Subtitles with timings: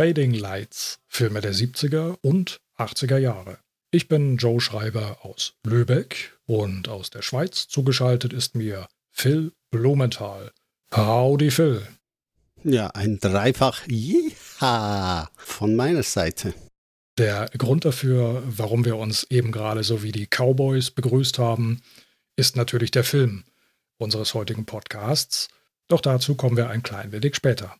[0.00, 3.58] Fading Lights, Filme der 70er und 80er Jahre.
[3.90, 10.52] Ich bin Joe Schreiber aus Lübeck und aus der Schweiz zugeschaltet ist mir Phil Blumenthal.
[10.94, 11.86] Howdy Phil.
[12.64, 16.54] Ja, ein dreifach Jiha von meiner Seite.
[17.18, 21.82] Der Grund dafür, warum wir uns eben gerade so wie die Cowboys begrüßt haben,
[22.36, 23.44] ist natürlich der Film
[23.98, 25.48] unseres heutigen Podcasts.
[25.88, 27.76] Doch dazu kommen wir ein klein wenig später.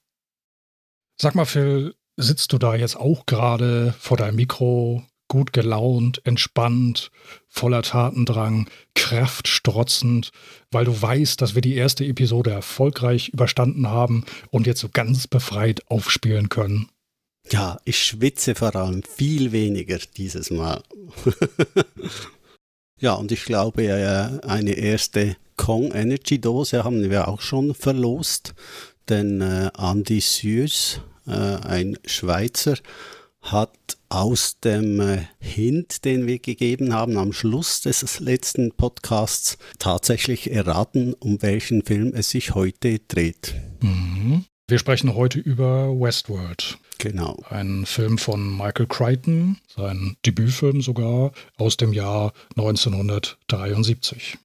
[1.19, 7.11] Sag mal, Phil, sitzt du da jetzt auch gerade vor deinem Mikro, gut gelaunt, entspannt,
[7.49, 10.33] voller Tatendrang, kraftstrotzend,
[10.71, 15.29] weil du weißt, dass wir die erste Episode erfolgreich überstanden haben und jetzt so ganz
[15.29, 16.89] befreit aufspielen können?
[17.49, 20.83] Ja, ich schwitze vor allem viel weniger dieses Mal.
[23.01, 28.55] ja, und ich glaube, eine erste Kong Energy Dose haben wir auch schon verlost,
[29.09, 32.76] denn äh, Andy Süß, äh, ein Schweizer,
[33.43, 40.52] hat aus dem äh, Hint, den wir gegeben haben am Schluss des letzten Podcasts, tatsächlich
[40.52, 43.54] erraten, um welchen Film es sich heute dreht.
[43.80, 44.45] Mhm.
[44.68, 46.79] Wir sprechen heute über Westworld.
[46.99, 47.43] Genau.
[47.49, 54.38] Ein Film von Michael Crichton, sein Debütfilm sogar, aus dem Jahr 1973.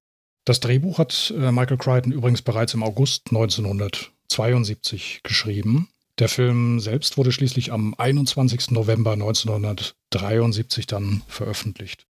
[0.45, 5.89] Das Drehbuch hat äh, Michael Crichton übrigens bereits im August 1972 geschrieben.
[6.19, 8.71] Der Film selbst wurde schließlich am 21.
[8.71, 12.07] November 1973 dann veröffentlicht.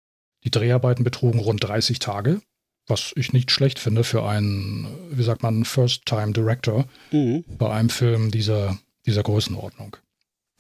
[0.45, 2.41] Die Dreharbeiten betrugen rund 30 Tage,
[2.87, 7.45] was ich nicht schlecht finde für einen, wie sagt man, First-Time-Director mhm.
[7.59, 9.97] bei einem Film dieser, dieser Größenordnung.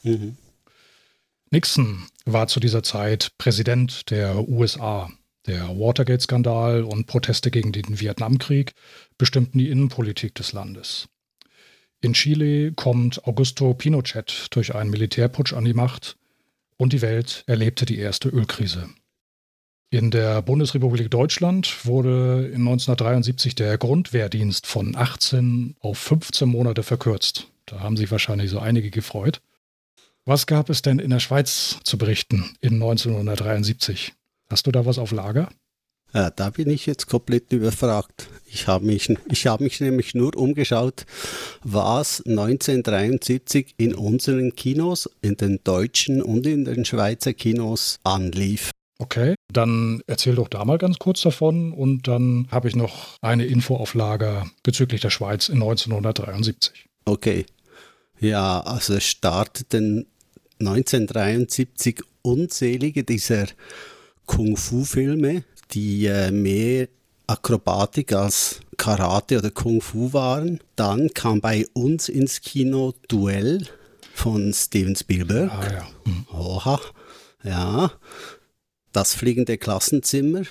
[0.04, 0.36] Mhm.
[1.50, 5.10] Nixon war zu dieser Zeit Präsident der USA.
[5.46, 8.74] Der Watergate-Skandal und Proteste gegen den Vietnamkrieg
[9.18, 11.08] bestimmten die Innenpolitik des Landes.
[12.02, 16.16] In Chile kommt Augusto Pinochet durch einen Militärputsch an die Macht
[16.76, 18.88] und die Welt erlebte die erste Ölkrise.
[19.88, 27.46] In der Bundesrepublik Deutschland wurde in 1973 der Grundwehrdienst von 18 auf 15 Monate verkürzt.
[27.66, 29.40] Da haben sich wahrscheinlich so einige gefreut.
[30.24, 34.12] Was gab es denn in der Schweiz zu berichten in 1973?
[34.50, 35.50] Hast du da was auf Lager?
[36.14, 38.28] Ja, da bin ich jetzt komplett überfragt.
[38.46, 41.06] Ich habe mich, ich habe mich nämlich nur umgeschaut,
[41.62, 48.70] was 1973 in unseren Kinos, in den deutschen und in den Schweizer Kinos anlief.
[48.98, 53.46] Okay, dann erzähl doch da mal ganz kurz davon und dann habe ich noch eine
[53.46, 56.86] Info auf Lager bezüglich der Schweiz in 1973.
[57.04, 57.46] Okay.
[58.20, 60.06] Ja, also es starteten
[60.60, 63.46] 1973 unzählige dieser
[64.26, 66.88] Kung-Fu-Filme, die äh, mehr
[67.26, 70.60] Akrobatik als Karate oder Kung-Fu waren.
[70.76, 73.66] Dann kam bei uns ins Kino Duell
[74.14, 75.50] von Steven Spielberg.
[75.50, 75.88] Ah, ja.
[76.04, 76.26] Hm.
[76.32, 76.80] Oha,
[77.44, 77.92] ja.
[78.92, 80.42] Das fliegende Klassenzimmer.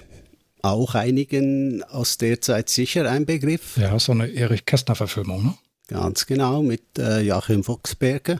[0.64, 3.78] Auch einigen aus der Zeit sicher ein Begriff.
[3.78, 5.53] Ja, so eine Erich Kästner-Verfilmung, ne?
[5.88, 8.40] Ganz genau, mit äh, Joachim Fuchsberger.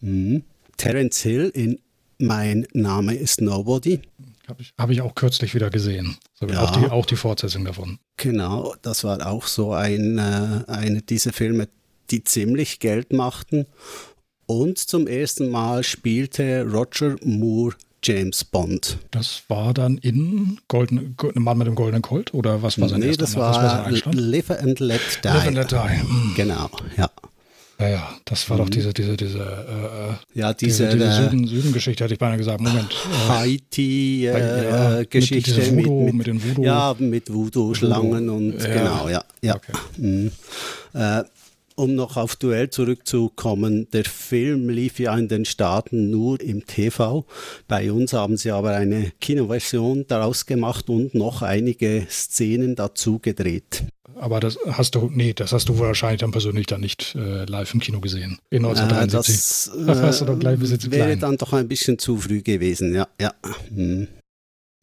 [0.00, 0.44] Mhm.
[0.76, 1.80] Terence Hill in
[2.18, 4.00] Mein Name ist Nobody.
[4.48, 6.16] Habe ich, hab ich auch kürzlich wieder gesehen.
[6.34, 6.62] So, ja.
[6.62, 7.98] auch, die, auch die Fortsetzung davon.
[8.16, 11.68] Genau, das war auch so ein, äh, eine dieser Filme,
[12.10, 13.66] die ziemlich Geld machten.
[14.46, 18.98] Und zum ersten Mal spielte Roger Moore James Bond.
[19.10, 23.16] Das war dann in Golden, Mann mit dem goldenen Colt oder was war sein Nee,
[23.16, 23.52] das war,
[23.90, 25.28] das war Live and Let Die.
[25.28, 26.34] Live and Let Die.
[26.36, 27.10] Genau, ja.
[27.80, 28.62] Ja, ja, das war mhm.
[28.62, 32.38] doch diese, diese, diese, äh, äh ja, diese, diese, diese Süden, Süden-Geschichte, hätte ich beinahe
[32.38, 32.60] gesagt.
[32.60, 32.92] Moment.
[32.92, 35.62] Äh, Haiti-Geschichte.
[35.62, 36.64] Äh, mit, mit, mit, den Voodoo.
[36.64, 38.68] Ja, mit Voodoo-Schlangen und ja.
[38.68, 39.22] genau, ja.
[39.42, 39.54] ja.
[39.54, 39.70] Okay.
[39.96, 40.32] Mhm.
[40.92, 41.22] Äh,
[41.78, 47.24] um noch auf Duell zurückzukommen, der Film lief ja in den Staaten nur im TV.
[47.68, 53.84] Bei uns haben sie aber eine Kinoversion daraus gemacht und noch einige Szenen dazu gedreht.
[54.16, 57.72] Aber das hast du, nee, das hast du wahrscheinlich dann persönlich dann nicht äh, live
[57.74, 58.38] im Kino gesehen.
[58.50, 59.38] In 1973.
[59.78, 63.06] Äh, das, das gleich wäre dann doch ein bisschen zu früh gewesen, ja.
[63.20, 63.32] ja.
[63.72, 64.08] Hm.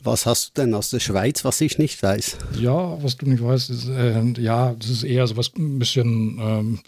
[0.06, 2.38] Was hast du denn aus der Schweiz, was ich nicht weiß?
[2.60, 6.38] Ja, was du nicht weißt, ist, äh, ja, das ist eher so was ein bisschen
[6.40, 6.80] ähm,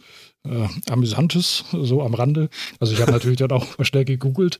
[0.45, 2.49] äh, Amüsantes, so am Rande.
[2.79, 4.59] Also ich habe natürlich dann auch schnell gegoogelt.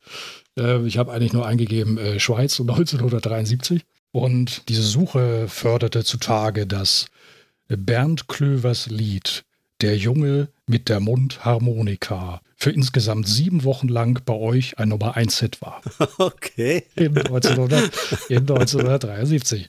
[0.58, 3.82] Äh, ich habe eigentlich nur eingegeben äh, Schweiz 1973.
[4.10, 7.06] Und diese Suche förderte zutage, dass
[7.68, 9.44] Bernd Klövers Lied
[9.82, 15.38] Der Junge mit der Mundharmonika für insgesamt sieben Wochen lang bei euch ein Nummer 1
[15.38, 15.80] Hit war.
[16.18, 16.84] Okay.
[16.96, 17.92] In, 1900,
[18.28, 19.68] in 1973.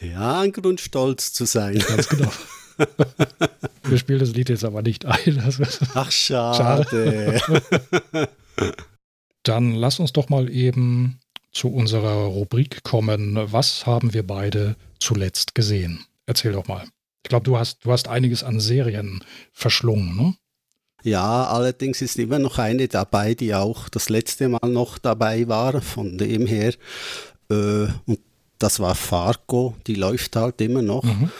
[0.00, 1.78] Ja, ein Grund stolz zu sein.
[1.80, 2.30] Ganz genau.
[3.82, 5.42] Wir spielen das Lied jetzt aber nicht ein.
[5.94, 7.40] Ach, schade.
[7.40, 8.28] schade.
[9.42, 11.18] Dann lass uns doch mal eben
[11.50, 13.38] zu unserer Rubrik kommen.
[13.52, 16.04] Was haben wir beide zuletzt gesehen?
[16.26, 16.84] Erzähl doch mal.
[17.24, 20.34] Ich glaube, du hast, du hast einiges an Serien verschlungen, ne?
[21.02, 25.80] Ja, allerdings ist immer noch eine dabei, die auch das letzte Mal noch dabei war.
[25.80, 26.74] Von dem her,
[27.50, 28.20] äh, und
[28.58, 31.04] das war Fargo, die läuft halt immer noch.
[31.04, 31.30] Mhm.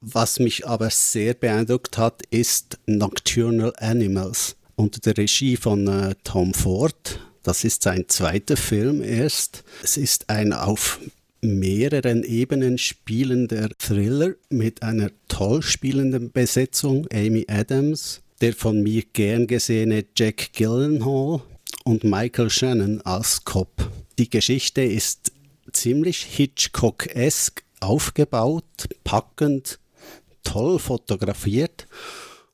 [0.00, 6.54] Was mich aber sehr beeindruckt hat, ist Nocturnal Animals unter der Regie von äh, Tom
[6.54, 7.20] Ford.
[7.42, 9.64] Das ist sein zweiter Film erst.
[9.82, 11.00] Es ist ein auf
[11.40, 17.06] mehreren Ebenen spielender Thriller mit einer toll spielenden Besetzung.
[17.12, 21.42] Amy Adams, der von mir gern gesehene Jack Gyllenhaal
[21.84, 23.90] und Michael Shannon als Cop.
[24.18, 25.32] Die Geschichte ist
[25.72, 29.78] ziemlich Hitchcock-esque aufgebaut, packend,
[30.42, 31.86] toll fotografiert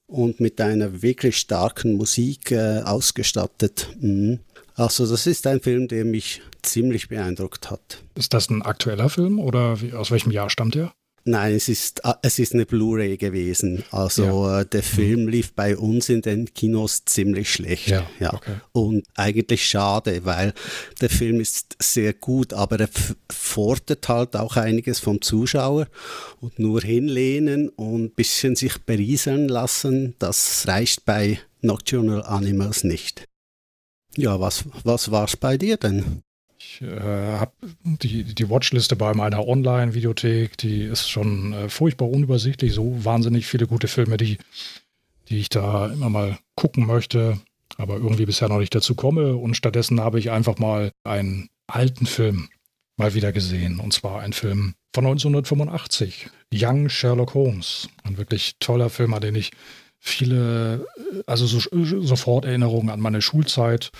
[0.07, 3.89] und mit einer wirklich starken Musik äh, ausgestattet.
[4.01, 4.41] Mhm.
[4.75, 8.03] Also das ist ein Film, der mich ziemlich beeindruckt hat.
[8.15, 10.93] Ist das ein aktueller Film oder wie, aus welchem Jahr stammt er?
[11.25, 13.85] Nein, es ist, ah, es ist eine Blu-ray gewesen.
[13.93, 14.61] Also ja.
[14.61, 17.89] Äh, der Film lief bei uns in den Kinos ziemlich schlecht.
[17.89, 18.35] Ja, ja.
[18.35, 18.57] Okay.
[18.73, 20.53] Und eigentlich schade, weil
[21.01, 22.89] der Film ist sehr gut, aber er
[23.31, 25.87] fordert halt auch einiges vom Zuschauer.
[26.41, 33.29] Und nur hinlehnen und ein bisschen sich berieseln lassen, das reicht bei Nocturnal Animals nicht.
[34.17, 36.23] Ja, was, was war es bei dir denn?
[36.73, 37.53] Ich äh, habe
[37.85, 42.73] die, die Watchliste bei meiner Online-Videothek, die ist schon äh, furchtbar unübersichtlich.
[42.73, 44.39] So wahnsinnig viele gute Filme, die,
[45.29, 47.39] die ich da immer mal gucken möchte,
[47.77, 49.37] aber irgendwie bisher noch nicht dazu komme.
[49.37, 52.49] Und stattdessen habe ich einfach mal einen alten Film
[52.97, 53.79] mal wieder gesehen.
[53.79, 57.89] Und zwar ein Film von 1985, Young Sherlock Holmes.
[58.03, 59.51] Ein wirklich toller Film, an den ich
[59.99, 60.87] viele,
[61.27, 61.61] also so,
[62.01, 63.91] sofort Erinnerungen an meine Schulzeit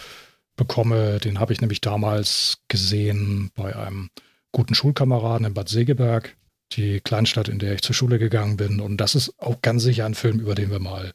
[0.57, 1.19] bekomme.
[1.19, 4.11] Den habe ich nämlich damals gesehen bei einem
[4.53, 6.37] guten Schulkameraden in Bad Segeberg,
[6.73, 8.81] die Kleinstadt, in der ich zur Schule gegangen bin.
[8.81, 11.13] Und das ist auch ganz sicher ein Film, über den wir mal,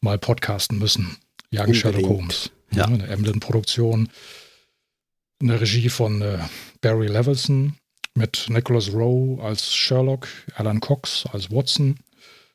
[0.00, 1.16] mal podcasten müssen.
[1.52, 2.50] Young Sherlock Holmes.
[2.72, 2.86] Ja.
[2.86, 4.08] Eine Emblem-Produktion.
[5.40, 6.38] Eine Regie von äh,
[6.80, 7.74] Barry Levinson
[8.14, 11.98] mit Nicholas Rowe als Sherlock, Alan Cox als Watson,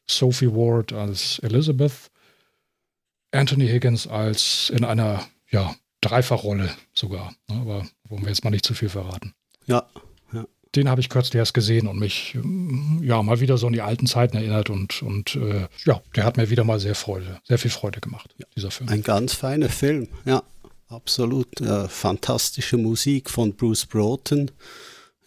[0.09, 2.09] Sophie Ward als Elizabeth,
[3.31, 7.33] Anthony Higgins als in einer ja, Dreifachrolle sogar.
[7.47, 7.55] Ne?
[7.61, 9.33] Aber wollen wir jetzt mal nicht zu viel verraten.
[9.67, 9.87] Ja.
[10.33, 10.45] ja.
[10.75, 13.81] Den habe ich kürzlich erst gesehen und mich mm, ja mal wieder so an die
[13.81, 17.59] alten Zeiten erinnert und, und äh, ja, der hat mir wieder mal sehr Freude, sehr
[17.59, 18.45] viel Freude gemacht, ja.
[18.55, 18.89] dieser Film.
[18.89, 20.43] Ein ganz feiner Film, ja,
[20.87, 21.61] absolut.
[21.61, 24.51] Äh, fantastische Musik von Bruce Broughton,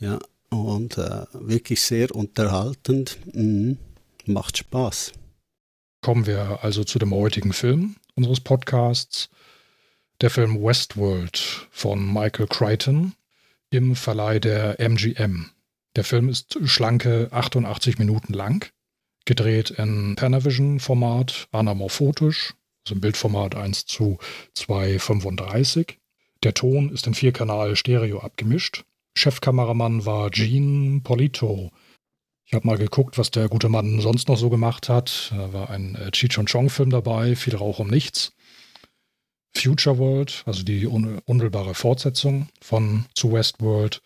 [0.01, 0.19] ja,
[0.51, 3.19] und äh, wirklich sehr unterhaltend.
[3.33, 3.79] Mhm.
[4.27, 5.13] Macht Spaß.
[6.01, 9.29] Kommen wir also zu dem heutigen Film unseres Podcasts
[10.25, 13.13] der Film Westworld von Michael Crichton
[13.69, 15.51] im Verleih der MGM.
[15.97, 18.73] Der Film ist schlanke 88 Minuten lang,
[19.27, 22.55] gedreht in Panavision-Format, anamorphotisch,
[22.87, 24.17] also im Bildformat 1 zu
[24.57, 25.97] 2,35.
[26.43, 28.85] Der Ton ist in Vierkanal Stereo abgemischt.
[29.19, 31.71] Chefkameramann war Gene Polito.
[32.47, 35.35] Ich habe mal geguckt, was der gute Mann sonst noch so gemacht hat.
[35.37, 38.33] Da war ein äh, Cheech und Chong-Film dabei, viel Rauch um nichts.
[39.57, 44.03] Future World, also die unmittelbare Fortsetzung von zu Westworld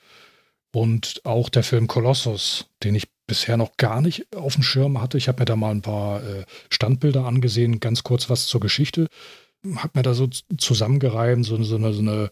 [0.73, 5.19] und auch der Film Colossus, den ich bisher noch gar nicht auf dem Schirm hatte.
[5.19, 9.09] Ich habe mir da mal ein paar äh, Standbilder angesehen, ganz kurz was zur Geschichte.
[9.77, 12.31] Habe mir da so zusammengereimt, so, so, eine, so eine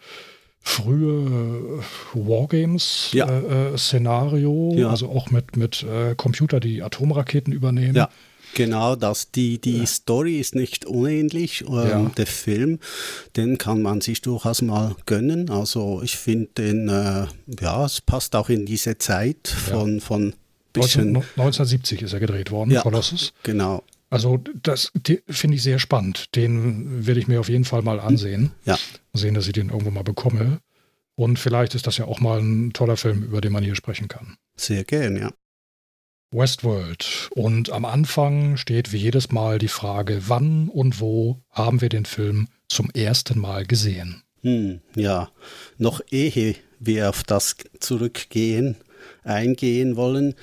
[0.61, 1.83] frühe äh,
[2.15, 4.77] Wargames-Szenario, ja.
[4.77, 4.91] äh, ja.
[4.91, 7.95] also auch mit, mit äh, Computer, die Atomraketen übernehmen.
[7.95, 8.09] Ja.
[8.57, 9.87] Genau, das, die, die ja.
[9.87, 11.63] Story ist nicht unähnlich.
[11.69, 12.11] Ähm, ja.
[12.17, 12.79] Der Film,
[13.37, 15.51] den kann man sich durchaus mal gönnen.
[15.51, 17.27] Also ich finde den, äh,
[17.61, 20.01] ja, es passt auch in diese Zeit von, ja.
[20.01, 20.35] von
[20.73, 23.35] bisschen 1970 ist er gedreht worden, ja, Colossus.
[23.43, 23.83] Genau.
[24.09, 24.91] Also das
[25.29, 26.35] finde ich sehr spannend.
[26.35, 28.53] Den werde ich mir auf jeden Fall mal ansehen.
[28.65, 28.79] Ja.
[29.13, 30.61] Sehen, dass ich den irgendwo mal bekomme.
[31.15, 34.09] Und vielleicht ist das ja auch mal ein toller Film, über den man hier sprechen
[34.09, 34.39] kann.
[34.57, 35.31] Sehr gern, ja.
[36.31, 37.31] Westworld.
[37.35, 42.05] Und am Anfang steht wie jedes Mal die Frage, wann und wo haben wir den
[42.05, 44.23] Film zum ersten Mal gesehen?
[44.43, 45.31] Hm, ja,
[45.79, 48.77] noch ehe wir auf das zurückgehen,
[49.25, 50.35] eingehen wollen.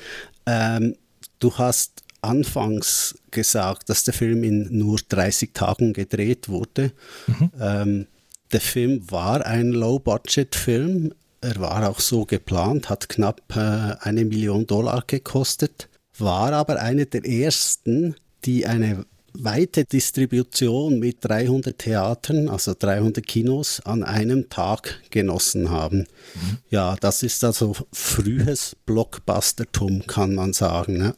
[0.46, 0.96] Ähm,
[1.40, 6.92] du hast anfangs gesagt, dass der Film in nur 30 Tagen gedreht wurde.
[7.28, 7.52] Mhm.
[7.60, 8.08] Ähm,
[8.52, 11.14] der Film war ein Low-Budget-Film.
[11.44, 17.04] Er war auch so geplant, hat knapp äh, eine Million Dollar gekostet, war aber einer
[17.04, 25.02] der ersten, die eine weite Distribution mit 300 Theatern, also 300 Kinos, an einem Tag
[25.10, 26.08] genossen haben.
[26.36, 26.58] Mhm.
[26.70, 30.98] Ja, das ist also frühes Blockbustertum, kann man sagen.
[30.98, 31.16] Ne?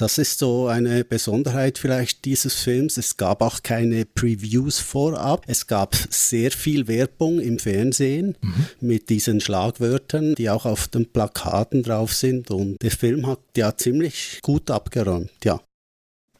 [0.00, 2.96] Das ist so eine Besonderheit vielleicht dieses Films.
[2.96, 5.44] Es gab auch keine Previews vorab.
[5.46, 8.66] Es gab sehr viel Werbung im Fernsehen mhm.
[8.80, 12.50] mit diesen Schlagwörtern, die auch auf den Plakaten drauf sind.
[12.50, 15.60] Und der Film hat ja ziemlich gut abgeräumt, ja.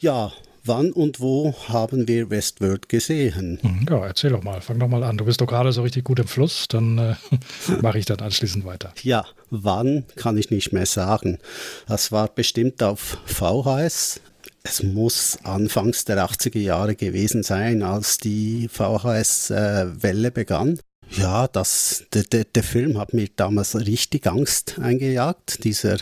[0.01, 0.33] Ja,
[0.71, 3.59] Wann und wo haben wir Westworld gesehen?
[3.61, 5.17] Hm, ja, erzähl doch mal, fang doch mal an.
[5.17, 7.15] Du bist doch gerade so richtig gut im Fluss, dann äh,
[7.83, 8.93] mache ich dann anschließend weiter.
[9.03, 11.39] Ja, wann kann ich nicht mehr sagen.
[11.89, 14.21] Das war bestimmt auf VHS.
[14.63, 20.79] Es muss anfangs der 80er Jahre gewesen sein, als die VHS-Welle äh, begann.
[21.11, 25.65] Ja, das, der, der, der Film hat mir damals richtig Angst eingejagt.
[25.65, 25.97] Dieser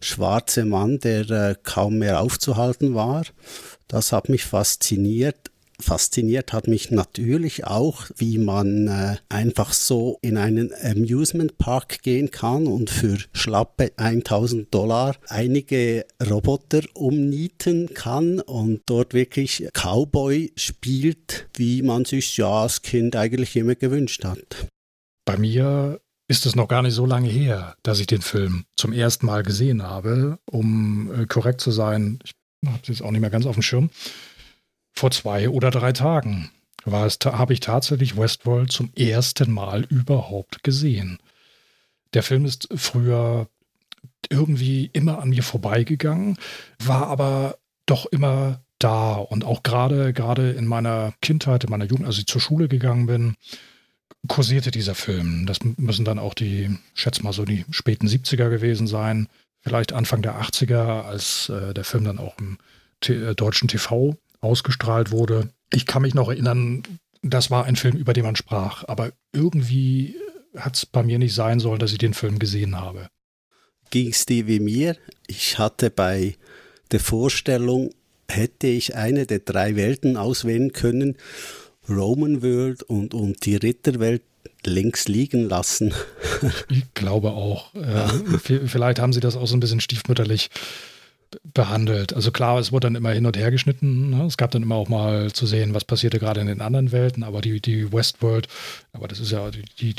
[0.00, 3.24] schwarze Mann, der äh, kaum mehr aufzuhalten war.
[3.88, 5.50] Das hat mich fasziniert.
[5.80, 12.32] Fasziniert hat mich natürlich auch, wie man äh, einfach so in einen Amusement Park gehen
[12.32, 21.48] kann und für schlappe 1000 Dollar einige Roboter umnieten kann und dort wirklich Cowboy spielt,
[21.54, 24.66] wie man sich ja als Kind eigentlich immer gewünscht hat.
[25.24, 28.92] Bei mir ist es noch gar nicht so lange her, dass ich den Film zum
[28.92, 30.38] ersten Mal gesehen habe.
[30.50, 32.32] Um äh, korrekt zu sein, ich
[32.66, 33.90] habe es jetzt auch nicht mehr ganz auf dem Schirm,
[34.94, 36.50] vor zwei oder drei Tagen
[36.86, 41.18] habe ich tatsächlich Westworld zum ersten Mal überhaupt gesehen.
[42.14, 43.48] Der Film ist früher
[44.30, 46.38] irgendwie immer an mir vorbeigegangen,
[46.78, 52.06] war aber doch immer da und auch gerade gerade in meiner Kindheit, in meiner Jugend,
[52.06, 53.34] als ich zur Schule gegangen bin,
[54.28, 55.46] kursierte dieser Film.
[55.46, 59.28] Das müssen dann auch die, schätze mal so die späten 70er gewesen sein
[59.60, 62.58] vielleicht Anfang der 80er, als äh, der Film dann auch im
[63.06, 65.50] äh, deutschen TV ausgestrahlt wurde.
[65.72, 66.82] Ich kann mich noch erinnern,
[67.22, 70.16] das war ein Film, über den man sprach, aber irgendwie
[70.56, 73.08] hat es bei mir nicht sein sollen, dass ich den Film gesehen habe.
[73.90, 74.96] Ging es dir wie mir?
[75.26, 76.36] Ich hatte bei
[76.90, 77.90] der Vorstellung,
[78.30, 81.16] hätte ich eine der drei Welten auswählen können,
[81.88, 84.22] Roman World und, und die Ritterwelt
[84.64, 85.94] links liegen lassen.
[86.68, 87.74] ich glaube auch.
[87.74, 90.50] Äh, vielleicht haben sie das auch so ein bisschen stiefmütterlich
[91.42, 92.14] behandelt.
[92.14, 94.10] Also klar, es wurde dann immer hin und her geschnitten.
[94.10, 94.24] Ne?
[94.24, 97.22] Es gab dann immer auch mal zu sehen, was passierte gerade in den anderen Welten,
[97.22, 98.48] aber die, die Westworld,
[98.92, 99.94] aber das ist ja die, die,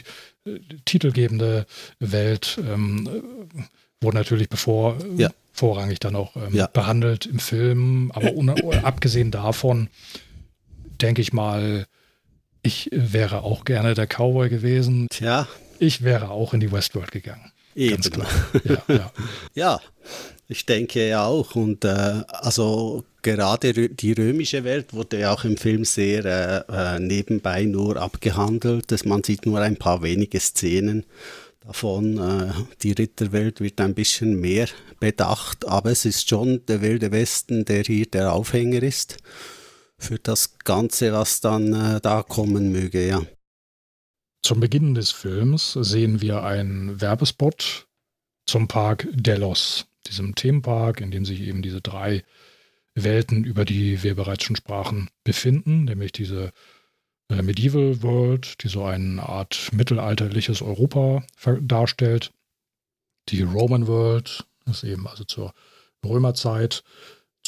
[0.45, 1.65] die titelgebende
[1.99, 3.07] Welt, ähm,
[4.01, 5.29] wurde natürlich bevor ja.
[5.51, 6.67] vorrangig dann auch ähm, ja.
[6.67, 8.11] behandelt im Film.
[8.15, 8.33] Aber
[8.83, 9.89] abgesehen davon,
[11.01, 11.85] denke ich mal,
[12.61, 15.07] ich wäre auch gerne der Cowboy gewesen.
[15.09, 15.47] Tja.
[15.79, 17.51] Ich wäre auch in die Westworld gegangen.
[17.75, 17.95] Eben.
[17.95, 18.27] Ganz klar.
[18.65, 19.11] Ja, ja.
[19.53, 19.81] ja,
[20.47, 21.55] ich denke ja auch.
[21.55, 26.99] Und äh, also gerade die römische Welt wurde ja auch im Film sehr äh, äh,
[26.99, 28.91] nebenbei nur abgehandelt.
[28.91, 31.05] Dass man sieht nur ein paar wenige Szenen
[31.65, 32.17] davon.
[32.17, 32.51] Äh,
[32.83, 34.67] die Ritterwelt wird ein bisschen mehr
[34.99, 39.17] bedacht, aber es ist schon der wilde Westen, der hier der Aufhänger ist
[39.99, 43.21] für das Ganze, was dann äh, da kommen möge, ja.
[44.41, 47.87] Zum Beginn des Films sehen wir einen Werbespot
[48.47, 52.23] zum Park Delos, diesem Themenpark, in dem sich eben diese drei
[52.95, 56.51] Welten, über die wir bereits schon sprachen, befinden, nämlich diese
[57.29, 61.23] äh, Medieval World, die so eine Art mittelalterliches Europa
[61.61, 62.31] darstellt,
[63.29, 65.53] die Roman World, das eben also zur
[66.03, 66.83] Römerzeit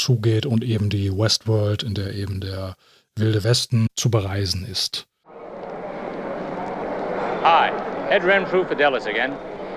[0.01, 2.75] zugeht und eben die Westworld, in der eben der
[3.17, 5.05] wilde Westen zu bereisen ist.
[7.43, 7.72] Hi,
[8.10, 9.34] Ed Renfrew for Delos again.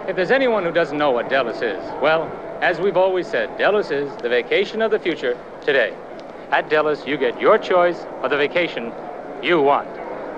[0.08, 3.90] If there's anyone who doesn't know what Delos is, well, as we've always said, Delos
[3.90, 5.92] is the vacation of the future today.
[6.50, 8.92] At Delos, you get your choice of the vacation
[9.42, 9.88] you want.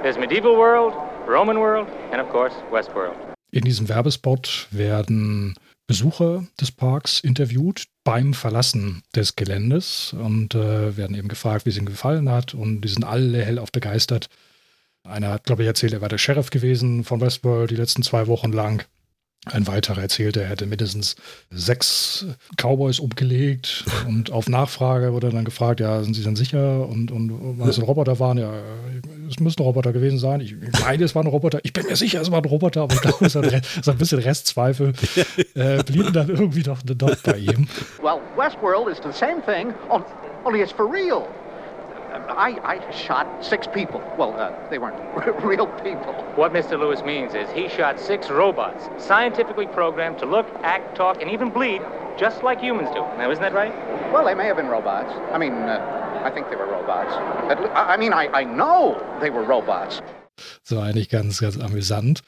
[0.02, 0.94] There's medieval world,
[1.26, 3.16] Roman world, and of course, Westworld.
[3.50, 5.54] In diesem Werbespot werden
[5.88, 11.76] Besucher des Parks interviewt beim Verlassen des Geländes und äh, werden eben gefragt, wie es
[11.76, 12.54] ihnen gefallen hat.
[12.54, 14.28] Und die sind alle hellauf begeistert.
[15.02, 18.28] Einer hat, glaube ich, erzählt, er war der Sheriff gewesen von Westworld die letzten zwei
[18.28, 18.86] Wochen lang.
[19.52, 21.14] Ein weiterer erzählte, er hätte mindestens
[21.50, 22.26] sechs
[22.56, 27.58] Cowboys umgelegt und auf Nachfrage wurde dann gefragt, ja, sind Sie denn sicher und, und
[27.60, 28.38] was ein Roboter waren?
[28.38, 28.52] Ja,
[29.30, 30.40] es müssen Roboter gewesen sein.
[30.40, 31.60] Ich meine, es waren Roboter.
[31.62, 34.94] Ich bin mir sicher, es waren Roboter, aber ich glaube, so ein, bisschen Restzweifel
[35.54, 37.68] äh, blieben dann irgendwie doch, doch bei ihm.
[38.02, 39.72] Well, Westworld is the same thing,
[40.44, 41.28] only it's for real.
[42.30, 44.00] I, I shot six people.
[44.18, 44.96] Well, uh, they weren't
[45.44, 46.12] real people.
[46.34, 46.78] What Mr.
[46.78, 51.50] Lewis means is he shot six robots, scientifically programmed to look, act, talk, and even
[51.50, 51.82] bleed
[52.18, 53.00] just like humans do.
[53.18, 53.74] Now, isn't that right?
[54.12, 55.12] Well, they may have been robots.
[55.32, 57.12] I mean, uh, I think they were robots.
[57.74, 60.00] I mean, I, I know they were robots.
[60.64, 62.22] So eigentlich ganz, ganz amüsant.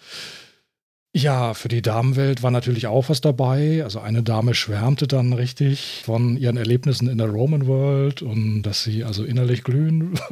[1.15, 3.83] Ja, für die Damenwelt war natürlich auch was dabei.
[3.83, 8.85] Also eine Dame schwärmte dann richtig von ihren Erlebnissen in der Roman World und dass
[8.85, 10.21] sie also innerlich glühen.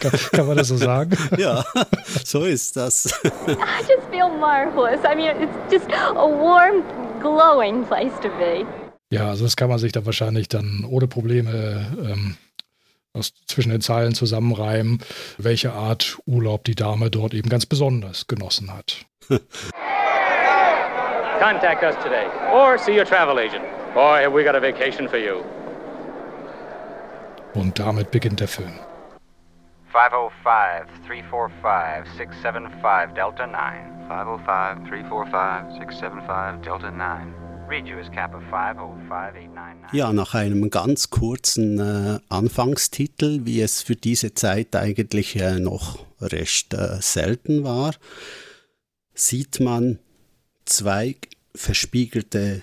[0.00, 1.16] kann, kann, man das so sagen?
[1.38, 1.64] Ja,
[2.22, 3.06] so ist das.
[3.24, 3.56] I
[3.88, 5.00] just feel marvelous.
[5.04, 6.82] I mean, it's just a warm,
[7.20, 8.66] glowing place to be.
[9.10, 12.36] Ja, also das kann man sich da wahrscheinlich dann ohne Probleme ähm,
[13.14, 15.00] aus, zwischen den Zeilen zusammenreimen,
[15.38, 19.06] welche Art Urlaub die Dame dort eben ganz besonders genossen hat.
[21.38, 23.64] Contact us today or see your travel agent.
[23.94, 25.44] Boy, have we got a vacation for you.
[27.54, 28.78] Und damit beginnt der Film.
[29.92, 33.94] 505 345 675 Delta 9.
[34.08, 37.44] 505 345 675 Delta 9.
[39.92, 45.98] Ja, nach einem ganz kurzen äh, Anfangstitel, wie es für diese Zeit eigentlich äh, noch
[46.20, 47.94] recht äh, selten war,
[49.14, 49.98] sieht man
[50.64, 51.16] zwei
[51.54, 52.62] verspiegelte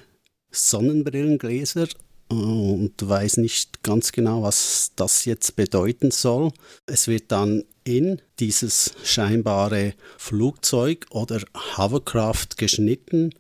[0.52, 1.88] Sonnenbrillengläser
[2.30, 6.52] und weiß nicht ganz genau, was das jetzt bedeuten soll.
[6.86, 11.42] Es wird dann in dieses scheinbare Flugzeug oder
[11.78, 13.34] Hovercraft geschnitten,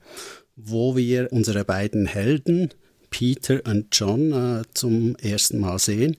[0.55, 2.69] wo wir unsere beiden Helden,
[3.09, 6.17] Peter und John, äh, zum ersten Mal sehen,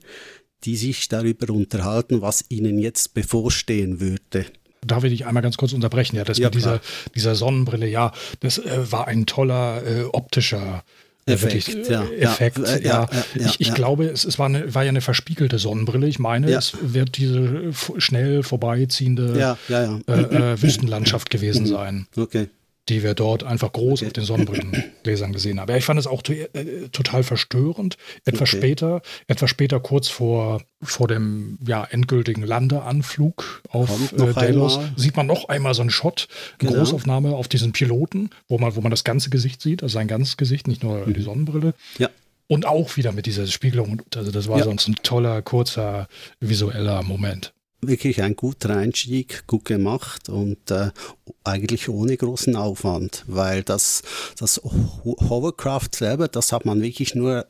[0.64, 4.46] die sich darüber unterhalten, was ihnen jetzt bevorstehen würde.
[4.84, 6.16] Darf ich dich einmal ganz kurz unterbrechen?
[6.16, 6.80] Ja, das ja, mit dieser,
[7.14, 10.82] dieser Sonnenbrille, ja, das äh, war ein toller äh, optischer
[11.26, 14.74] äh, Effekt, wirklich, ja, Effekt, ja, ja, ja ich, ich glaube, es, es war, eine,
[14.74, 16.08] war ja eine verspiegelte Sonnenbrille.
[16.08, 22.06] Ich meine, es wird diese schnell vorbeiziehende äh, äh, Wüstenlandschaft gewesen sein.
[22.16, 22.48] Okay
[22.88, 25.70] die wir dort einfach groß auf den Sonnenbrillengläsern gesehen haben.
[25.70, 27.96] Ja, ich fand es auch äh, total verstörend.
[28.24, 28.58] Etwas okay.
[28.58, 35.26] später, etwas später, kurz vor, vor dem ja, endgültigen Landeanflug auf äh, Delos, sieht man
[35.26, 36.26] noch einmal so einen Shot,
[36.58, 36.72] genau.
[36.72, 40.36] Großaufnahme auf diesen Piloten, wo man, wo man das ganze Gesicht sieht, also sein ganzes
[40.36, 41.14] Gesicht, nicht nur mhm.
[41.14, 41.74] die Sonnenbrille.
[41.98, 42.10] Ja.
[42.48, 44.02] Und auch wieder mit dieser Spiegelung.
[44.14, 44.64] Also das war ja.
[44.64, 46.08] sonst ein toller, kurzer,
[46.40, 50.90] visueller Moment wirklich ein guter Einstieg, gut gemacht und äh,
[51.44, 54.02] eigentlich ohne großen Aufwand, weil das,
[54.38, 57.46] das Hovercraft selber, das hat man wirklich nur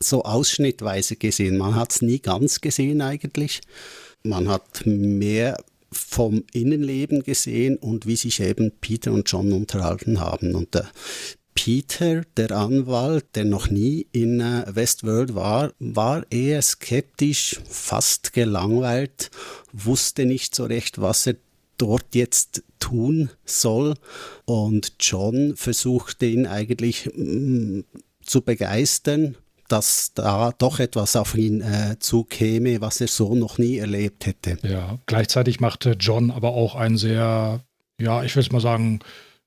[0.00, 1.58] so ausschnittweise gesehen.
[1.58, 3.60] Man hat es nie ganz gesehen eigentlich.
[4.22, 10.54] Man hat mehr vom Innenleben gesehen und wie sich eben Peter und John unterhalten haben.
[10.54, 10.82] Und äh,
[11.54, 19.30] Peter, der Anwalt, der noch nie in äh, Westworld war, war eher skeptisch, fast gelangweilt,
[19.72, 21.36] wusste nicht so recht, was er
[21.78, 23.94] dort jetzt tun soll.
[24.44, 27.80] Und John versuchte ihn eigentlich mm,
[28.22, 29.36] zu begeistern,
[29.68, 34.58] dass da doch etwas auf ihn äh, zukäme, was er so noch nie erlebt hätte.
[34.62, 37.60] Ja, gleichzeitig machte John aber auch einen sehr,
[37.98, 39.00] ja, ich will es mal sagen,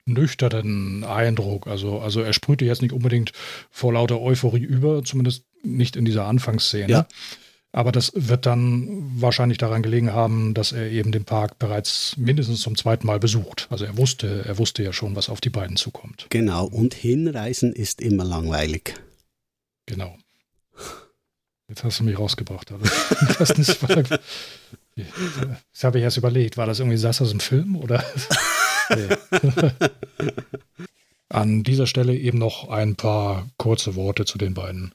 [0.08, 1.68] nüchternen Eindruck.
[1.68, 3.32] Also, also er sprühte jetzt nicht unbedingt
[3.70, 6.92] vor lauter Euphorie über, zumindest nicht in dieser Anfangsszene.
[6.92, 7.08] Ja.
[7.74, 8.88] Aber das wird dann
[9.22, 13.68] wahrscheinlich daran gelegen haben, dass er eben den Park bereits mindestens zum zweiten Mal besucht.
[13.70, 16.26] Also er wusste, er wusste ja schon, was auf die beiden zukommt.
[16.30, 18.96] Genau, und hinreisen ist immer langweilig.
[19.86, 20.18] Genau.
[21.68, 22.74] Jetzt hast du mich rausgebracht.
[23.40, 24.04] das, das, war,
[24.96, 26.58] das habe ich erst überlegt.
[26.58, 28.04] War das irgendwie Sass aus dem Film oder?
[31.30, 34.94] An dieser Stelle eben noch ein paar kurze Worte zu den beiden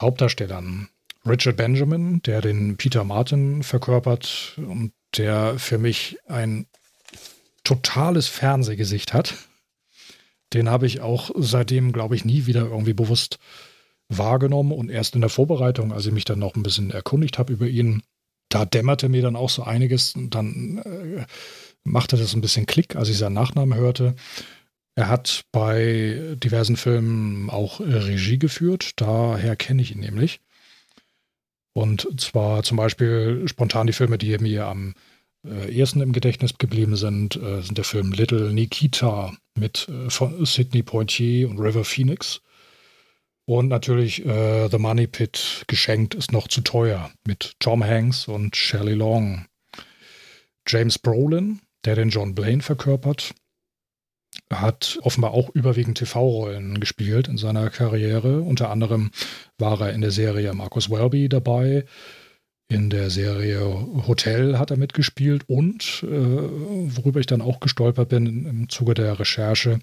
[0.00, 0.88] Hauptdarstellern.
[1.26, 6.66] Richard Benjamin, der den Peter Martin verkörpert und der für mich ein
[7.62, 9.34] totales Fernsehgesicht hat.
[10.52, 13.38] Den habe ich auch seitdem, glaube ich, nie wieder irgendwie bewusst
[14.08, 17.52] wahrgenommen und erst in der Vorbereitung, als ich mich dann noch ein bisschen erkundigt habe
[17.52, 18.02] über ihn,
[18.50, 20.14] da dämmerte mir dann auch so einiges.
[20.14, 21.24] Und dann äh,
[21.84, 24.14] machte das ein bisschen Klick, als ich seinen Nachnamen hörte.
[24.96, 30.40] Er hat bei diversen Filmen auch Regie geführt, daher kenne ich ihn nämlich.
[31.72, 34.94] Und zwar zum Beispiel spontan die Filme, die mir am
[35.44, 40.46] äh, ersten im Gedächtnis geblieben sind, äh, sind der Film Little Nikita mit äh, von
[40.46, 42.40] Sidney Poitier und River Phoenix.
[43.46, 48.56] Und natürlich äh, The Money Pit geschenkt ist noch zu teuer mit Tom Hanks und
[48.56, 49.46] Shelley Long.
[50.66, 53.34] James Brolin der den John Blaine verkörpert,
[54.52, 58.40] hat offenbar auch überwiegend TV-Rollen gespielt in seiner Karriere.
[58.40, 59.10] Unter anderem
[59.58, 61.84] war er in der Serie Marcus Welby dabei.
[62.68, 63.60] In der Serie
[64.06, 69.18] Hotel hat er mitgespielt und, äh, worüber ich dann auch gestolpert bin im Zuge der
[69.20, 69.80] Recherche,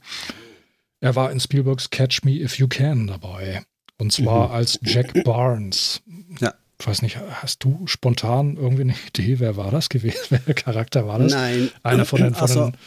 [0.99, 3.63] er war in Spielbergs Catch Me If You Can dabei.
[3.97, 4.53] Und zwar mhm.
[4.55, 6.01] als Jack Barnes.
[6.39, 10.17] Ja, Ich weiß nicht, hast du spontan irgendwie eine Idee, wer war das gewesen?
[10.29, 11.31] Welcher Charakter war das?
[11.31, 11.69] Nein.
[11.83, 12.77] Einer von den, von also, den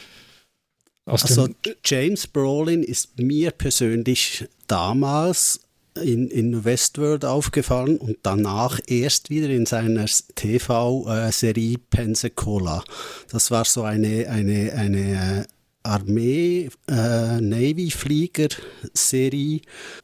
[1.07, 1.49] aus also
[1.83, 5.59] James Brolin ist mir persönlich damals
[6.01, 12.83] in, in Westworld aufgefallen und danach erst wieder in seiner TV-Serie Pensacola.
[13.29, 15.47] Das war so eine, eine, eine
[15.85, 17.39] äh, Armee, äh,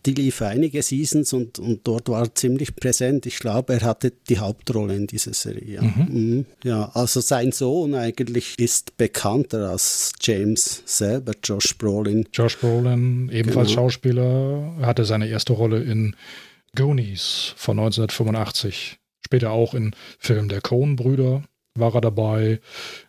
[0.06, 3.26] die lief einige Seasons und, und dort war er ziemlich präsent.
[3.26, 5.76] Ich glaube, er hatte die Hauptrolle in dieser Serie.
[5.76, 5.82] Ja.
[5.82, 6.08] Mhm.
[6.10, 6.46] Mhm.
[6.64, 12.28] ja, also sein Sohn eigentlich ist bekannter als James selber, Josh Brolin.
[12.34, 13.82] Josh Brolin, ebenfalls Genau.
[13.82, 16.16] Schauspieler, hatte seine erste Rolle in
[16.76, 18.98] Goonies von 1985.
[19.26, 21.44] Später auch in Filmen der Coen-Brüder
[21.76, 22.60] war er dabei,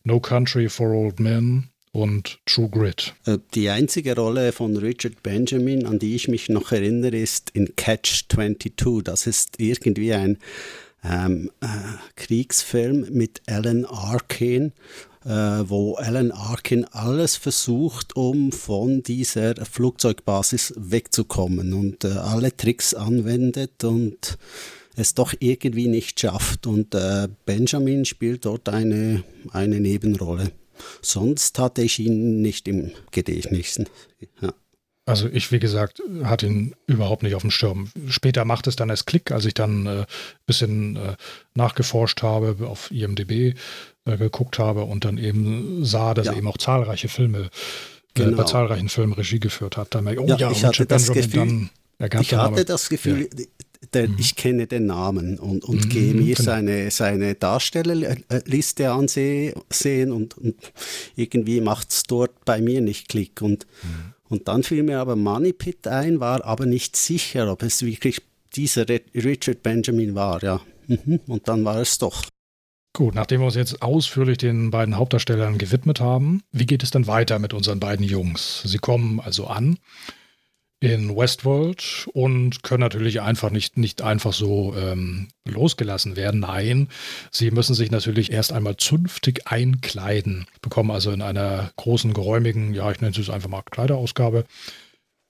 [0.05, 3.15] No Country for Old Men und True Grit.
[3.27, 7.77] Äh, Die einzige Rolle von Richard Benjamin, an die ich mich noch erinnere, ist in
[7.77, 9.05] Catch 22.
[9.05, 10.39] Das ist irgendwie ein
[11.05, 11.67] ähm, äh,
[12.17, 14.73] Kriegsfilm mit Alan Arkin,
[15.25, 22.95] äh, wo Alan Arkin alles versucht, um von dieser Flugzeugbasis wegzukommen und äh, alle Tricks
[22.95, 24.39] anwendet und
[24.97, 26.67] es doch irgendwie nicht schafft.
[26.67, 30.53] Und äh, Benjamin spielt dort eine, eine Nebenrolle.
[31.01, 33.81] Sonst hatte ich ihn nicht im Gedächtnis.
[34.41, 34.53] Ja.
[35.05, 37.91] Also ich, wie gesagt, hatte ihn überhaupt nicht auf dem Schirm.
[38.09, 40.07] Später macht es dann erst Klick, als ich dann ein äh,
[40.47, 41.17] bisschen äh,
[41.55, 43.55] nachgeforscht habe, auf IMDB
[44.05, 46.33] äh, geguckt habe und dann eben sah, dass Ja.
[46.33, 47.49] er eben auch zahlreiche Filme, äh,
[48.15, 48.37] Genau.
[48.37, 49.95] bei zahlreichen Filmen Regie geführt hat.
[49.95, 52.89] Dann merke ich, oh Ja, ja, ich hatte das Benjamin, Gefühl- dann, Ich hatte das
[52.89, 53.29] Gefühl,
[53.95, 56.47] der, ich kenne den Namen und, und Mhm, gehe mir genau.
[56.51, 60.55] seine, seine Darstellerliste ansehen und, und
[61.17, 63.43] irgendwie macht es dort bei mir nicht Klick.
[63.43, 64.15] Und, Mhm.
[64.29, 68.23] und dann fiel mir aber Money Pit ein, war aber nicht sicher, ob es wirklich
[68.55, 70.43] dieser Richard Benjamin war.
[70.43, 70.61] Ja.
[70.87, 71.21] Mhm.
[71.27, 72.25] Und dann war es doch.
[72.95, 77.07] Gut, nachdem wir uns jetzt ausführlich den beiden Hauptdarstellern gewidmet haben, wie geht es dann
[77.07, 78.63] weiter mit unseren beiden Jungs?
[78.67, 79.79] Sie kommen also an
[80.83, 86.41] in Westworld und können natürlich einfach nicht, nicht einfach so ähm, losgelassen werden.
[86.41, 86.89] Nein,
[87.31, 92.91] sie müssen sich natürlich erst einmal zünftig einkleiden, bekommen also in einer großen, geräumigen, ja,
[92.91, 94.45] ich nenne es einfach mal Kleiderausgabe,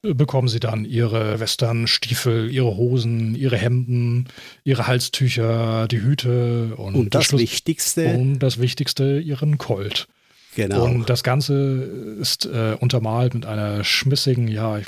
[0.02, 4.28] äh, bekommen sie dann ihre Westernstiefel, ihre Hosen, ihre Hemden,
[4.64, 10.08] ihre Halstücher, die Hüte und, Und das Wichtigste, und das Wichtigste, ihren Colt.
[10.54, 10.86] genau.
[10.86, 14.86] Und das Ganze ist äh, untermalt mit einer schmissigen, ja, ich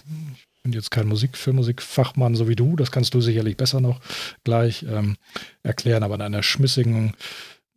[0.64, 4.00] bin jetzt kein Musik, Filmmusikfachmann so wie du, das kannst du sicherlich besser noch
[4.42, 5.16] gleich ähm,
[5.62, 7.14] erklären, aber in einer schmissigen,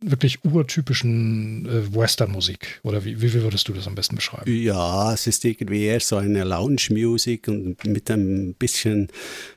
[0.00, 2.80] wirklich urtypischen äh, Western-Musik.
[2.82, 4.50] Oder wie, wie würdest du das am besten beschreiben?
[4.50, 9.08] Ja, es ist irgendwie eher so eine Lounge-Music und mit ein bisschen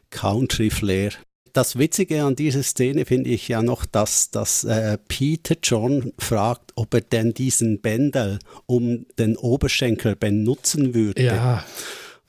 [0.09, 1.11] Country-Flair.
[1.53, 6.71] Das Witzige an dieser Szene finde ich ja noch, dass, dass äh, Peter John fragt,
[6.75, 11.23] ob er denn diesen Bändel um den Oberschenkel benutzen würde.
[11.23, 11.65] Ja,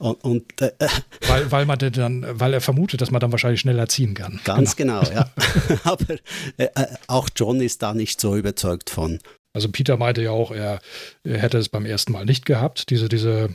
[0.02, 0.72] Und, und äh,
[1.28, 4.40] weil, weil man dann, weil er vermutet, dass man dann wahrscheinlich schneller ziehen kann.
[4.42, 5.30] ganz genau, ja.
[5.84, 6.14] Aber
[6.56, 9.20] äh, äh, auch John ist da nicht so überzeugt von.
[9.52, 10.80] Also Peter meinte ja auch, er,
[11.22, 13.50] er hätte es beim ersten Mal nicht gehabt, diese, diese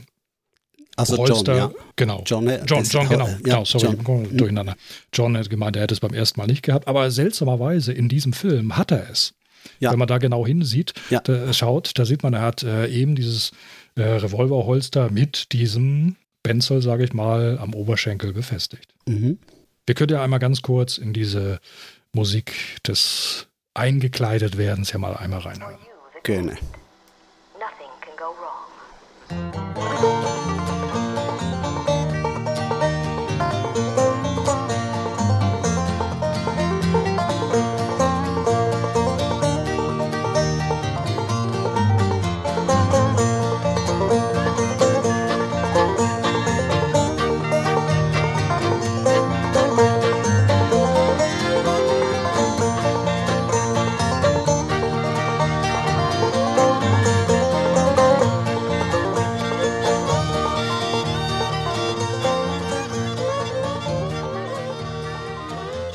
[0.96, 1.70] Also Polster, John, ja.
[1.96, 2.22] genau.
[2.24, 3.96] John, äh, John, John, genau, ja, genau, sorry, John.
[3.98, 4.74] ich komme durcheinander.
[5.12, 8.32] John hat gemeint, er hätte es beim ersten Mal nicht gehabt, aber seltsamerweise in diesem
[8.32, 9.34] Film hat er es.
[9.80, 9.92] Ja.
[9.92, 11.20] Wenn man da genau hinsieht, Ja.
[11.20, 13.50] da schaut, da sieht man, er hat äh, eben dieses
[13.96, 18.94] äh, Revolverholster mit diesem Benzel, sage ich mal, am Oberschenkel befestigt.
[19.06, 19.38] Mhm.
[19.86, 21.60] Wir können ja einmal ganz kurz in diese
[22.12, 22.52] Musik
[22.86, 25.78] des Eingekleidet-Werdens ja mal einmal reinhören.
[26.22, 26.52] Gerne.
[27.54, 30.17] Nothing can go wrong.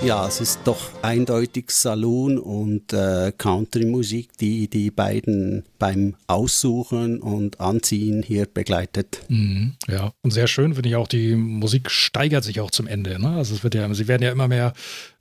[0.03, 7.61] Ja, es ist doch eindeutig Saloon und äh, Country-Musik, die die beiden beim Aussuchen und
[7.61, 9.21] Anziehen hier begleitet.
[9.29, 13.17] Mhm, ja, und sehr schön finde ich auch, die Musik steigert sich auch zum Ende.
[13.17, 13.29] Ne?
[13.29, 14.73] Also es wird ja, sie werden ja immer mehr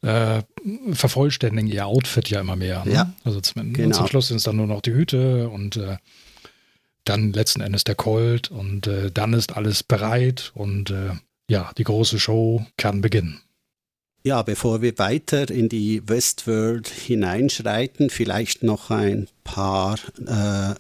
[0.03, 0.43] äh,
[0.93, 2.85] vervollständigen ihr Outfit ja immer mehr.
[2.85, 2.93] Ne?
[2.93, 3.97] Ja, Also zum, genau.
[3.97, 5.97] zum Schluss sind es dann nur noch die Hüte und äh,
[7.05, 11.11] dann letzten Endes der Colt und äh, dann ist alles bereit und äh,
[11.49, 13.41] ja, die große Show kann beginnen.
[14.25, 20.75] Ja, bevor wir weiter in die Westworld hineinschreiten, vielleicht noch ein paar äh,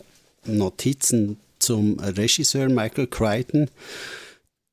[0.48, 3.68] Notizen zum Regisseur Michael Crichton,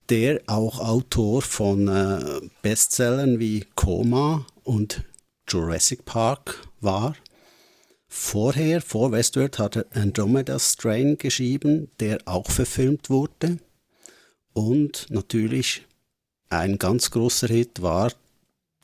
[0.09, 5.03] der auch Autor von äh, Bestsellern wie Coma und
[5.47, 7.15] Jurassic Park war.
[8.07, 13.57] Vorher, vor Westworld, hat er Andromeda Strain geschrieben, der auch verfilmt wurde.
[14.53, 15.87] Und natürlich
[16.49, 18.11] ein ganz großer Hit war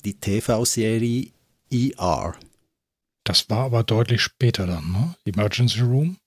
[0.05, 1.31] die TV-Serie
[1.71, 2.35] ER.
[3.23, 5.15] Das war aber deutlich später dann, ne?
[5.25, 6.17] Emergency Room?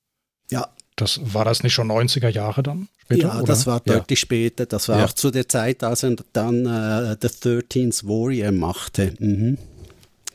[0.51, 0.69] Ja.
[0.97, 2.89] Das, war das nicht schon 90er Jahre dann?
[2.99, 3.47] Später, ja, oder?
[3.47, 4.23] das war deutlich ja.
[4.27, 4.67] später.
[4.67, 5.05] Das war ja.
[5.05, 9.15] auch zu der Zeit, als er dann äh, The 13th Warrior machte.
[9.21, 9.59] Mhm.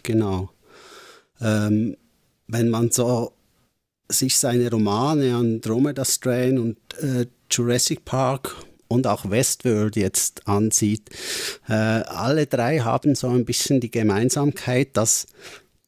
[0.04, 0.50] Genau.
[1.42, 1.98] Ähm,
[2.48, 3.34] wenn man so
[4.08, 8.56] sich seine Romane Andromeda Strain und äh, Jurassic Park
[8.94, 11.10] und auch Westworld jetzt ansieht,
[11.68, 15.28] äh, alle drei haben so ein bisschen die Gemeinsamkeit, dass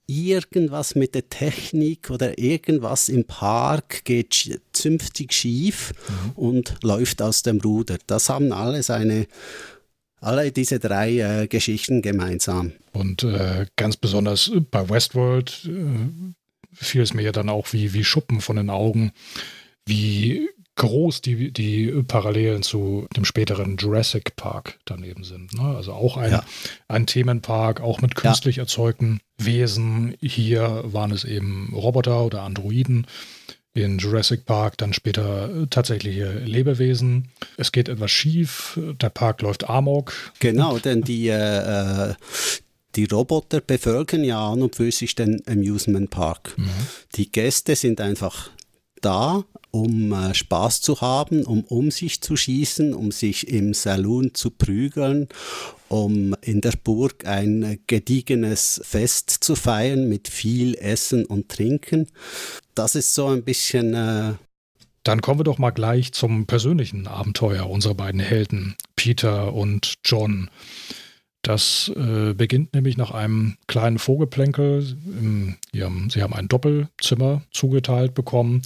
[0.08, 6.32] irgendwas mit der Technik oder irgendwas im Park geht zünftig schief mhm.
[6.36, 7.98] und läuft aus dem Ruder.
[8.08, 9.28] Das haben alle seine
[10.22, 12.72] alle diese drei äh, Geschichten gemeinsam.
[12.94, 16.34] Und äh, ganz besonders bei Westworld äh,
[16.74, 19.12] fiel es mir ja dann auch wie, wie Schuppen von den Augen,
[19.86, 25.54] wie groß die, die Parallelen zu dem späteren Jurassic Park daneben sind.
[25.54, 25.76] Ne?
[25.76, 26.44] Also auch ein, ja.
[26.88, 28.64] ein Themenpark, auch mit künstlich ja.
[28.64, 30.16] erzeugten Wesen.
[30.22, 33.08] Hier waren es eben Roboter oder Androiden.
[33.74, 37.30] In Jurassic Park dann später tatsächliche Lebewesen.
[37.58, 40.14] Es geht etwas schief, der Park läuft amok.
[40.40, 42.14] Genau, denn die, äh, äh
[42.96, 46.54] die Roboter bevölkern ja an und für sich den Amusement Park.
[46.58, 46.70] Mhm.
[47.16, 48.50] Die Gäste sind einfach
[49.06, 54.34] da, um äh, Spaß zu haben, um um sich zu schießen, um sich im Saloon
[54.34, 55.28] zu prügeln,
[55.90, 62.08] um in der Burg ein gediegenes Fest zu feiern mit viel Essen und Trinken.
[62.74, 63.94] Das ist so ein bisschen.
[63.94, 64.34] Äh
[65.04, 70.50] Dann kommen wir doch mal gleich zum persönlichen Abenteuer unserer beiden Helden, Peter und John.
[71.44, 74.98] Das äh, beginnt nämlich nach einem kleinen Vogelplänkel.
[75.06, 78.64] Im, haben, sie haben ein Doppelzimmer zugeteilt bekommen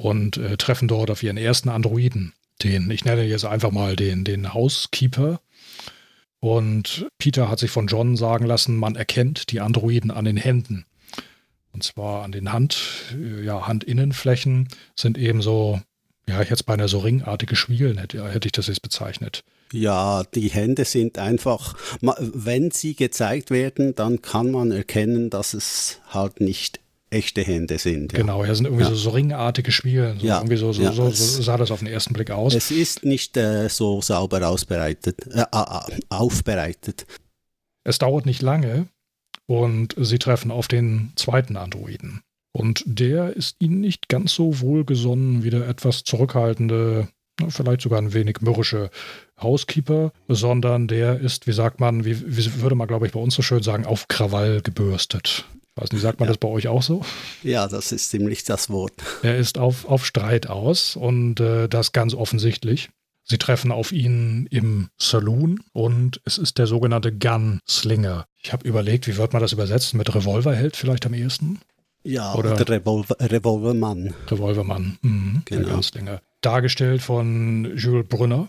[0.00, 2.32] und äh, treffen dort auf ihren ersten Androiden,
[2.62, 5.40] den, ich nenne jetzt einfach mal den, den Housekeeper.
[6.40, 10.86] Und Peter hat sich von John sagen lassen, man erkennt die Androiden an den Händen.
[11.72, 12.78] Und zwar an den Hand,
[13.14, 15.80] äh, ja, Handinnenflächen sind eben so,
[16.26, 19.44] ja, jetzt beinahe so ringartige Schwielen, hätte, hätte ich das jetzt bezeichnet.
[19.72, 26.00] Ja, die Hände sind einfach, wenn sie gezeigt werden, dann kann man erkennen, dass es
[26.08, 26.79] halt nicht
[27.10, 28.12] echte Hände sind.
[28.12, 28.20] Ja.
[28.20, 28.90] Genau, ja, sind irgendwie ja.
[28.90, 30.16] so, so, ringartige Spiele.
[30.18, 30.38] So, ja.
[30.38, 32.54] Irgendwie so, so, ja, so, so, sah das auf den ersten Blick aus.
[32.54, 35.44] Es ist nicht äh, so sauber ausbereitet, äh,
[36.08, 37.06] aufbereitet.
[37.84, 38.86] Es dauert nicht lange
[39.46, 42.22] und sie treffen auf den zweiten Androiden.
[42.52, 47.08] Und der ist ihnen nicht ganz so wohlgesonnen wie der etwas zurückhaltende,
[47.48, 48.90] vielleicht sogar ein wenig mürrische
[49.40, 53.34] Housekeeper, sondern der ist, wie sagt man, wie, wie würde man, glaube ich, bei uns
[53.34, 55.44] so schön sagen, auf Krawall gebürstet.
[55.76, 56.32] Weiß nicht, sagt man ja.
[56.32, 57.02] das bei euch auch so?
[57.42, 58.92] Ja, das ist ziemlich das Wort.
[59.22, 62.90] Er ist auf, auf Streit aus und äh, das ganz offensichtlich.
[63.24, 68.26] Sie treffen auf ihn im Saloon und es ist der sogenannte Gunslinger.
[68.42, 69.98] Ich habe überlegt, wie wird man das übersetzen?
[69.98, 71.60] Mit Revolverheld vielleicht am ehesten?
[72.02, 74.14] Ja, oder der Revolver, Revolvermann.
[74.26, 75.62] Revolvermann, mhm, genau.
[75.62, 76.22] der Gunslinger.
[76.40, 78.48] Dargestellt von Jules Brunner.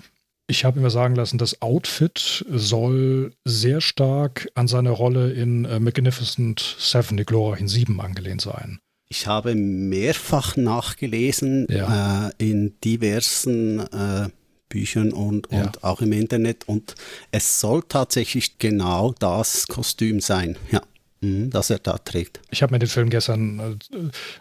[0.51, 5.79] Ich habe mir sagen lassen, das Outfit soll sehr stark an seine Rolle in äh,
[5.79, 8.81] Magnificent Seven, die glorreichen Sieben, angelehnt sein.
[9.07, 12.27] Ich habe mehrfach nachgelesen ja.
[12.27, 14.27] äh, in diversen äh,
[14.67, 15.71] Büchern und, und ja.
[15.83, 16.95] auch im Internet und
[17.31, 20.81] es soll tatsächlich genau das Kostüm sein, ja,
[21.21, 22.41] mhm, das er da trägt.
[22.49, 23.97] Ich habe mir den Film gestern äh,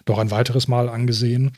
[0.09, 1.53] noch ein weiteres Mal angesehen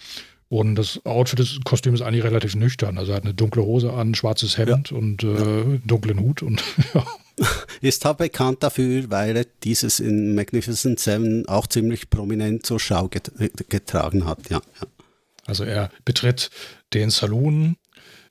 [0.52, 2.98] und das Outfit des Kostüms ist eigentlich relativ nüchtern.
[2.98, 4.96] Also er hat eine dunkle Hose an, schwarzes Hemd ja.
[4.98, 6.62] und äh, dunklen Hut und
[6.94, 7.06] ja.
[7.80, 13.08] Ist halt bekannt dafür, weil er dieses in Magnificent Seven auch ziemlich prominent zur Schau
[13.08, 13.32] get
[13.70, 14.60] getragen hat, ja.
[14.78, 14.86] ja.
[15.46, 16.50] Also er betritt
[16.92, 17.76] den Saloon,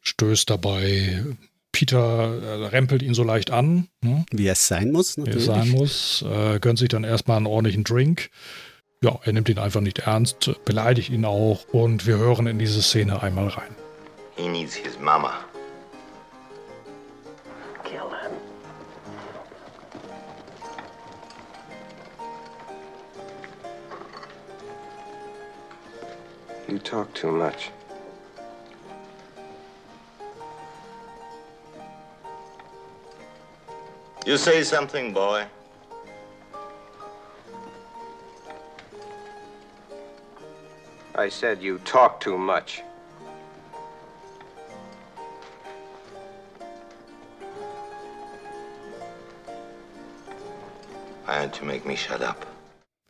[0.03, 1.25] stößt dabei
[1.71, 3.88] Peter äh, rempelt ihn so leicht an.
[4.01, 4.25] Ne?
[4.29, 5.38] Wie es sein muss, natürlich.
[5.38, 6.21] Wie es sein muss.
[6.21, 8.29] Äh, gönnt sich dann erstmal einen ordentlichen Drink
[9.03, 12.83] ja, er nimmt ihn einfach nicht ernst, beleidigt ihn auch und wir hören in diese
[12.83, 13.75] Szene einmal rein.
[14.35, 15.33] He needs his mama.
[17.83, 18.31] Kill him.
[26.67, 27.71] You talk too much.
[34.27, 35.45] You say something, boy.
[41.15, 42.82] I said you talk too much.
[51.28, 52.45] I had to make me shut up.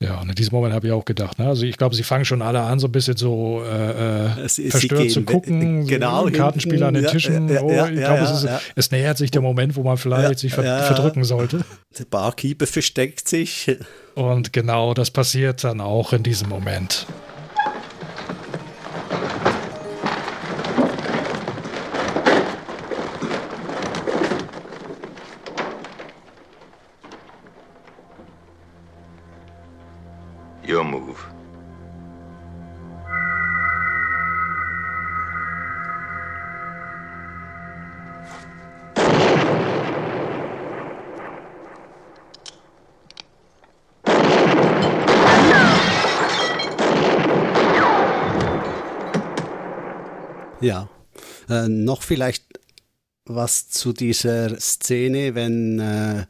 [0.04, 1.46] Ja, und in diesem Moment habe ich auch gedacht, ne?
[1.48, 4.72] also ich glaube, sie fangen schon alle an, so ein bisschen so äh, Sie- sie
[4.72, 7.48] verstört gehen zu gucken, genau, so Kartenspieler an den ja, Tischen.
[7.50, 10.30] ja, oh, ja, ich glaube, ja, es, es nähert sich der Moment, wo man vielleicht
[10.32, 10.82] Ja, sich ver ja.
[10.82, 11.64] verdrücken sollte.
[12.00, 13.78] Der Barkeeper versteckt sich.
[14.16, 17.06] Und genau das passiert dann auch in diesem Moment.
[30.72, 31.18] Your move.
[50.62, 50.88] Ja.
[51.50, 52.51] Äh, noch vielleicht
[53.36, 56.26] was zu dieser Szene, wenn äh,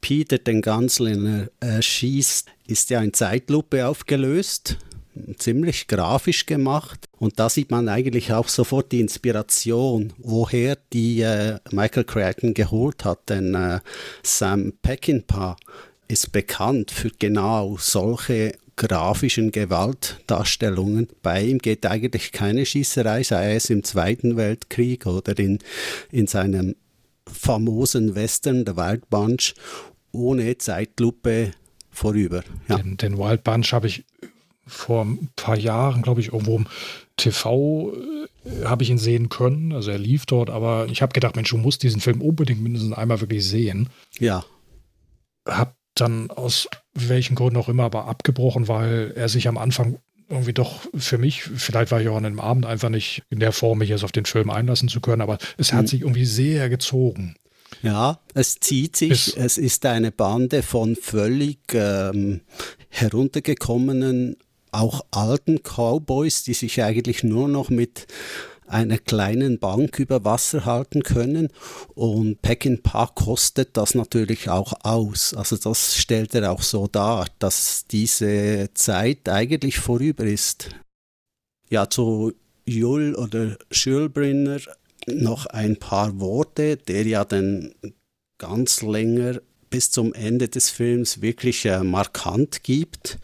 [0.00, 4.76] Peter den Ganzlinger erschießt, ist ja in Zeitlupe aufgelöst,
[5.38, 7.06] ziemlich grafisch gemacht.
[7.18, 13.04] Und da sieht man eigentlich auch sofort die Inspiration, woher die äh, Michael Crichton geholt
[13.04, 13.28] hat.
[13.28, 13.80] Denn äh,
[14.22, 15.56] Sam Peckinpah
[16.06, 21.08] ist bekannt für genau solche grafischen Gewaltdarstellungen.
[21.22, 25.58] Bei ihm geht eigentlich keine Schießerei, sei es im Zweiten Weltkrieg oder in,
[26.10, 26.76] in seinem
[27.30, 29.54] famosen Western, The Wild Bunch,
[30.12, 31.52] ohne Zeitlupe
[31.90, 32.42] vorüber.
[32.68, 32.78] Ja.
[32.78, 34.04] Den, den Wild Bunch habe ich
[34.66, 36.66] vor ein paar Jahren, glaube ich, irgendwo im
[37.16, 39.72] TV äh, habe ich ihn sehen können.
[39.72, 42.92] Also er lief dort, aber ich habe gedacht, Mensch, du musst diesen Film unbedingt mindestens
[42.92, 43.88] einmal wirklich sehen.
[44.18, 44.44] ja,
[45.46, 50.52] Hab dann aus welchen Gründen auch immer aber abgebrochen, weil er sich am Anfang irgendwie
[50.52, 53.78] doch für mich, vielleicht war ich auch an einem Abend einfach nicht in der Form,
[53.78, 57.36] mich jetzt auf den Film einlassen zu können, aber es hat sich irgendwie sehr gezogen.
[57.82, 59.36] Ja, es zieht sich.
[59.36, 62.40] Es ist eine Bande von völlig ähm,
[62.88, 64.36] heruntergekommenen,
[64.72, 68.06] auch alten Cowboys, die sich eigentlich nur noch mit
[68.70, 71.48] einer kleinen Bank über Wasser halten können.
[71.94, 75.34] Und Peckinpah kostet das natürlich auch aus.
[75.34, 80.70] Also das stellt er auch so dar, dass diese Zeit eigentlich vorüber ist.
[81.70, 82.32] Ja, zu
[82.64, 84.60] Jul oder Schülbrinner
[85.06, 87.74] noch ein paar Worte, der ja dann
[88.38, 93.18] ganz länger bis zum Ende des Films wirklich äh, markant gibt.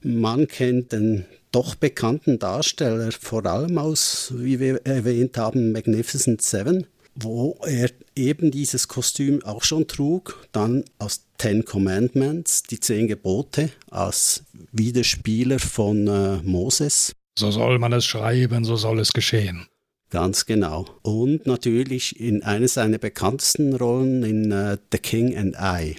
[0.00, 6.86] Man kennt den doch bekannten Darsteller vor allem aus, wie wir erwähnt haben, Magnificent Seven,
[7.14, 13.70] wo er eben dieses Kostüm auch schon trug, dann aus Ten Commandments, die Zehn Gebote,
[13.90, 17.12] als Widerspieler von äh, Moses.
[17.38, 19.68] So soll man es schreiben, so soll es geschehen.
[20.10, 20.86] Ganz genau.
[21.02, 25.96] Und natürlich in einer seiner bekanntesten Rollen in äh, The King and I.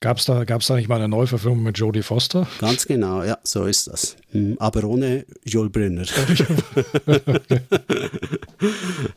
[0.00, 2.46] Gab es da, gab's da nicht mal eine Neuverfilmung mit Jodie Foster?
[2.60, 4.16] Ganz genau, ja, so ist das.
[4.30, 6.04] Hm, Aber ohne Joel Brynner.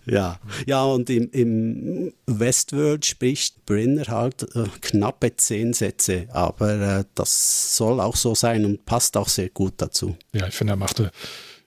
[0.08, 0.40] ja.
[0.66, 7.78] ja, und im, im Westworld spricht Brynner halt äh, knappe zehn Sätze, aber äh, das
[7.78, 10.18] soll auch so sein und passt auch sehr gut dazu.
[10.34, 11.12] Ja, ich finde, er machte,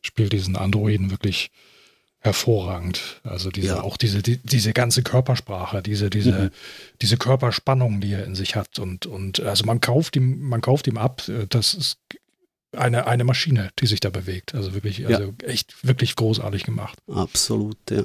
[0.02, 1.52] spielt diesen Androiden wirklich
[2.24, 3.20] hervorragend.
[3.22, 3.82] Also diese, Ja.
[3.82, 6.50] auch diese, die, diese ganze Körpersprache, diese, diese,
[7.02, 8.78] diese Körperspannung, die er in sich hat.
[8.78, 11.98] Und, und also man kauft ihm, man kauft ihm ab, äh, das ist
[12.72, 14.54] eine, eine Maschine, die sich da bewegt.
[14.54, 16.98] Also wirklich, also echt wirklich großartig gemacht.
[17.06, 18.02] Absolut, ja.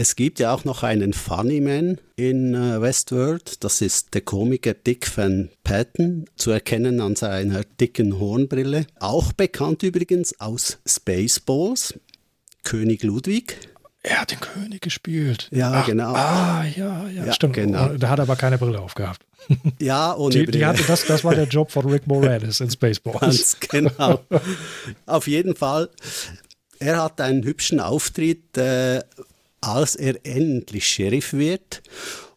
[0.00, 3.64] Es gibt ja auch noch einen Funnyman in äh, Westworld.
[3.64, 8.86] Das ist der Komiker Dick Van Patten, zu erkennen an seiner dicken Hornbrille.
[9.00, 11.94] Auch bekannt übrigens aus Spaceballs.
[12.64, 13.56] König Ludwig.
[14.02, 15.48] Er hat den König gespielt.
[15.50, 16.12] Ja, genau.
[16.14, 17.54] Ah, ja, ja, Ja, stimmt.
[17.54, 17.88] genau.
[17.96, 19.22] Da hat er aber keine Brille aufgehabt.
[19.78, 23.20] Ja, ohne Die, die hatte, das, das war der Job von Rick Moranis in Spaceballs.
[23.20, 24.20] Ganz genau.
[25.06, 25.88] Auf jeden Fall,
[26.78, 29.00] er hat einen hübschen Auftritt, äh,
[29.60, 31.82] als er endlich Sheriff wird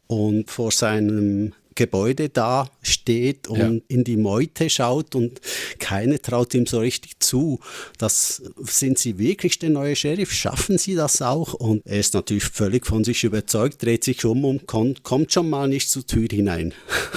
[0.08, 3.72] und vor seinem Gebäude da steht und Ja.
[3.88, 5.40] in die Meute schaut und
[5.80, 7.60] keiner traut ihm so richtig zu.
[7.98, 10.32] Das sind Sie wirklich der neue Sheriff?
[10.34, 11.54] Schaffen Sie das auch?
[11.54, 15.50] Und er ist natürlich völlig von sich überzeugt, dreht sich um und kommt, kommt schon
[15.50, 16.74] mal nicht zur Tür hinein.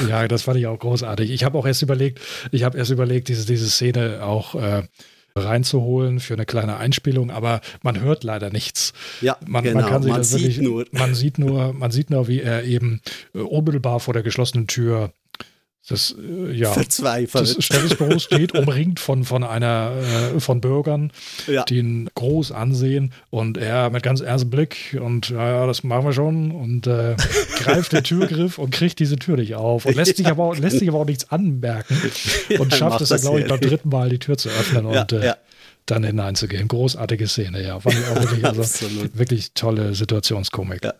[0.09, 1.30] Ja, das fand ich auch großartig.
[1.30, 2.20] Ich habe auch erst überlegt,
[2.52, 4.82] ich habe erst überlegt, diese, diese Szene auch äh,
[5.37, 8.93] reinzuholen für eine kleine Einspielung, aber man hört leider nichts.
[9.20, 9.80] Ja, man, genau.
[9.80, 10.87] man kann sich Man das sieht wirklich, nur.
[10.93, 13.01] man sieht nur, man sieht nur, wie er eben
[13.35, 15.12] äh, unmittelbar vor der geschlossenen Tür
[15.89, 17.57] das, äh, ja, Verzweifelt.
[17.57, 19.93] das Stellungsbüro steht, umringt von, von einer,
[20.35, 21.12] äh, von Bürgern,
[21.47, 21.64] Ja.
[21.64, 26.07] die ihn groß ansehen und er mit ganz ernstem Blick und ja, ja, das machen
[26.07, 27.16] wir schon und äh,
[27.59, 30.78] greift den Türgriff und kriegt diese Tür nicht auf und lässt sich aber, auch- lässt
[30.78, 32.01] sich aber auch nichts anmerken
[32.59, 33.57] und Ja, schafft es dann, glaube ich, ja.
[33.57, 35.37] beim dritten Mal die Tür zu öffnen Ja, und äh, ja.
[35.87, 36.66] dann hineinzugehen.
[36.66, 37.78] Großartige Szene, ja.
[37.78, 38.62] Fand ich auch wirklich, also
[39.12, 40.82] wirklich tolle Situationskomik.
[40.85, 40.95] Ja.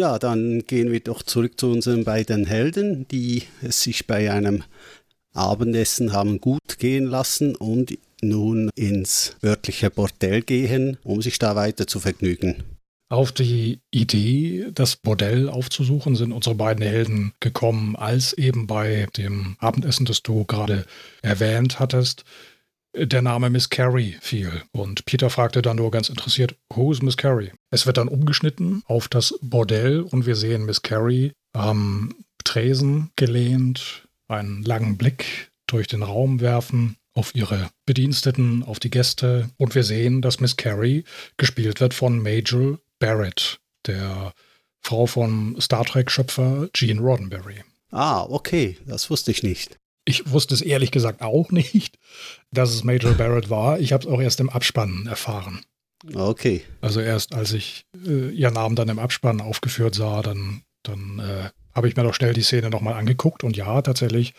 [0.00, 4.62] Ja, dann gehen wir doch zurück zu unseren beiden Helden, die es sich bei einem
[5.34, 11.86] Abendessen haben gut gehen lassen und nun ins örtliche Bordell gehen, um sich da weiter
[11.86, 12.62] zu vergnügen.
[13.10, 19.56] Auf die Idee, das Bordell aufzusuchen, sind unsere beiden Helden gekommen, als eben bei dem
[19.58, 20.86] Abendessen, das du gerade
[21.20, 22.24] erwähnt hattest,
[22.94, 24.62] der Name Miss Carey fiel.
[24.72, 27.52] Und Peter fragte dann nur ganz interessiert, who is Miss Carey?
[27.70, 32.14] Es wird dann umgeschnitten auf das Bordell und wir sehen Miss Carey am
[32.44, 39.50] Tresen gelehnt, einen langen Blick durch den Raum werfen auf ihre Bediensteten, auf die Gäste
[39.56, 41.04] und wir sehen, dass Miss Carey
[41.36, 44.32] gespielt wird von Major Barrett, der
[44.80, 47.62] Frau von Star Trek-Schöpfer Gene Roddenberry.
[47.90, 49.78] Ah, okay, das wusste ich nicht.
[50.04, 51.98] Ich wusste es ehrlich gesagt auch nicht,
[52.50, 53.78] dass es Major Barrett war.
[53.80, 55.60] Ich habe es auch erst im Abspann erfahren.
[56.14, 61.18] Okay, Also erst als ich äh, ihren Namen dann im Abspann aufgeführt sah, dann, dann
[61.18, 64.32] äh, habe ich mir doch schnell die Szene nochmal angeguckt und ja, tatsächlich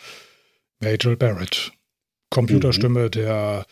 [0.80, 1.72] Major Barrett.
[2.32, 3.66] Computerstimme der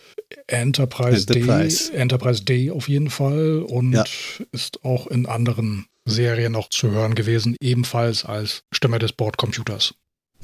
[0.47, 1.91] Enterprise, Enterprise.
[1.91, 4.03] D, Enterprise D auf jeden Fall und Ja.
[4.51, 9.95] ist auch in anderen Serien noch zu hören gewesen, ebenfalls als Stimme des Bordcomputers.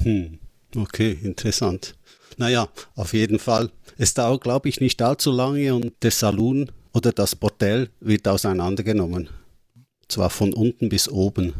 [0.02, 0.40] hm.
[0.76, 1.94] Okay, interessant.
[2.36, 3.70] Naja, auf jeden Fall.
[3.98, 9.30] Es dauert, glaube ich, nicht allzu lange und der Saloon oder das Bordell wird auseinandergenommen.
[10.08, 11.54] Zwar von unten bis oben.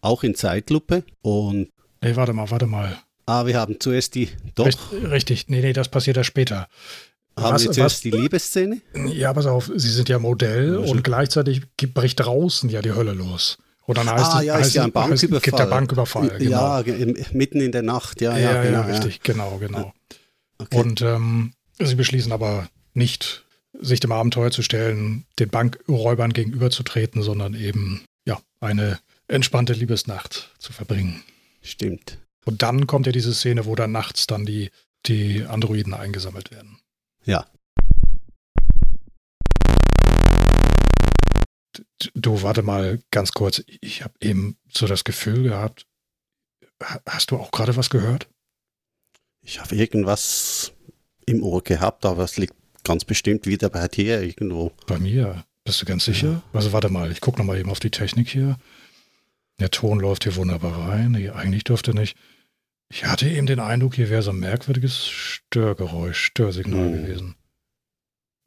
[0.00, 1.68] Auch in Zeitlupe und
[2.02, 2.98] Nee, warte mal, warte mal.
[3.26, 4.28] Ah, wir haben zuerst die.
[4.54, 6.68] Doch, Richt- Richtig, nee, nee, das passiert ja später.
[7.36, 8.80] haben was- wir zuerst die Liebesszene?
[9.12, 11.62] Ja, pass auf, Sie sind ja Modell Also- und gleichzeitig
[11.94, 13.58] bricht draußen ja die Hölle los.
[13.88, 15.40] Und dann heißt ah, es, ja, heißt, ist ja ein Banküberfall.
[15.40, 16.82] gibt der Banküberfall, genau.
[16.82, 16.96] Ja,
[17.32, 18.82] mitten in der Nacht, ja, ja, ja, genau.
[18.82, 19.94] richtig, genau, genau.
[20.58, 20.78] Okay.
[20.78, 23.46] Und ähm, sie beschließen aber nicht,
[23.80, 30.74] sich dem Abenteuer zu stellen, den Bankräubern gegenüberzutreten, sondern eben ja eine entspannte Liebesnacht zu
[30.74, 31.22] verbringen.
[31.62, 32.18] Stimmt.
[32.44, 34.68] Und dann kommt ja diese Szene, wo dann nachts dann die,
[35.06, 36.78] die Androiden eingesammelt werden.
[37.24, 37.46] Ja.
[42.14, 43.62] Du, warte mal ganz kurz.
[43.80, 45.86] Ich habe eben so das Gefühl gehabt,
[46.82, 48.28] ha- hast du auch gerade was gehört?
[49.42, 50.72] Ich habe irgendwas
[51.26, 52.54] im Ohr gehabt, aber es liegt
[52.84, 54.72] ganz bestimmt wieder bei dir irgendwo.
[54.86, 55.44] Bei mir?
[55.64, 56.42] Bist du ganz sicher?
[56.52, 58.56] Also warte mal, ich gucke nochmal eben auf die Technik hier.
[59.60, 61.12] Der Ton läuft hier wunderbar rein.
[61.12, 62.16] Nee, eigentlich dürfte nicht.
[62.90, 66.92] Ich hatte eben den Eindruck, hier wäre so ein merkwürdiges Störgeräusch, Störsignal Hm.
[67.02, 67.34] gewesen.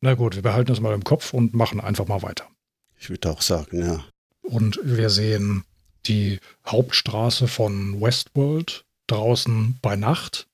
[0.01, 2.47] Na gut, wir behalten das mal im Kopf und machen einfach mal weiter.
[3.01, 4.05] Ich würde auch sagen, ja.
[4.43, 5.63] Und wir sehen
[6.05, 10.47] die Hauptstraße von Westworld draußen bei Nacht.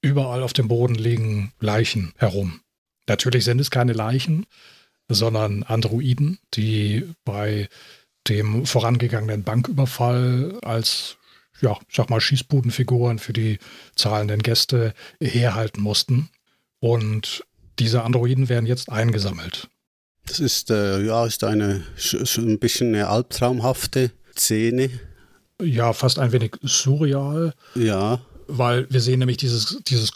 [0.00, 2.60] Überall auf dem Boden liegen Leichen herum.
[3.08, 4.46] Natürlich sind es keine Leichen,
[5.08, 7.68] sondern Androiden, die bei
[8.28, 11.16] dem vorangegangenen Banküberfall als,
[11.60, 13.58] ja, ich sag mal, Schießbudenfiguren für die
[13.96, 16.30] zahlenden Gäste herhalten mussten.
[16.78, 17.44] Und
[17.80, 19.68] diese Androiden werden jetzt eingesammelt.
[20.30, 24.90] Das ist, äh, ja, ist eine sch- sch- ein bisschen eine albtraumhafte Szene.
[25.60, 27.52] Ja, fast ein wenig surreal.
[27.74, 30.12] Ja, weil wir sehen nämlich dieses, dieses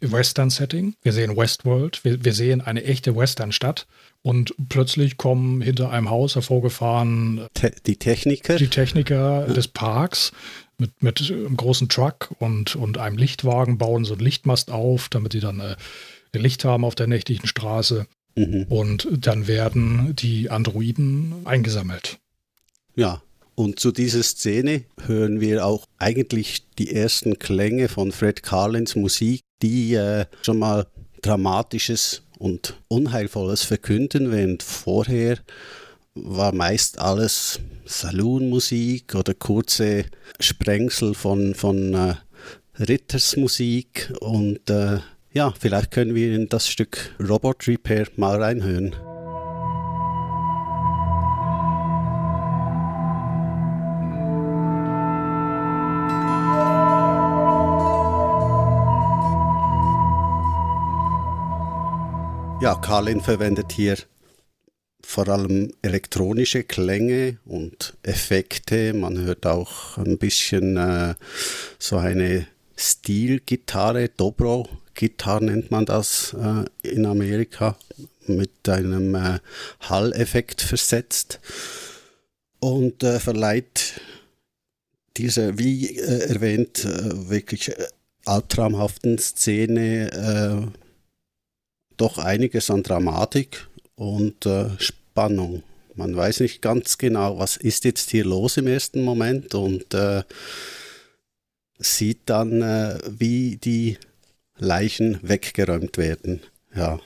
[0.00, 0.94] Western-Setting.
[1.02, 3.86] Wir sehen Westworld, wir, wir sehen eine echte Western-Stadt
[4.22, 8.56] und plötzlich kommen hinter einem Haus hervorgefahren te die Techniker.
[8.56, 10.32] die Techniker des Parks
[10.78, 15.32] mit, mit einem großen Truck und, und einem Lichtwagen, bauen so einen Lichtmast auf, damit
[15.32, 15.76] sie dann äh,
[16.34, 18.06] Licht haben auf der nächtlichen Straße.
[18.36, 18.66] Mhm.
[18.68, 22.18] Und dann werden die Androiden eingesammelt.
[22.94, 23.22] Ja,
[23.54, 29.40] und zu dieser Szene hören wir auch eigentlich die ersten Klänge von Fred Carlins Musik,
[29.62, 30.86] die äh, schon mal
[31.22, 35.38] Dramatisches und Unheilvolles verkünden, während vorher
[36.14, 40.04] war meist alles Saloonmusik oder kurze
[40.40, 42.14] Sprengsel von, von äh,
[42.78, 44.98] Rittersmusik und äh,
[45.36, 48.96] ja, vielleicht können wir in das Stück Robot Repair mal reinhören.
[62.62, 63.98] Ja, Carlin verwendet hier
[65.04, 68.94] vor allem elektronische Klänge und Effekte.
[68.94, 71.14] Man hört auch ein bisschen äh,
[71.78, 74.08] so eine Stilgitarre,
[74.96, 77.76] Dobro-Gitarre nennt man das äh, in Amerika,
[78.26, 79.38] mit einem äh,
[79.80, 81.38] Hall-Effekt versetzt
[82.58, 84.00] und äh, verleiht
[85.16, 87.72] diese, wie äh, erwähnt, äh, wirklich
[88.24, 90.80] albtraumhaften Szene äh,
[91.96, 95.62] doch einiges an Dramatik und äh, Spannung.
[95.94, 100.24] Man weiß nicht ganz genau, was ist jetzt hier los im ersten Moment und äh,
[101.78, 103.98] sieht dann, äh, wie die
[104.58, 106.40] Leichen weggeräumt werden.
[106.74, 107.00] Ja.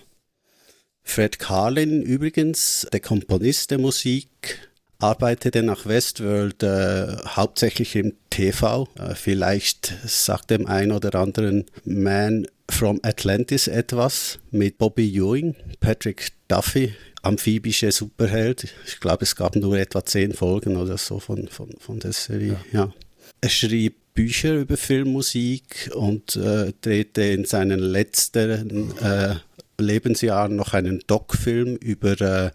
[1.03, 4.71] Fred Carlin übrigens, der Komponist der Musik,
[5.01, 8.89] arbeitete nach Westworld äh, hauptsächlich im TV.
[8.99, 16.33] Äh, vielleicht sagt dem einen oder anderen Man from Atlantis etwas mit Bobby Ewing, Patrick
[16.49, 18.69] Duffy, amphibische Superheld.
[18.87, 22.57] Ich glaube, es gab nur etwa zehn Folgen oder so von, von, von der Serie.
[22.73, 22.81] Ja.
[22.81, 22.93] ja.
[23.41, 29.37] Er schrieb Bücher über Filmmusik und äh, drehte in seinen letzten äh,
[29.79, 32.51] Lebensjahren noch einen Doc-Film über äh,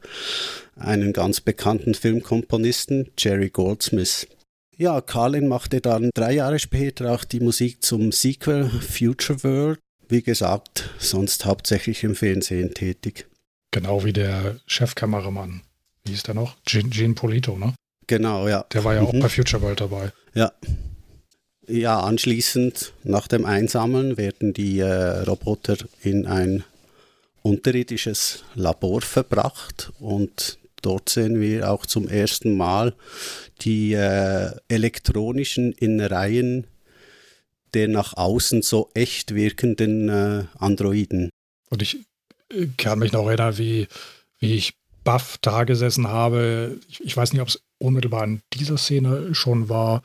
[0.76, 4.28] einen ganz bekannten Filmkomponisten, Jerry Goldsmith.
[4.78, 9.80] Ja, Carlin machte dann drei Jahre später auch die Musik zum Sequel Future World.
[10.08, 13.26] Wie gesagt, sonst hauptsächlich im Fernsehen tätig.
[13.72, 15.64] Genau wie der Chefkameramann.
[16.04, 16.58] Wie hieß der noch?
[16.64, 17.74] Gene, Polito, ne?
[18.06, 18.68] Genau, ja.
[18.72, 19.22] Der war ja auch mhm.
[19.22, 20.12] bei Future World dabei.
[20.36, 20.52] Ja.
[21.68, 26.64] Ja, anschließend nach dem Einsammeln werden die äh, Roboter in ein
[27.42, 32.94] unterirdisches Labor verbracht und dort sehen wir auch zum ersten Mal
[33.62, 36.68] die äh, elektronischen Innereien
[37.76, 41.30] der nach außen so echt wirkenden äh, Androiden.
[41.70, 42.06] Und ich
[42.78, 43.88] kann mich noch erinnern, wie,
[44.40, 46.80] wie ich baff da gesessen habe.
[46.88, 50.04] Ich, ich weiß nicht, ob es unmittelbar in dieser Szene schon war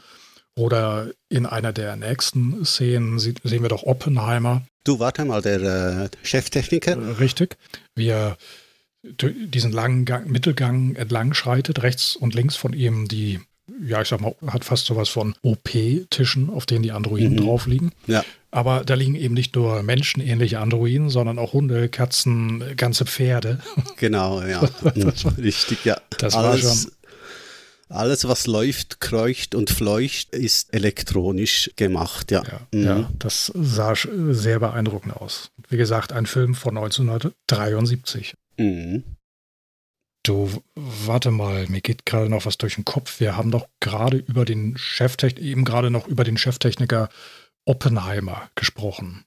[0.61, 4.63] oder in einer der nächsten Szenen sehen wir doch Oppenheimer.
[4.85, 7.19] Du, warte mal, der äh, Cheftechniker.
[7.19, 7.57] Richtig.
[7.95, 8.37] Wie er
[9.03, 13.41] diesen langen Gang, Mittelgang entlang schreitet, rechts und links von ihm die,
[13.83, 17.47] ja, ich sag mal, hat fast sowas von OP-Tischen, auf denen die Androiden mhm.
[17.47, 17.93] drauf liegen.
[18.07, 18.23] Ja.
[18.51, 23.61] Aber da liegen eben nicht nur menschenähnliche Androiden, sondern auch Hunde, Katzen, ganze Pferde.
[23.97, 24.61] Genau, ja.
[24.95, 25.97] das war, Richtig, ja.
[26.19, 27.00] Das Alles, war schon.
[27.91, 32.43] Alles, was läuft, kreucht und fleucht, ist elektronisch gemacht, ja.
[32.45, 32.85] Ja, mhm.
[32.85, 35.51] ja das sah sehr beeindruckend aus.
[35.69, 38.35] Wie gesagt, ein Film von 1973.
[38.59, 39.05] Mhm.
[40.23, 43.19] Du, warte mal, mir geht gerade noch was durch den Kopf.
[43.19, 47.09] Wir haben doch gerade über den Cheftechniker, eben gerade noch über den Cheftechniker
[47.65, 49.25] Oppenheimer gesprochen.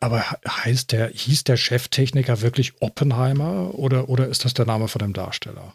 [0.00, 4.98] Aber heißt der, hieß der Cheftechniker wirklich Oppenheimer oder, oder ist das der Name von
[4.98, 5.74] dem Darsteller?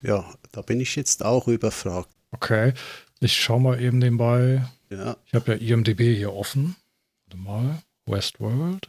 [0.00, 2.08] Ja, da bin ich jetzt auch überfragt.
[2.30, 2.72] Okay,
[3.20, 4.64] ich schaue mal eben nebenbei.
[4.90, 5.16] Ja.
[5.26, 6.76] Ich habe ja IMDB hier offen.
[7.26, 7.82] Warte mal.
[8.06, 8.88] Westworld.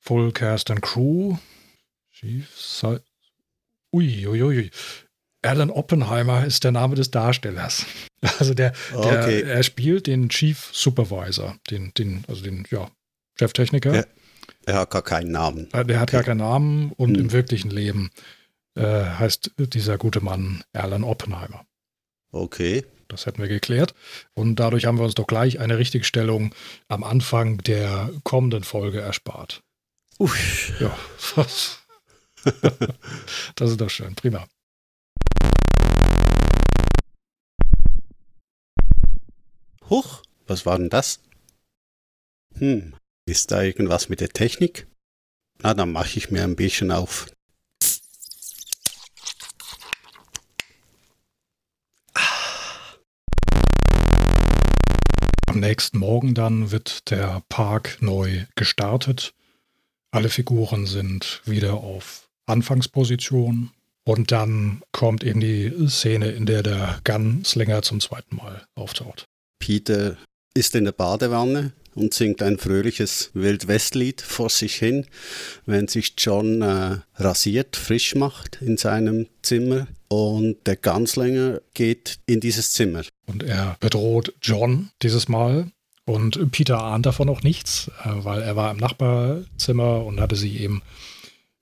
[0.00, 1.36] Full Cast and Crew.
[2.12, 3.02] Chief Side.
[3.92, 4.42] Uiuiui.
[4.42, 4.70] Ui, ui.
[5.42, 7.86] Alan Oppenheimer ist der Name des Darstellers.
[8.38, 9.42] Also der, der okay.
[9.42, 12.90] er spielt den Chief Supervisor, den, den, also den, ja,
[13.38, 13.94] Cheftechniker.
[13.94, 14.06] Er,
[14.64, 15.68] er hat gar keinen Namen.
[15.72, 16.16] Äh, der hat okay.
[16.16, 17.26] gar keinen Namen und hm.
[17.26, 18.10] im wirklichen Leben
[18.76, 21.66] äh, heißt dieser gute Mann Alan Oppenheimer.
[22.32, 22.84] Okay.
[23.08, 23.94] Das hätten wir geklärt.
[24.34, 26.54] Und dadurch haben wir uns doch gleich eine Richtigstellung
[26.88, 29.62] am Anfang der kommenden Folge erspart.
[30.18, 30.80] Uff.
[30.80, 30.96] Ja,
[31.36, 31.80] was?
[33.54, 34.14] das ist doch schön.
[34.14, 34.46] Prima.
[39.88, 41.20] Huch, was war denn das?
[42.58, 42.94] Hm,
[43.26, 44.88] ist da irgendwas mit der Technik?
[45.62, 47.26] Na, dann mache ich mir ein bisschen auf.
[55.56, 59.32] Am nächsten Morgen dann wird der Park neu gestartet.
[60.10, 63.70] Alle Figuren sind wieder auf Anfangsposition.
[64.04, 69.24] Und dann kommt eben die Szene, in der der Gunslinger zum zweiten Mal auftaucht.
[69.58, 70.18] Peter
[70.52, 75.06] ist in der Badewanne und singt ein fröhliches Wildwestlied vor sich hin,
[75.64, 82.40] wenn sich John äh, rasiert, frisch macht in seinem Zimmer und der Gunslinger geht in
[82.40, 83.02] dieses Zimmer.
[83.26, 85.70] Und er bedroht John dieses Mal
[86.04, 90.56] und Peter ahnt davon noch nichts, äh, weil er war im Nachbarzimmer und hatte sie
[90.58, 90.82] eben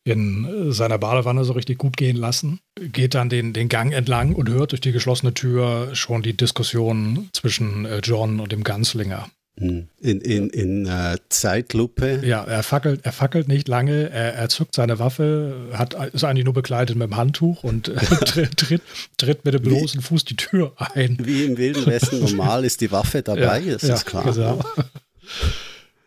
[0.05, 4.51] in seiner Badewanne so richtig gut gehen lassen, geht dann den, den Gang entlang und
[4.51, 9.31] hört durch die geschlossene Tür schon die Diskussion zwischen äh, John und dem Ganzlinger.
[9.57, 12.23] In, in, in äh, Zeitlupe.
[12.25, 16.45] Ja, er fackelt, er fackelt nicht lange, er, er zückt seine Waffe, hat, ist eigentlich
[16.45, 17.95] nur bekleidet mit dem Handtuch und äh,
[18.25, 18.83] tritt, tritt,
[19.17, 21.19] tritt, mit dem bloßen wie, Fuß die Tür ein.
[21.21, 24.25] Wie im Wilden Westen normal ist die Waffe dabei, ja, ist ja, das klar.
[24.25, 24.59] Genau.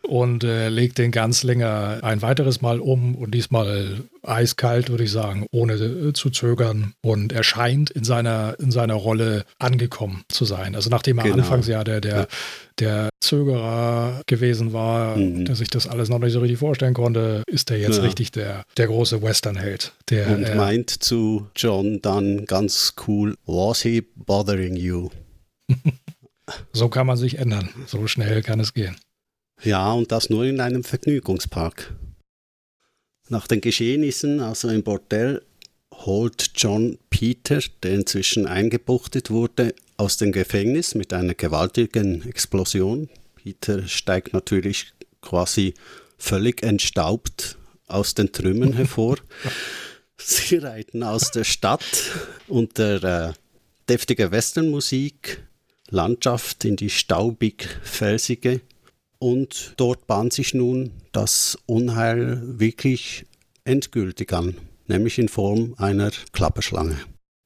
[0.08, 5.46] Und äh, legt den Ganzlinger ein weiteres Mal um und diesmal eiskalt, würde ich sagen,
[5.52, 10.74] ohne äh, zu zögern und erscheint in seiner, in seiner Rolle angekommen zu sein.
[10.74, 11.36] Also nachdem er genau.
[11.36, 12.26] anfangs ja der, der,
[12.78, 15.44] der Zögerer gewesen war, mhm.
[15.44, 18.04] der sich das alles noch nicht so richtig vorstellen konnte, ist er jetzt ja.
[18.04, 19.92] richtig der, der große Western-Held.
[20.10, 25.10] Und äh, meint zu John dann ganz cool, was he bothering you?
[26.72, 27.68] so kann man sich ändern.
[27.86, 28.96] So schnell kann es gehen.
[29.62, 31.94] Ja, und das nur in einem Vergnügungspark.
[33.28, 35.42] Nach den Geschehnissen, also im Bordell,
[35.92, 43.08] holt John Peter, der inzwischen eingebuchtet wurde, aus dem Gefängnis mit einer gewaltigen Explosion.
[43.34, 45.74] Peter steigt natürlich quasi
[46.16, 49.16] völlig entstaubt aus den Trümmern hervor.
[50.16, 52.12] Sie reiten aus der Stadt
[52.46, 53.32] unter äh,
[53.88, 55.44] deftiger Westernmusik,
[55.90, 58.60] Landschaft in die staubig-felsige
[59.18, 63.26] und dort bahnt sich nun das Unheil wirklich
[63.64, 64.56] endgültig an,
[64.86, 66.96] nämlich in Form einer Klapperschlange.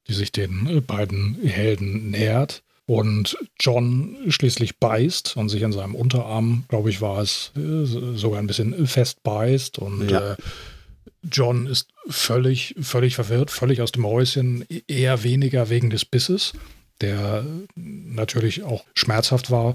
[0.08, 5.94] Die sich den äh, beiden Helden nähert und John schließlich beißt und sich an seinem
[5.94, 10.32] Unterarm, glaube ich, war es, äh, sogar ein bisschen fest beißt und ja.
[10.32, 10.36] äh,
[11.30, 16.52] John ist völlig, völlig verwirrt, völlig aus dem Häuschen, eher weniger wegen des Bisses,
[17.02, 17.44] der
[17.76, 19.74] natürlich auch schmerzhaft war,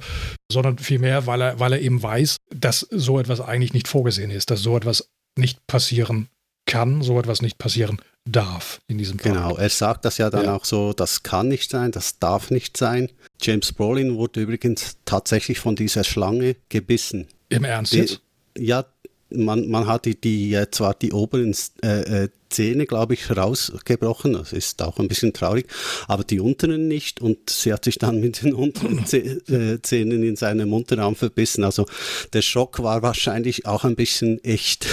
[0.51, 4.49] sondern vielmehr, weil er, weil er eben weiß, dass so etwas eigentlich nicht vorgesehen ist,
[4.49, 6.29] dass so etwas nicht passieren
[6.65, 7.99] kann, so etwas nicht passieren
[8.29, 9.31] darf in diesem Fall.
[9.31, 10.55] Genau, er sagt das ja dann ja.
[10.55, 13.09] auch so, das kann nicht sein, das darf nicht sein.
[13.41, 17.27] James Brolin wurde übrigens tatsächlich von dieser Schlange gebissen.
[17.49, 18.21] Im Ernst jetzt?
[18.57, 18.85] Ja,
[19.29, 24.33] man, man hat die, die äh, zwar die oberen äh, äh, Zähne, glaube ich, rausgebrochen.
[24.33, 25.67] Das ist auch ein bisschen traurig,
[26.07, 27.21] aber die unteren nicht.
[27.21, 31.63] Und sie hat sich dann mit den unteren äh, Zähnen in seinem Unterarm verbissen.
[31.63, 31.85] Also
[32.33, 34.87] der Schock war wahrscheinlich auch ein bisschen echt.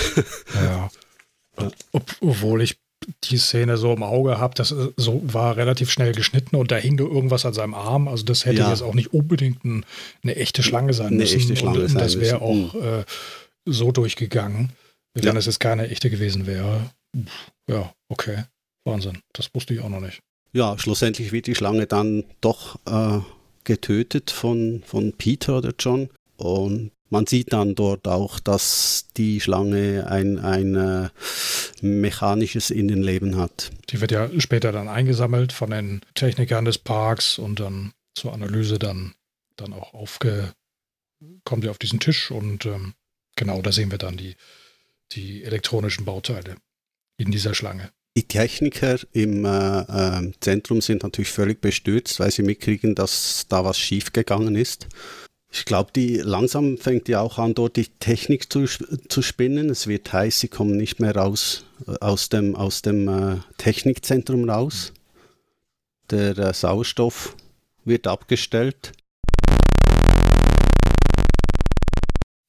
[0.54, 0.90] Ja.
[1.92, 2.76] Ob, obwohl ich
[3.24, 6.98] die Szene so im Auge habe, das so war relativ schnell geschnitten und da hing
[6.98, 8.08] irgendwas an seinem Arm.
[8.08, 8.70] Also das hätte ja.
[8.70, 9.84] jetzt auch nicht unbedingt ein,
[10.22, 11.34] eine echte Schlange sein müssen.
[11.34, 13.04] Eine echte Schlange und, das wäre auch äh,
[13.64, 14.72] so durchgegangen,
[15.14, 15.36] wenn ja.
[15.36, 16.90] es jetzt keine echte gewesen wäre.
[17.68, 18.44] Ja, okay.
[18.84, 19.20] Wahnsinn.
[19.32, 20.20] Das wusste ich auch noch nicht.
[20.52, 23.20] Ja, schlussendlich wird die Schlange dann doch äh,
[23.64, 26.10] getötet von, von Peter oder John.
[26.36, 31.08] Und man sieht dann dort auch, dass die Schlange ein, ein äh,
[31.80, 33.70] mechanisches Innenleben hat.
[33.90, 38.78] Die wird ja später dann eingesammelt von den Technikern des Parks und dann zur Analyse
[38.78, 39.14] dann,
[39.56, 40.52] dann auch aufge,
[41.44, 42.94] kommt ja auf diesen Tisch und ähm,
[43.36, 44.36] Genau, da sehen wir dann die,
[45.12, 46.56] die elektronischen Bauteile
[47.16, 47.90] in dieser Schlange.
[48.16, 53.64] Die Techniker im äh, äh, Zentrum sind natürlich völlig bestürzt, weil sie mitkriegen, dass da
[53.64, 54.86] was schiefgegangen ist.
[55.50, 59.70] Ich glaube, die langsam fängt ja auch an, dort die Technik zu, zu spinnen.
[59.70, 64.48] Es wird heiß, sie kommen nicht mehr raus äh, aus dem, aus dem äh, Technikzentrum
[64.48, 64.92] raus.
[66.10, 67.36] Der äh, Sauerstoff
[67.84, 68.92] wird abgestellt.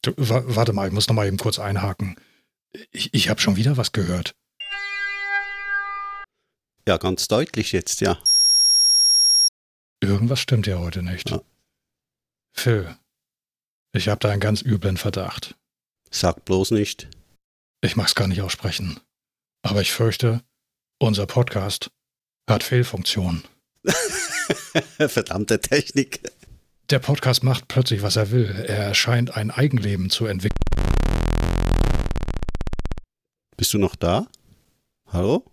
[0.04, 2.18] Du, warte mal, ich muss noch mal eben kurz einhaken.
[2.92, 4.36] Ich, ich habe schon wieder was gehört.
[6.88, 8.22] Ja, ganz deutlich jetzt, ja.
[10.02, 11.32] Irgendwas stimmt ja heute nicht.
[11.32, 11.42] Ja.
[12.56, 12.96] Phil,
[13.92, 15.56] ich habe da einen ganz üblen Verdacht.
[16.12, 17.10] Sag bloß nicht.
[17.82, 19.00] Ich mag's gar nicht aussprechen.
[19.64, 20.44] Aber ich fürchte,
[21.00, 21.90] unser Podcast
[22.48, 23.44] hat Fehlfunktionen.
[24.98, 26.22] Verdammte Technik.
[26.92, 28.64] Der Podcast macht plötzlich, was er will.
[28.68, 30.56] Er scheint ein Eigenleben zu entwickeln.
[33.58, 34.28] Bist du noch da?
[35.08, 35.52] Hallo?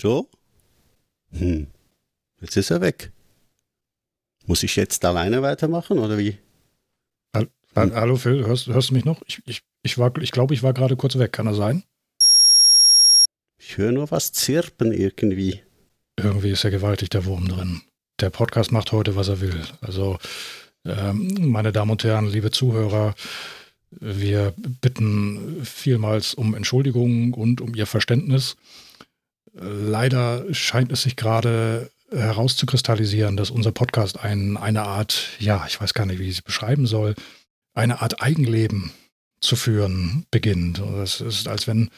[0.00, 0.26] Joe?
[1.32, 1.66] Hm.
[2.40, 3.12] Jetzt ist er weg.
[4.46, 6.38] Muss ich jetzt alleine weitermachen oder wie?
[7.36, 7.48] Hm.
[7.74, 9.22] Hallo Phil, hörst, hörst du mich noch?
[9.26, 11.32] Ich, ich, ich, ich glaube, ich war gerade kurz weg.
[11.32, 11.84] Kann das sein?
[13.58, 15.60] Ich höre nur was zirpen irgendwie.
[16.16, 17.82] Irgendwie ist ja gewaltig der Wurm drin
[18.20, 19.60] der Podcast macht heute, was er will.
[19.80, 20.18] Also,
[20.84, 23.14] ähm, meine Damen und Herren, liebe Zuhörer,
[23.90, 28.56] wir bitten vielmals um Entschuldigung und um Ihr Verständnis.
[29.52, 35.94] Leider scheint es sich gerade herauszukristallisieren, dass unser Podcast ein, eine Art, ja, ich weiß
[35.94, 37.14] gar nicht, wie ich es beschreiben soll,
[37.74, 38.92] eine Art Eigenleben
[39.40, 40.78] zu führen beginnt.
[40.78, 41.90] Es ist, als wenn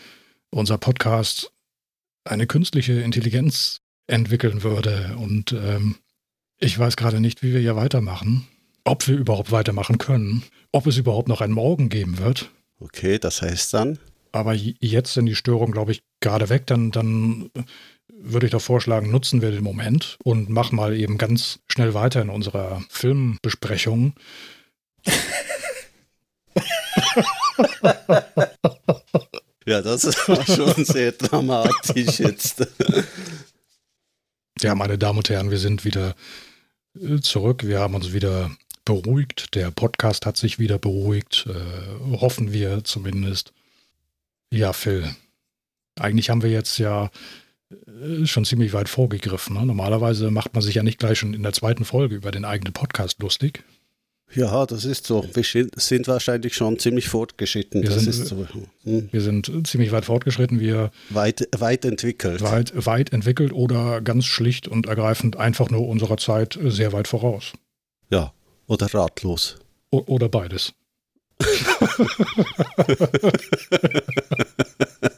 [0.50, 1.50] unser Podcast
[2.24, 5.96] eine künstliche Intelligenz entwickeln würde und ähm,
[6.59, 8.46] ich weiß gerade nicht, wie wir hier weitermachen.
[8.84, 10.42] ob wir überhaupt weitermachen können,
[10.72, 12.50] ob es überhaupt noch einen Morgen geben wird.
[12.80, 13.98] Okay, das heißt dann?
[14.32, 16.66] Aber jetzt sind die Störungen, glaube ich, gerade weg.
[16.66, 17.51] Dann, dann
[18.09, 22.23] würde ich doch vorschlagen, nutzen wir den Moment und machen mal eben ganz schnell weiter
[22.23, 24.14] in unserer Filmbesprechung.
[29.66, 32.66] ja, das war schon sehr dramatisch jetzt.
[34.61, 36.14] Ja, meine Damen und Herren, wir sind wieder
[37.01, 37.66] äh, zurück.
[37.66, 38.51] Wir haben uns wieder
[38.85, 39.55] beruhigt.
[39.55, 41.47] Der Podcast hat sich wieder beruhigt.
[41.49, 43.53] Äh, hoffen wir zumindest.
[44.51, 45.14] Ja, Phil.
[45.99, 47.11] Eigentlich haben wir jetzt ja
[47.70, 49.57] äh, schon ziemlich weit vorgegriffen.
[49.57, 49.66] Ne?
[49.66, 52.72] Normalerweise macht man sich ja nicht gleich schon in der zweiten Folge über den eigenen
[52.72, 53.64] Podcast lustig.
[54.34, 55.26] Ja, das ist so.
[55.34, 55.45] Wir
[55.76, 57.82] sind wahrscheinlich schon ziemlich fortgeschritten.
[57.82, 58.47] Wir, das sind, so.
[58.84, 59.11] hm.
[59.12, 60.59] wir sind ziemlich weit fortgeschritten.
[60.59, 62.40] Wir weit, weit entwickelt.
[62.40, 67.53] Weit, weit entwickelt oder ganz schlicht und ergreifend einfach nur unserer Zeit sehr weit voraus.
[68.09, 68.32] Ja,
[68.66, 69.57] oder ratlos.
[69.90, 70.72] O oder beides.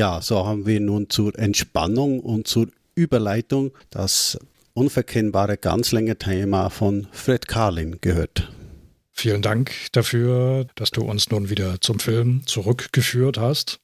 [0.00, 4.38] Ja, so haben wir nun zur Entspannung und zur Überleitung das
[4.72, 8.50] unverkennbare Ganzlänge-Thema von Fred Carlin gehört.
[9.12, 13.78] Vielen Dank dafür, dass du uns nun wieder zum Film zurückgeführt hast.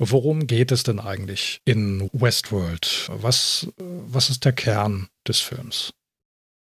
[0.00, 3.08] Worum geht es denn eigentlich in Westworld?
[3.12, 5.92] Was, was ist der Kern des Films?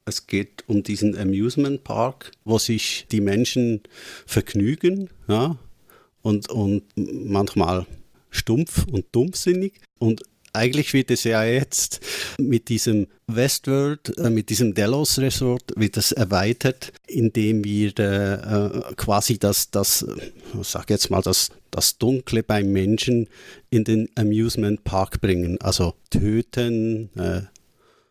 [0.05, 3.81] Es geht um diesen Amusement Park, wo sich die Menschen
[4.27, 5.57] vergnügen ja,
[6.21, 7.87] und, und manchmal
[8.31, 9.79] stumpf und dummsinnig.
[9.99, 10.23] Und
[10.53, 12.01] eigentlich wird es ja jetzt
[12.37, 19.39] mit diesem Westworld, äh, mit diesem Delos Resort, wird es erweitert, indem wir äh, quasi
[19.39, 20.05] das, das,
[20.59, 23.29] ich sag jetzt mal, das, das Dunkle beim Menschen
[23.69, 25.59] in den Amusement Park bringen.
[25.61, 27.43] Also töten, äh,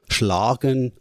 [0.09, 0.93] schlagen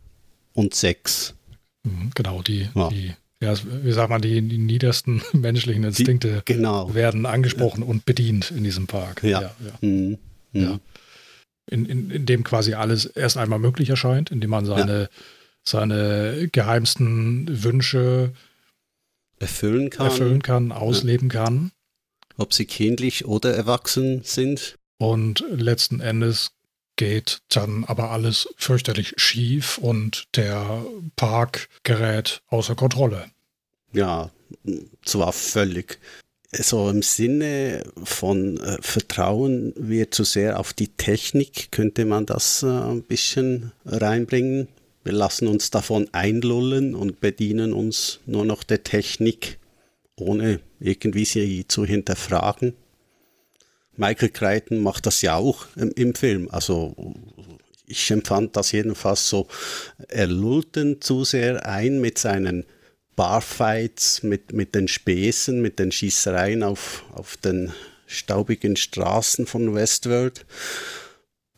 [0.54, 1.36] und Sex.
[1.84, 2.90] Mhm, genau, die, ja.
[2.90, 6.94] die ja, wie sagt man, die, die niedersten menschlichen Instinkte die, genau.
[6.94, 7.88] werden angesprochen ja.
[7.88, 9.24] und bedient in diesem Park.
[9.24, 9.42] Ja.
[9.42, 9.88] ja, ja.
[9.88, 10.18] Mhm.
[10.52, 10.80] Mhm.
[11.72, 15.08] In, in, in, dem quasi alles erst einmal möglich erscheint, indem man seine,
[15.64, 18.34] seine geheimsten Wünsche
[19.40, 21.72] erfüllen kann, erfüllen kann ausleben kann.
[22.38, 24.76] Ob sie kindlich oder erwachsen sind.
[24.98, 26.52] Und letzten Endes
[27.00, 30.84] geht dann aber alles fürchterlich schief und der
[31.16, 33.32] Park gerät außer Kontrolle.
[33.94, 34.32] Ja,
[35.06, 35.98] zwar völlig.
[36.52, 42.64] So im Sinne von äh, Vertrauen wir zu sehr auf die Technik, könnte man das
[42.64, 44.68] äh, ein bisschen reinbringen.
[45.06, 49.58] Wir lassen uns davon einlullen und bedienen uns nur noch der Technik,
[50.18, 52.74] ohne irgendwie sie zu hinterfragen.
[54.00, 56.48] Michael Crichton macht das ja auch im, im Film.
[56.50, 56.96] Also
[57.86, 59.48] ich empfand das jedenfalls so,
[60.08, 62.66] er lullt zu sehr ein mit seinen
[63.18, 67.74] Barfights, mit, mit den Späßen, mit den Schießereien auf, auf den
[68.08, 70.46] staubigen Straßen von Westworld.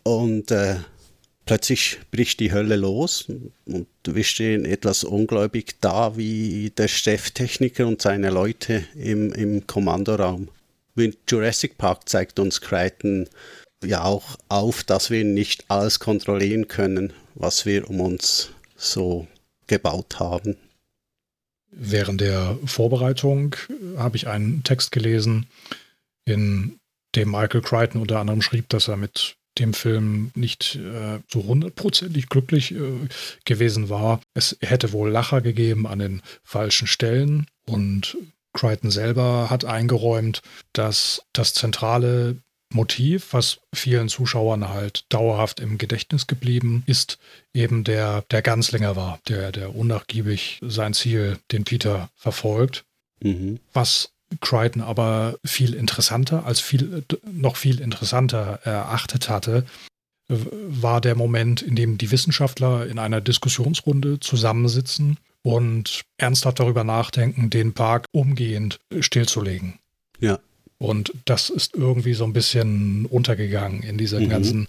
[0.02, 0.78] Und äh,
[1.46, 3.28] plötzlich bricht die Hölle los
[3.66, 10.50] und wir stehen etwas ungläubig da wie der Cheftechniker und seine Leute im, im Kommandoraum.
[10.96, 13.28] Wie Jurassic Park zeigt uns Crichton
[13.84, 19.28] ja auch auf, dass wir nicht alles kontrollieren können, was wir um uns so
[19.68, 20.58] gebaut haben.
[21.72, 23.56] Während der Vorbereitung
[23.98, 25.48] habe ich einen Text gelesen,
[26.26, 26.78] in
[27.16, 32.30] dem Michael Crichton unter anderem schrieb, dass er mit dem Film nicht äh, so hundertprozentig
[32.30, 33.08] glücklich äh,
[33.46, 34.22] gewesen war.
[34.34, 38.18] Es hätte wohl Lacher gegeben an den falschen Stellen und
[38.54, 40.42] Crichton selber hat eingeräumt,
[40.74, 42.38] dass das zentrale
[42.74, 47.20] Motiv, was vielen Zuschauern halt dauerhaft im Gedächtnis geblieben ist,
[47.54, 52.86] eben der, der Ganzlinger war, der, der unnachgiebig sein Ziel, den Peter verfolgt.
[53.22, 53.60] Mhm.
[53.74, 59.66] Was Crichton aber viel interessanter, als viel, noch viel interessanter erachtet hatte,
[60.30, 67.50] war der Moment, in dem die Wissenschaftler in einer Diskussionsrunde zusammensitzen und ernsthaft darüber nachdenken,
[67.50, 69.80] den Park umgehend stillzulegen.
[70.20, 70.40] Ja.
[70.78, 74.30] Und das ist irgendwie so ein bisschen untergegangen in diesem mhm.
[74.30, 74.68] ganzen,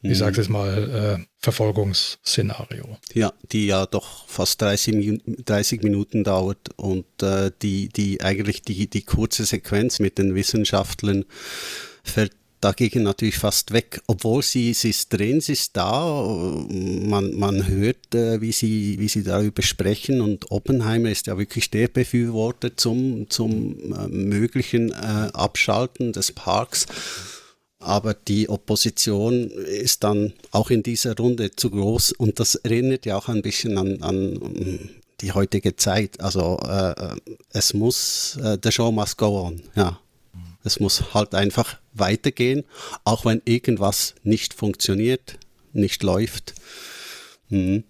[0.00, 0.32] wie mhm.
[0.32, 2.98] du es mal, äh, Verfolgungsszenario.
[3.14, 8.88] Ja, die ja doch fast 30, 30 Minuten dauert und äh, die, die eigentlich die,
[8.88, 11.24] die kurze Sequenz mit den Wissenschaftlern
[12.02, 12.28] ver
[12.62, 14.00] dagegen natürlich fast weg.
[14.06, 16.24] Obwohl sie, sie ist drin, sie ist da,
[16.68, 21.70] man, man hört, äh, wie, sie, wie sie darüber sprechen und Oppenheimer ist ja wirklich
[21.70, 26.86] der Befürworter zum, zum äh, möglichen äh, Abschalten des Parks.
[27.80, 33.16] Aber die Opposition ist dann auch in dieser Runde zu groß und das erinnert ja
[33.16, 34.88] auch ein bisschen an, an
[35.20, 36.20] die heutige Zeit.
[36.20, 36.60] Also
[37.50, 39.98] es muss, the show must go on, ja.
[40.64, 42.64] Es muss halt einfach weitergehen,
[43.04, 45.38] auch wenn irgendwas nicht funktioniert,
[45.72, 46.54] nicht läuft.
[47.48, 47.84] Hm.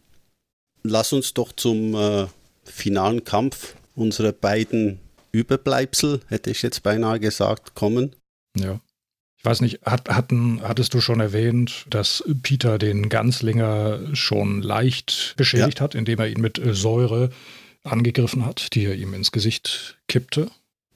[0.83, 2.27] Lass uns doch zum äh,
[2.64, 4.99] finalen Kampf unserer beiden
[5.33, 8.14] Überbleibsel, hätte ich jetzt beinahe gesagt, kommen.
[8.57, 8.81] Ja.
[9.39, 15.35] Ich weiß nicht, hat, hatten, hattest du schon erwähnt, dass Peter den Ganzlinger schon leicht
[15.37, 15.85] beschädigt ja.
[15.85, 17.31] hat, indem er ihn mit Säure
[17.83, 20.49] angegriffen hat, die er ihm ins Gesicht kippte?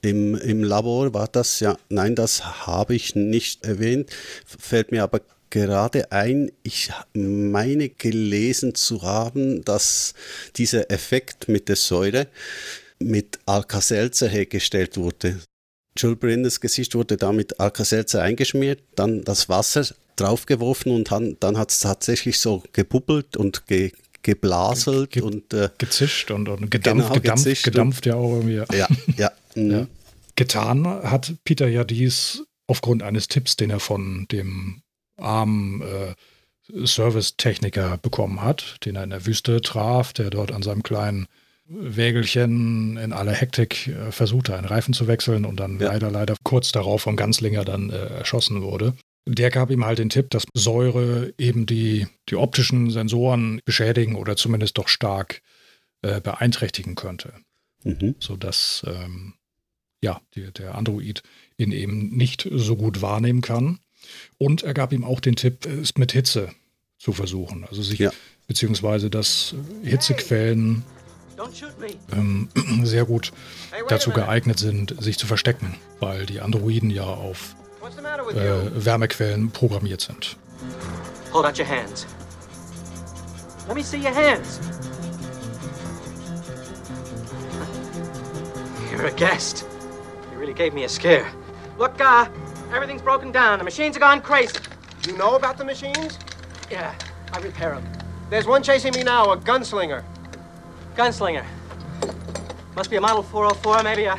[0.06, 4.08] Im, Im Labor war das ja, nein, das habe ich nicht erwähnt,
[4.46, 10.14] fällt mir aber gerade ein, ich meine gelesen zu haben, dass
[10.54, 12.28] dieser Effekt mit der Säure
[13.00, 15.40] mit Alka-Seltzer hergestellt wurde.
[15.98, 21.58] Jules Brinders Gesicht wurde da mit Alka-Seltzer eingeschmiert, dann das Wasser draufgeworfen und han, dann
[21.58, 23.90] hat es tatsächlich so gebubbelt und ge,
[24.22, 28.62] geblaselt ge, ge, und äh, gezischt und, und gedampft, genau, gedampft, gedampft ja auch irgendwie.
[28.76, 29.32] Ja, ja.
[29.56, 29.70] Mhm.
[29.70, 29.86] ja.
[30.36, 34.82] Getan hat Peter ja dies aufgrund eines Tipps, den er von dem
[35.16, 36.14] armen äh,
[36.68, 41.26] Servicetechniker bekommen hat, den er in der Wüste traf, der dort an seinem kleinen
[41.68, 45.88] Wägelchen in aller Hektik äh, versuchte, einen Reifen zu wechseln und dann ja.
[45.88, 48.94] leider, leider kurz darauf von Ganzlinger dann äh, erschossen wurde.
[49.28, 54.36] Der gab ihm halt den Tipp, dass Säure eben die, die optischen Sensoren beschädigen oder
[54.36, 55.42] zumindest doch stark
[56.02, 57.32] äh, beeinträchtigen könnte.
[57.82, 58.14] Mhm.
[58.20, 59.34] Sodass ähm,
[60.06, 61.22] ja, die, der Android
[61.58, 63.80] ihn eben nicht so gut wahrnehmen kann.
[64.38, 66.50] Und er gab ihm auch den Tipp, es mit Hitze
[66.96, 67.64] zu versuchen.
[67.68, 68.12] Also sich, ja.
[68.46, 70.84] beziehungsweise dass Hitzequellen
[72.12, 72.48] ähm,
[72.84, 73.32] sehr gut
[73.88, 77.56] dazu geeignet sind, sich zu verstecken, weil die Androiden ja auf
[78.30, 80.36] äh, Wärmequellen programmiert sind.
[81.32, 82.06] Hold out your hands.
[83.66, 84.60] Let me see your hands.
[88.92, 89.66] You're a guest.
[90.36, 91.32] You really gave me a scare.
[91.78, 92.28] Look, uh,
[92.70, 93.58] everything's broken down.
[93.58, 94.54] The machines have gone crazy.
[95.06, 96.18] You know about the machines?
[96.70, 96.94] Yeah,
[97.32, 97.88] I repair them.
[98.28, 100.04] There's one chasing me now, a gunslinger.
[100.94, 101.42] Gunslinger.
[102.74, 104.18] Must be a model 404, maybe a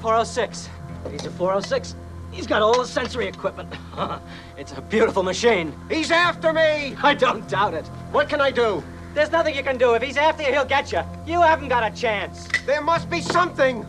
[0.00, 0.68] 406.
[1.04, 1.94] If he's a 406,
[2.32, 3.72] he's got all the sensory equipment.
[4.58, 5.72] it's a beautiful machine.
[5.88, 6.96] He's after me!
[7.04, 7.86] I don't doubt it.
[8.10, 8.82] What can I do?
[9.14, 9.94] There's nothing you can do.
[9.94, 11.02] If he's after you, he'll get you.
[11.24, 12.48] You haven't got a chance.
[12.66, 13.86] There must be something.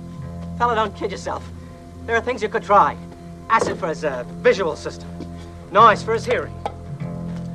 [0.59, 1.43] Fella, don't kid yourself.
[2.06, 2.95] There are things you could try.
[3.49, 5.10] Acid for his uh, visual system.
[5.72, 6.53] Noise for his hearing.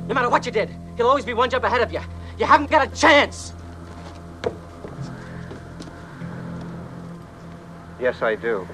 [0.07, 2.01] No matter what you did, he'll always be one jump ahead of you.
[2.37, 3.53] You haven't got a chance.
[7.99, 8.67] Yes, I do.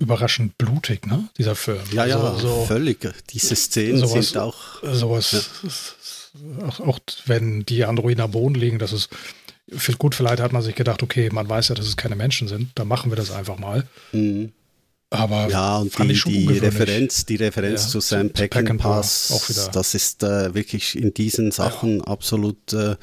[0.00, 1.28] Überraschend blutig, ne?
[1.38, 1.78] Dieser Film.
[1.92, 3.06] Ja, ja, so, so völlig.
[3.30, 4.56] Diese Szenen sowas, sind auch.
[4.82, 5.50] Sowas.
[5.62, 6.66] Ja.
[6.66, 9.08] Auch, auch, wenn die Androiden am Boden liegen, das ist.
[9.98, 12.70] Gut, vielleicht hat man sich gedacht, okay, man weiß ja, dass es keine Menschen sind,
[12.74, 13.86] dann machen wir das einfach mal.
[14.10, 14.50] Mhm.
[15.10, 20.54] Aber ja, und die, die Referenz, die Referenz ja, zu Sam Peckinpah, das ist äh,
[20.54, 22.04] wirklich in diesen Sachen ja.
[22.04, 22.96] absolut äh,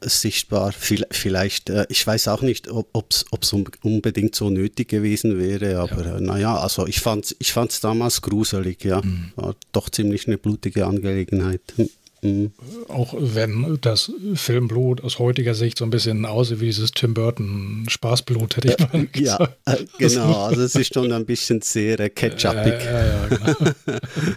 [0.00, 0.72] sichtbar.
[0.72, 6.16] Vielleicht, äh, ich weiß auch nicht, ob es unbedingt so nötig gewesen wäre, aber ja.
[6.16, 9.00] Äh, naja, also ich fand es ich fand's damals gruselig, ja.
[9.02, 9.32] Mhm.
[9.36, 11.62] War doch ziemlich eine blutige Angelegenheit.
[11.76, 11.88] Hm.
[12.22, 12.52] Mhm.
[12.88, 17.86] Auch wenn das Filmblut aus heutiger Sicht so ein bisschen aussieht wie dieses Tim Burton
[17.88, 19.56] Spaßblut, hätte ich mal gesagt.
[19.66, 20.46] Ja, äh, genau.
[20.46, 22.74] Also es ist schon ein bisschen sehr äh, ketchupig.
[22.88, 23.72] Ja, ja, genau.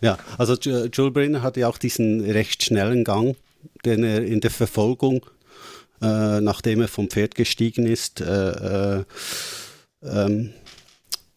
[0.00, 3.36] ja, also Joel Brenner hatte ja auch diesen recht schnellen Gang,
[3.84, 5.26] den er in der Verfolgung,
[6.02, 9.04] äh, nachdem er vom Pferd gestiegen ist, äh, äh
[10.02, 10.52] ähm,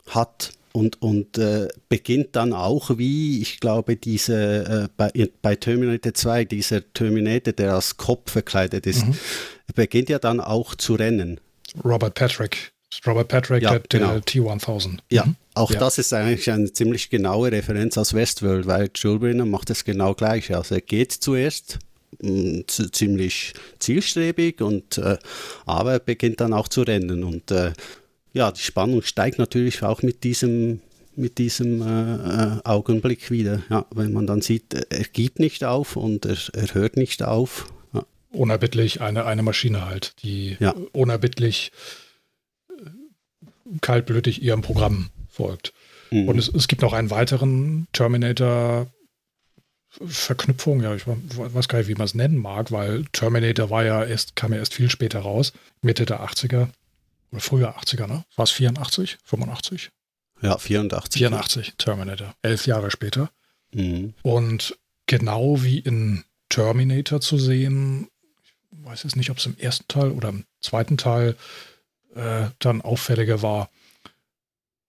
[0.07, 5.11] hat und, und äh, beginnt dann auch wie, ich glaube, diese äh, bei,
[5.41, 9.15] bei, Terminator 2, dieser Terminator, der als Kopf verkleidet ist, mhm.
[9.75, 11.39] beginnt ja dann auch zu rennen.
[11.83, 12.71] Robert Patrick.
[13.05, 14.19] Robert Patrick, ja, der, genau.
[14.19, 14.99] T-1000.
[15.11, 15.35] Ja, mhm.
[15.53, 15.79] auch ja.
[15.79, 20.53] das ist eigentlich eine ziemlich genaue Referenz aus Westworld, weil Julbrinner macht es genau gleich.
[20.55, 21.79] Also er geht zuerst
[22.91, 25.17] ziemlich zielstrebig und äh,
[25.65, 27.73] aber er beginnt dann auch zu rennen und äh,
[28.33, 30.81] ja, die Spannung steigt natürlich auch mit diesem
[31.15, 33.61] mit diesem äh, äh, Augenblick wieder.
[33.69, 37.71] Ja, wenn man dann sieht, er gibt nicht auf und er, er hört nicht auf.
[37.93, 38.05] Ja.
[38.31, 40.73] Unerbittlich eine, eine Maschine halt, die Ja.
[40.93, 41.71] unerbittlich
[42.69, 42.89] äh,
[43.81, 45.73] kaltblütig ihrem Programm folgt.
[46.11, 46.29] Mhm.
[46.29, 48.87] Und es, es gibt noch einen weiteren Terminator
[49.89, 54.03] Verknüpfung, ja, ich weiß gar nicht, wie man es nennen mag, weil Terminator war ja
[54.03, 56.67] erst, kam ja erst viel später raus, Mitte der 80er
[57.31, 58.23] oder früher 80er, ne?
[58.35, 59.91] War es 84, 85?
[60.41, 61.19] ja, 84.
[61.19, 63.29] 84, Terminator, elf Jahre später.
[63.73, 64.13] Mhm.
[64.21, 68.09] Und genau wie in Terminator zu sehen,
[68.71, 71.35] ich weiß jetzt nicht, ob es im ersten Teil oder im zweiten Teil
[72.15, 73.69] äh, dann auffälliger war,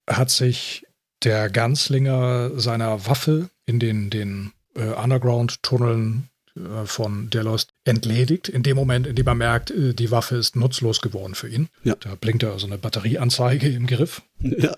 [0.09, 0.86] hat sich
[1.22, 8.77] der Ganzlinger seiner Waffe in den, den äh, Underground-Tunneln äh, von Delos entledigt, in dem
[8.77, 11.68] Moment, in dem er merkt, äh, die Waffe ist nutzlos geworden für ihn.
[11.85, 11.95] Ja.
[11.97, 14.23] Da blinkt er so eine Batterieanzeige im Griff.
[14.41, 14.77] Ja.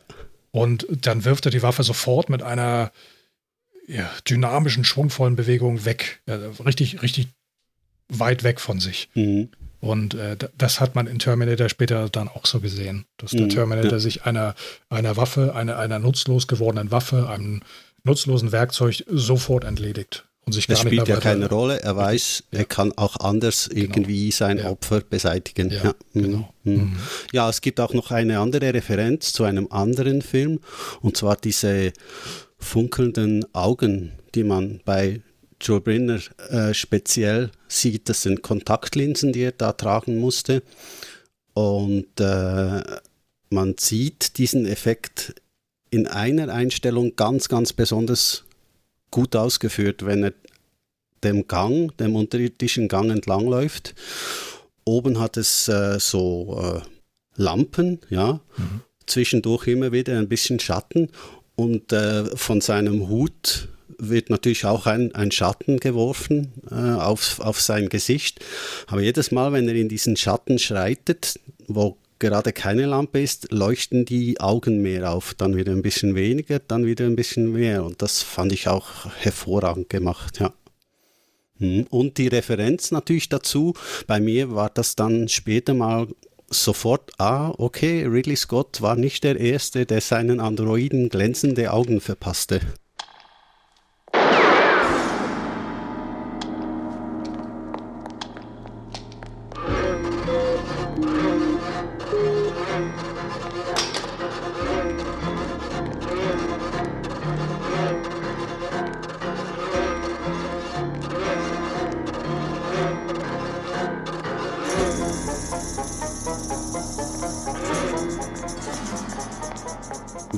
[0.51, 2.93] Und dann wirft er die Waffe sofort mit einer
[3.87, 6.21] ja, dynamischen, schwungvollen Bewegung weg.
[6.27, 7.29] Ja, richtig, richtig
[8.09, 9.09] weit weg von sich.
[9.15, 9.49] Mhm.
[9.81, 13.49] Und äh, das hat man in Terminator später dann auch so gesehen, dass der Mhm,
[13.49, 13.99] Terminator ja.
[13.99, 14.55] sich einer,
[14.89, 17.63] einer Waffe, einer, einer nutzlos gewordenen Waffe, einem
[18.05, 20.27] nutzlosen Werkzeug sofort entledigt.
[20.45, 21.81] Und sich Das gar nicht spielt ja keine Rolle.
[21.83, 24.71] Er weiß, er kann auch anders irgendwie sein Ja.
[24.71, 25.71] Opfer beseitigen.
[25.71, 26.55] Ja, mhm, genau.
[26.65, 26.73] mhm.
[26.75, 26.97] Mhm.
[27.33, 30.59] Ja, es gibt auch noch eine andere Referenz zu einem anderen Film,
[31.01, 31.93] und zwar diese
[32.59, 35.21] funkelnden Augen, die man bei
[35.61, 36.19] Joe Brinner
[36.51, 38.09] äh, speziell sieht.
[38.09, 40.63] Das sind Kontaktlinsen, die er da tragen musste.
[41.55, 42.83] Und äh,
[43.51, 45.35] man sieht diesen Effekt
[45.93, 48.45] in einer Einstellung ganz, ganz besonders
[49.11, 50.33] gut ausgeführt, wenn er
[51.23, 53.95] dem Gang, dem unterirdischen Gang entlangläuft.
[54.85, 58.41] Oben hat es äh, so äh, Lampen, ja,
[59.07, 61.11] zwischendurch immer wieder ein bisschen Schatten
[61.57, 63.69] und äh, von seinem Hut
[63.99, 68.41] wird natürlich auch ein, ein Schatten geworfen äh, auf, auf sein Gesicht.
[68.87, 71.39] Aber jedes Mal, wenn er in diesen Schatten schreitet,
[71.69, 75.35] wo gerade keine Lampe ist, leuchten die Augen mehr auf.
[75.35, 77.85] Dann wieder ein bisschen weniger, dann wieder ein bisschen mehr.
[77.85, 80.55] Und das fand ich auch hervorragend gemacht, ja.
[81.59, 83.75] Hm, Und die Referenz natürlich dazu,
[84.07, 86.07] bei mir war das dann später mal
[86.49, 92.61] sofort, ah, okay, Ridley Scott war nicht der Erste, der seinen Androiden glänzende Augen verpasste.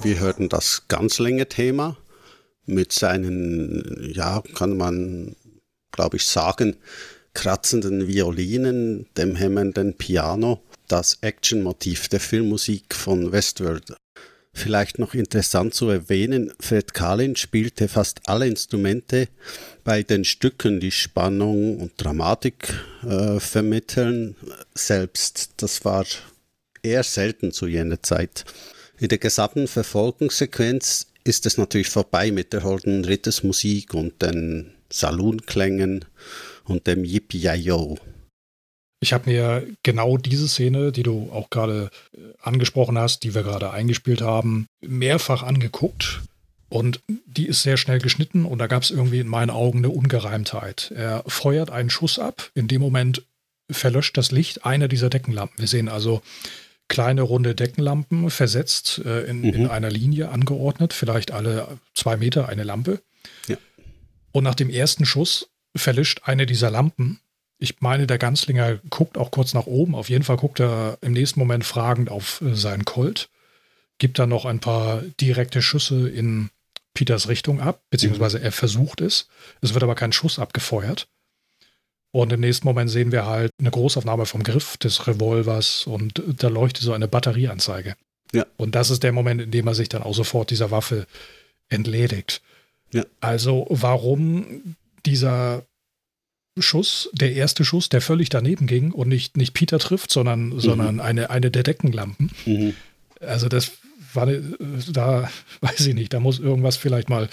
[0.05, 1.97] Wir hörten das Ganzlänge-Thema
[2.67, 5.35] mit seinen, ja, kann man,
[5.93, 6.77] glaube ich, sagen,
[7.33, 13.95] kratzenden Violinen, dem hämmernden Piano, das Actionmotiv der Filmmusik von Westworld.
[14.53, 19.29] Vielleicht noch interessant zu erwähnen, Fred Kalin spielte fast alle Instrumente
[19.85, 22.75] bei den Stücken, die Spannung und Dramatik
[23.05, 24.37] äh, vermitteln,
[24.75, 25.55] selbst.
[25.57, 26.05] Das war
[26.83, 28.45] eher selten zu jener Zeit.
[28.99, 36.05] In der gesamten Verfolgungssequenz ist es natürlich vorbei mit der holden Rittersmusik und den Saloonklängen
[36.65, 37.99] und dem Yippie-Yo.
[39.01, 43.43] Ich habe mir genau diese Szene, die du auch gerade äh, angesprochen hast, die wir
[43.43, 46.23] gerade eingespielt haben, mehrfach angeguckt.
[46.71, 49.91] Und die ist sehr schnell geschnitten und da gab es irgendwie in meinen Augen eine
[49.91, 50.93] Ungereimtheit.
[50.97, 52.51] Er feuert einen Schuss ab.
[52.55, 53.23] In dem Moment
[53.71, 55.59] verlöscht das Licht einer dieser Deckenlampen.
[55.59, 56.23] Wir sehen also
[56.89, 59.71] kleine runde Deckenlampen versetzt äh, in, in Mhm.
[59.71, 63.01] einer Linie angeordnet, vielleicht alle zwei Meter eine Lampe.
[63.49, 63.57] Ja.
[64.33, 67.21] Und nach dem ersten Schuss verlischt eine dieser Lampen.
[67.59, 69.95] Ich meine, der Ganzlinger guckt auch kurz nach oben.
[69.95, 73.29] Auf jeden Fall guckt er im nächsten Moment fragend auf äh, seinen Colt.
[73.99, 76.51] Gibt dann noch ein paar direkte Schüsse in
[76.95, 79.29] Peters Richtung ab, beziehungsweise er versucht es.
[79.61, 81.09] Es wird aber kein Schuss abgefeuert.
[82.15, 86.47] Und im nächsten Moment sehen wir halt eine Großaufnahme vom Griff des Revolvers und da
[86.47, 87.97] leuchtet so eine Batterieanzeige.
[88.33, 88.47] Ja.
[88.57, 91.09] Und das ist der Moment, in dem er sich dann auch sofort dieser Waffe
[91.71, 92.41] entledigt.
[92.93, 93.05] Ja.
[93.19, 95.65] Also warum dieser
[96.57, 101.01] Schuss, der erste Schuss, der völlig daneben ging und nicht, nicht Peter trifft, sondern, sondern
[101.01, 102.31] eine, eine der Deckenlampen.
[102.47, 102.75] Mhm.
[103.19, 103.73] Also das
[104.13, 104.29] war,
[104.93, 105.29] da
[105.63, 107.29] weiß ich nicht, da muss irgendwas vielleicht mal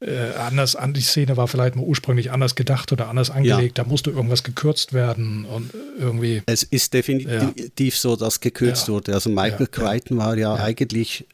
[0.00, 3.84] äh, anders an, die Szene war vielleicht mal ursprünglich anders gedacht oder anders angelegt, da
[3.84, 6.42] musste irgendwas gekürzt werden und irgendwie.
[6.46, 8.94] Es ist definitiv so, dass gekürzt Ja.
[8.94, 9.14] wurde.
[9.14, 9.90] Also Michael Ja, ja.
[9.90, 10.62] Crichton war ja, Ja.
[10.62, 11.26] eigentlich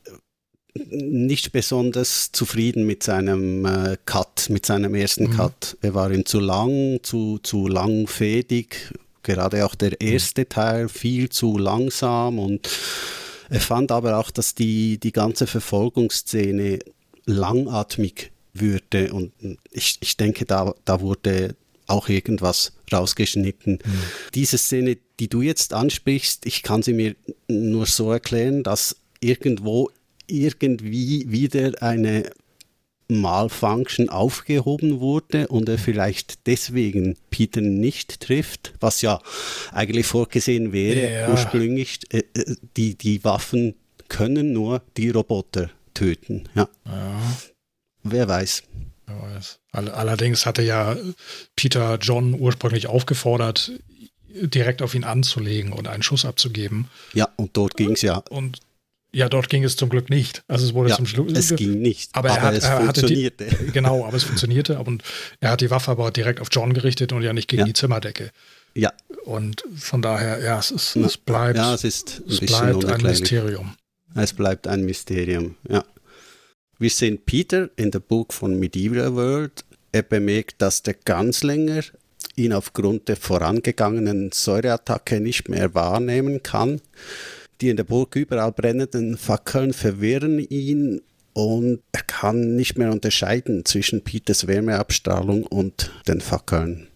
[0.91, 5.37] nicht besonders zufrieden mit seinem äh, Cut, mit seinem ersten mhm.
[5.37, 5.77] Cut.
[5.83, 8.93] Er war ihm zu lang, zu, zu langfädig.
[9.23, 9.97] Gerade auch der mhm.
[10.09, 12.69] erste Teil viel zu langsam und
[13.51, 16.79] er fand aber auch, dass die, die ganze Verfolgungsszene
[17.27, 19.33] langatmig würde und
[19.71, 23.75] ich, ich denke, da, da wurde auch irgendwas rausgeschnitten.
[23.85, 23.99] Mhm.
[24.35, 27.15] Diese Szene, die du jetzt ansprichst, ich kann sie mir
[27.49, 29.91] nur so erklären, dass irgendwo
[30.27, 32.31] irgendwie wieder eine
[33.09, 39.21] Malfunction aufgehoben wurde und er vielleicht deswegen Peter nicht trifft, was ja
[39.73, 41.31] eigentlich vorgesehen wäre ja.
[41.31, 42.01] ursprünglich.
[42.11, 43.75] Äh, äh, die, die Waffen
[44.09, 46.45] können nur die Roboter töten.
[46.55, 46.69] Ja.
[46.87, 47.21] ja.
[48.05, 48.63] Wer weiß.
[49.07, 49.59] Wer weiß.
[49.73, 50.97] Allerdings hatte ja
[51.57, 53.73] Peter John ursprünglich aufgefordert,
[54.29, 56.89] direkt auf ihn anzulegen und einen Schuss abzugeben.
[57.13, 58.23] Ja, und dort ging es ja.
[58.31, 58.61] Und
[59.15, 60.43] ja, dort ging es zum Glück nicht.
[60.49, 61.33] Also es wurde ja, zum Schluss.
[61.33, 63.45] Es ging nicht, aber, aber hat, es funktionierte.
[63.47, 64.79] Die, genau, aber es funktionierte.
[64.81, 65.05] Und
[65.39, 67.67] er hat die Waffe aber direkt auf John gerichtet und ja nicht gegen ja.
[67.67, 68.33] die Zimmerdecke.
[68.75, 68.93] Ja.
[69.25, 73.03] Und von daher, ja, es, ist, es bleibt, ja, es ist ein, es bleibt ein
[73.03, 73.77] Mysterium.
[74.17, 75.85] Es bleibt ein Mysterium, ja.
[76.79, 79.65] Wir sehen Peter in der Buch von Medieval World.
[79.93, 81.83] Er bemerkt, dass der Ganzlinger
[82.37, 86.81] ihn aufgrund der vorangegangenen Säureattacke nicht mehr wahrnehmen kann.
[87.61, 91.01] Die in der Burg überall brennenden Fackeln verwirren ihn
[91.33, 96.89] und er kann nicht mehr unterscheiden zwischen Peters Wärmeabstrahlung und den Fackeln.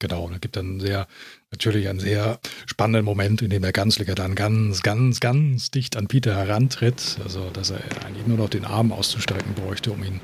[0.00, 1.06] Genau, da gibt dann sehr,
[1.50, 6.06] natürlich einen sehr spannenden Moment, in dem der Ganzlinger dann ganz, ganz, ganz dicht an
[6.06, 7.18] Peter herantritt.
[7.22, 10.20] Also, dass er eigentlich nur noch den Arm auszustrecken bräuchte, um ihn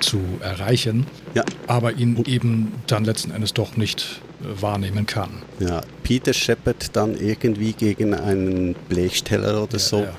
[0.00, 1.06] zu erreichen.
[1.34, 1.44] Ja.
[1.68, 5.42] Aber ihn eben dann letzten Endes doch nicht wahrnehmen kann.
[5.60, 10.00] Ja, Peter scheppert dann irgendwie gegen einen Blechsteller oder ja, so.
[10.02, 10.16] Ja.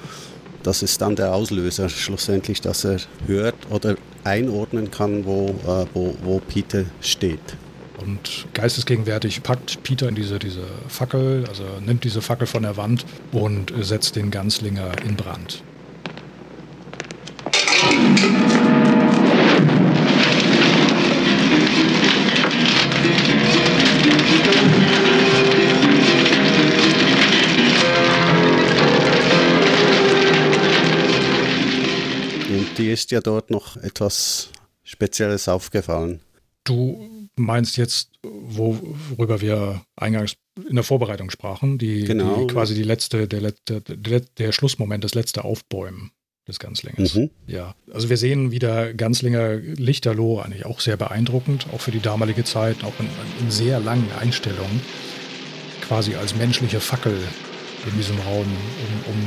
[0.63, 2.97] Das ist dann der Auslöser schlussendlich, dass er
[3.27, 7.55] hört oder einordnen kann, wo, äh, wo, wo Peter steht.
[8.05, 13.05] Und geistesgegenwärtig packt Peter in diese, diese Fackel, also nimmt diese Fackel von der Wand
[13.31, 15.63] und setzt den Ganzlinger in Brand.
[32.77, 34.49] dir ist ja dort noch etwas
[34.83, 36.19] Spezielles aufgefallen.
[36.63, 40.35] Du meinst jetzt, worüber wir eingangs
[40.69, 42.41] in der Vorbereitung sprachen, die, genau.
[42.41, 46.11] die quasi die letzte, der, der, der, Schlussmoment, das letzte Aufbäumen
[46.47, 47.15] des Ganzlingers.
[47.15, 47.29] Mhm.
[47.47, 52.43] Ja, also wir sehen wieder Ganzlinger Lichterloh, eigentlich auch sehr beeindruckend, auch für die damalige
[52.43, 53.07] Zeit, auch in,
[53.41, 54.81] in sehr langen Einstellungen,
[55.81, 57.17] quasi als menschliche Fackel
[57.85, 59.19] in diesem Raum um, um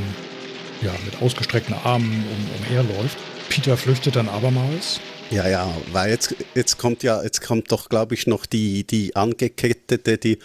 [0.82, 3.18] ja, mit ausgestreckten Armen um, umherläuft.
[3.48, 5.00] Peter flüchtet dann abermals.
[5.30, 9.14] Ja, ja, weil jetzt, jetzt kommt ja, jetzt kommt doch, glaube ich, noch die, die
[9.14, 10.38] angekettete, die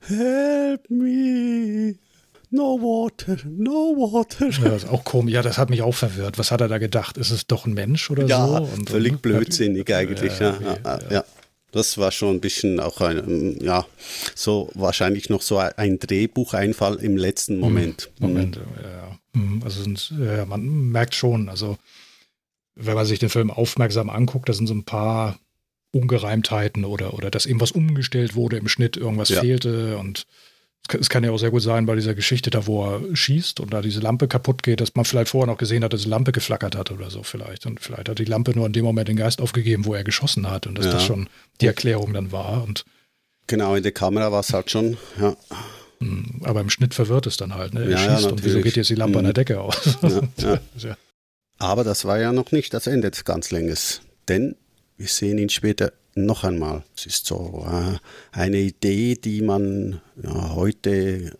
[0.00, 1.96] Help me.
[2.50, 4.50] No water, no water.
[4.50, 5.34] Ja, das ist auch komisch.
[5.34, 6.38] Ja, das hat mich auch verwirrt.
[6.38, 7.18] Was hat er da gedacht?
[7.18, 8.54] Ist es doch ein Mensch oder ja, so?
[8.62, 10.38] Und, völlig und, blödsinnig eigentlich.
[10.38, 11.24] Ja, ja, ja, ja,
[11.72, 13.84] Das war schon ein bisschen auch ein, ja,
[14.34, 18.10] so wahrscheinlich noch so ein Drehbucheinfall im letzten hm, Moment.
[18.20, 19.18] Moment, ja.
[19.34, 19.82] Hm, also
[20.46, 21.76] man merkt schon, also
[22.76, 25.38] wenn man sich den Film aufmerksam anguckt, da sind so ein paar
[25.92, 29.40] Ungereimtheiten oder, oder dass eben was umgestellt wurde im Schnitt, irgendwas ja.
[29.40, 30.26] fehlte und
[31.00, 33.72] es kann ja auch sehr gut sein bei dieser Geschichte da, wo er schießt und
[33.72, 36.32] da diese Lampe kaputt geht, dass man vielleicht vorher noch gesehen hat, dass die Lampe
[36.32, 37.66] geflackert hat oder so vielleicht.
[37.66, 40.48] Und vielleicht hat die Lampe nur in dem Moment den Geist aufgegeben, wo er geschossen
[40.48, 40.92] hat und dass ja.
[40.92, 41.28] das schon
[41.60, 42.62] die Erklärung dann war.
[42.62, 42.84] Und
[43.46, 45.36] genau, in der Kamera war es halt schon, ja.
[46.00, 47.74] Hm, aber im Schnitt verwirrt es dann halt.
[47.74, 47.84] Ne?
[47.84, 49.26] Er ja, schießt ja, und wieso geht jetzt die Lampe mhm.
[49.26, 49.46] an der hm.
[49.46, 49.98] Decke aus?
[50.36, 50.60] Ja,
[51.58, 54.56] Aber das war ja noch nicht das Ende des Ganzlänges, denn
[54.96, 56.82] wir sehen ihn später noch einmal.
[56.96, 57.98] Es ist so äh,
[58.32, 61.32] eine Idee, die man ja, heute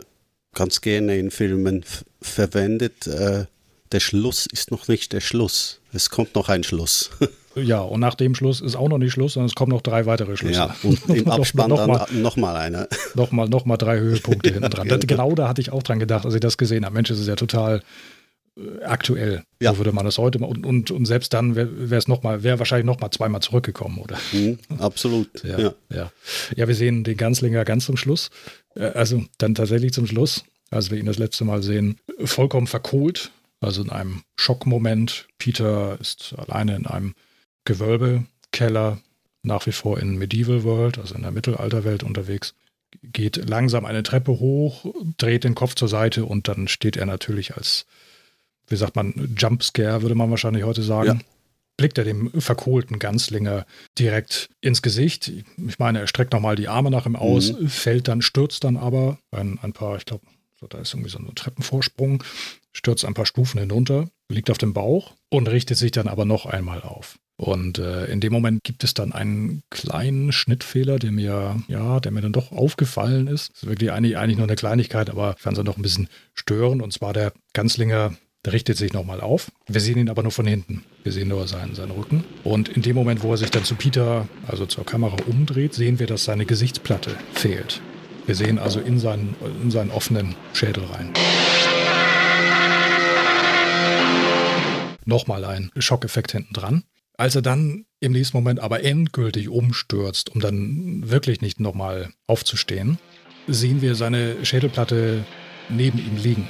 [0.54, 1.84] ganz gerne in Filmen
[2.20, 3.06] verwendet.
[3.06, 3.46] Äh,
[3.92, 5.80] der Schluss ist noch nicht der Schluss.
[5.92, 7.10] Es kommt noch ein Schluss.
[7.58, 10.04] Ja, und nach dem Schluss ist auch noch nicht Schluss, sondern es kommen noch drei
[10.04, 10.58] weitere Schlüsse.
[10.58, 12.86] Ja, und im Abspann noch, dann nochmal einer.
[13.14, 14.86] Nochmal noch mal drei Höhepunkte hinten dran.
[15.06, 15.34] genau.
[15.34, 16.94] da hatte ich auch dran gedacht, als ich das gesehen habe.
[16.94, 17.82] Mensch, das ist ja total
[18.84, 19.44] aktuell.
[19.60, 19.72] Ja.
[19.72, 22.58] So würde man das heute und, und, und selbst dann wäre es noch mal, wäre
[22.58, 24.18] wahrscheinlich noch mal zweimal zurückgekommen, oder?
[24.32, 25.28] Mhm, absolut.
[25.44, 26.12] Ja, ja, ja.
[26.56, 28.30] Ja, wir sehen den Ganzlinger ganz zum Schluss.
[28.74, 33.30] Äh, also dann tatsächlich zum Schluss, als wir ihn das letzte Mal sehen, vollkommen verkohlt.
[33.60, 35.28] Also in einem Schockmoment.
[35.38, 37.14] Peter ist alleine in einem
[37.64, 38.98] Gewölbekeller,
[39.42, 42.54] nach wie vor in Medieval World, also in der Mittelalterwelt unterwegs
[43.02, 44.86] geht langsam eine Treppe hoch,
[45.18, 47.86] dreht den Kopf zur Seite und dann steht er natürlich als
[48.68, 51.06] wie sagt man, Jumpscare, würde man wahrscheinlich heute sagen.
[51.06, 51.26] Ja.
[51.78, 53.66] Blickt er dem verkohlten Ganzlinger
[53.98, 55.30] direkt ins Gesicht.
[55.68, 57.68] Ich meine, er streckt nochmal die Arme nach ihm aus, Mhm.
[57.68, 60.24] fällt dann, stürzt dann aber ein, ein paar, ich glaube,
[60.58, 62.24] so, da ist irgendwie so ein Treppenvorsprung,
[62.72, 66.46] stürzt ein paar Stufen hinunter, liegt auf dem Bauch und richtet sich dann aber noch
[66.46, 67.18] einmal auf.
[67.38, 72.10] Und äh, in dem Moment gibt es dann einen kleinen Schnittfehler, der mir, ja, der
[72.10, 73.50] mir dann doch aufgefallen ist.
[73.52, 75.82] Das ist wirklich eigentlich, eigentlich nur eine Kleinigkeit, aber ich fand es dann doch ein
[75.82, 76.80] bisschen störend.
[76.80, 78.16] Und zwar der Ganzlinger,
[78.46, 79.50] der richtet sich nochmal auf.
[79.66, 80.84] Wir sehen ihn aber nur von hinten.
[81.02, 82.24] Wir sehen nur seinen, seinen Rücken.
[82.44, 85.98] Und in dem Moment, wo er sich dann zu Peter, also zur Kamera umdreht, sehen
[85.98, 87.82] wir, dass seine Gesichtsplatte fehlt.
[88.24, 91.12] Wir sehen also in seinen, in seinen offenen Schädel rein.
[95.04, 96.84] Nochmal ein Schockeffekt hinten dran.
[97.18, 102.98] Als er dann im nächsten Moment aber endgültig umstürzt, um dann wirklich nicht nochmal aufzustehen,
[103.48, 105.24] sehen wir seine Schädelplatte
[105.68, 106.48] neben ihm liegen.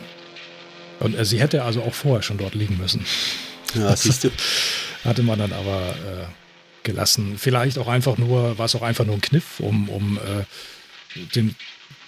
[1.01, 3.05] Und äh, sie hätte also auch vorher schon dort liegen müssen.
[3.75, 4.31] Ja, siehst du.
[5.05, 6.27] Hatte man dann aber äh,
[6.87, 7.37] gelassen.
[7.37, 10.45] Vielleicht auch einfach nur, war es auch einfach nur ein Kniff, um, um äh,
[11.35, 11.55] den,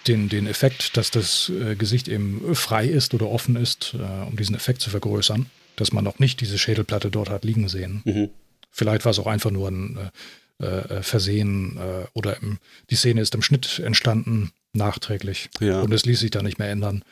[0.07, 4.37] den, den Effekt, dass das äh, Gesicht eben frei ist oder offen ist, äh, um
[4.37, 5.47] diesen Effekt zu vergrößern,
[5.77, 8.03] dass man noch nicht diese Schädelplatte dort hat liegen sehen.
[8.05, 8.31] Mhm.
[8.71, 10.11] Vielleicht war es auch einfach nur ein
[10.59, 11.79] äh, Versehen
[12.15, 12.59] oder im,
[12.91, 15.51] die Szene ist im Schnitt entstanden, nachträglich.
[15.61, 15.81] Ja.
[15.81, 17.03] Und es ließ sich da nicht mehr ändern.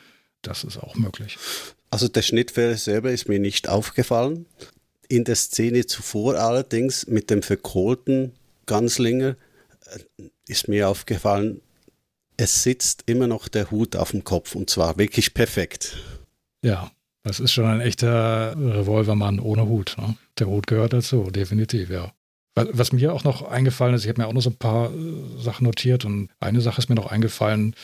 [0.41, 1.37] Das ist auch möglich.
[1.89, 4.45] Also der Schnittfehler selber ist mir nicht aufgefallen.
[5.07, 8.33] In der Szene zuvor allerdings mit dem verkohlten
[8.65, 9.35] Ganzlinger
[9.85, 11.61] äh, ist mir aufgefallen,
[12.37, 15.97] es sitzt immer noch der Hut auf dem Kopf und zwar wirklich perfekt.
[16.63, 16.91] Ja,
[17.23, 19.95] das ist schon ein echter Revolvermann ohne Hut.
[19.97, 20.15] Ne?
[20.37, 22.13] Der Hut gehört dazu, definitiv, ja.
[22.55, 24.91] Was, was mir auch noch eingefallen ist, ich habe mir auch noch so ein paar
[24.91, 27.75] äh, Sachen notiert und eine Sache ist mir noch eingefallen,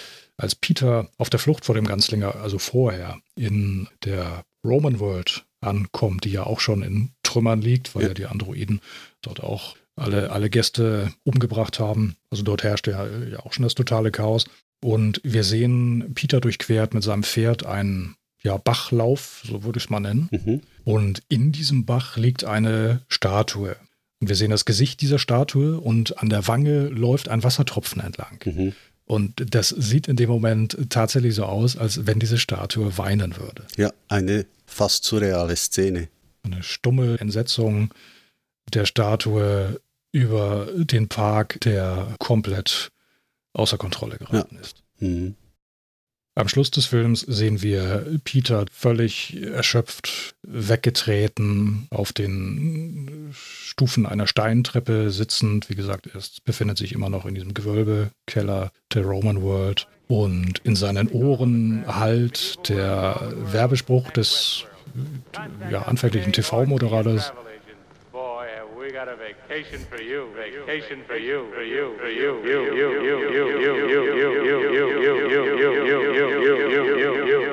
[0.44, 6.26] als Peter auf der Flucht vor dem Ganzlinger, also vorher, in der Roman World ankommt,
[6.26, 8.14] die ja auch schon in Trümmern liegt, weil ja, Ja.
[8.14, 8.82] die Androiden
[9.22, 12.15] dort auch alle, alle Gäste umgebracht haben.
[12.30, 14.45] Also dort herrschte ja, ja auch schon das totale Chaos.
[14.84, 19.90] Und wir sehen Peter durchquert mit seinem Pferd einen ja, Bachlauf, so würde ich es
[19.90, 20.28] mal nennen.
[20.32, 20.61] Mhm.
[20.84, 23.78] Und in diesem Bach liegt eine Statue.
[24.20, 28.40] Und wir sehen das Gesicht dieser Statue und an der Wange läuft ein Wassertropfen entlang.
[28.44, 28.74] Mhm.
[29.05, 33.65] Und das sieht in dem Moment tatsächlich so aus, als wenn diese Statue weinen würde.
[33.75, 36.07] Ja, eine fast surreale Szene.
[36.43, 37.93] Eine stumme Entsetzung
[38.73, 39.81] der Statue
[40.11, 42.91] über den Park, der komplett
[43.53, 44.84] außer Kontrolle geraten ist.
[44.99, 45.35] Mhm.
[46.35, 55.11] Am Schluss des Films sehen wir Peter völlig erschöpft, weggetreten, auf den Stufen einer Steintreppe
[55.11, 55.69] sitzend.
[55.69, 59.88] Wie gesagt, er befindet sich immer noch in diesem Gewölbekeller der Roman World.
[60.07, 64.65] Und in seinen Ohren hallt der Werbespruch des
[65.72, 67.31] ja, anfänglichen TV-Moderators.
[68.94, 73.02] Got a vacation for you, vacation for you, for you, for you, you, you, you,
[73.02, 75.57] you, you, you, you, you, you, you, you, you, you, you, you,
[76.94, 77.44] you, you,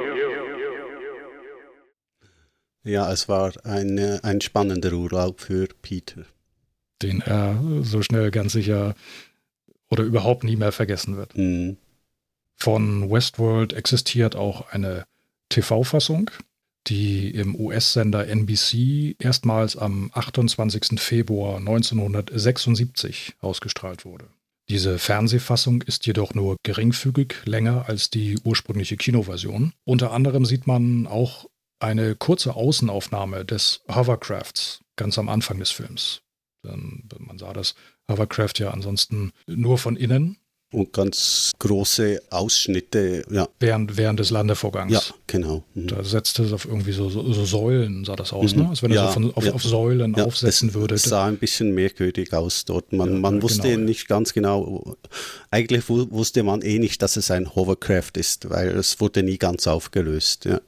[2.82, 6.26] Ja, es war ein, äh, ein spannender Urlaub für Peter.
[7.02, 8.94] den er so schnell ganz sicher
[9.90, 11.36] oder überhaupt nie mehr vergessen wird.
[11.36, 11.76] Mhm.
[12.56, 15.06] Von Westworld existiert auch eine
[15.48, 16.30] TV-Fassung,
[16.86, 21.00] die im US-Sender NBC erstmals am 28.
[21.00, 24.26] Februar 1976 ausgestrahlt wurde.
[24.68, 29.72] Diese Fernsehfassung ist jedoch nur geringfügig länger als die ursprüngliche Kinoversion.
[29.84, 31.46] Unter anderem sieht man auch
[31.80, 36.22] eine kurze Außenaufnahme des Hovercrafts ganz am Anfang des Films.
[36.62, 37.74] Denn man sah das
[38.10, 40.36] Hovercraft ja ansonsten nur von innen
[40.72, 43.48] Und ganz große Ausschnitte, ja.
[43.58, 44.92] während, während des Landevorgangs.
[44.92, 45.64] Ja, genau.
[45.74, 45.88] Mhm.
[45.88, 48.62] Da setzte es auf irgendwie so, so, so Säulen, sah das aus, Mhm.
[48.62, 48.68] ne?
[48.68, 49.52] Als wenn er Ja, so von, auf, ja.
[49.52, 50.94] auf Säulen Ja, aufsetzen es, würde.
[50.94, 52.92] Es sah ein bisschen merkwürdig aus dort.
[52.92, 53.84] Man, man wusste genau.
[53.84, 54.96] nicht ganz genau,
[55.50, 59.38] eigentlich wu- wusste man eh nicht, dass es ein Hovercraft ist, weil es wurde nie
[59.38, 60.44] ganz aufgelöst.
[60.44, 60.60] Ja.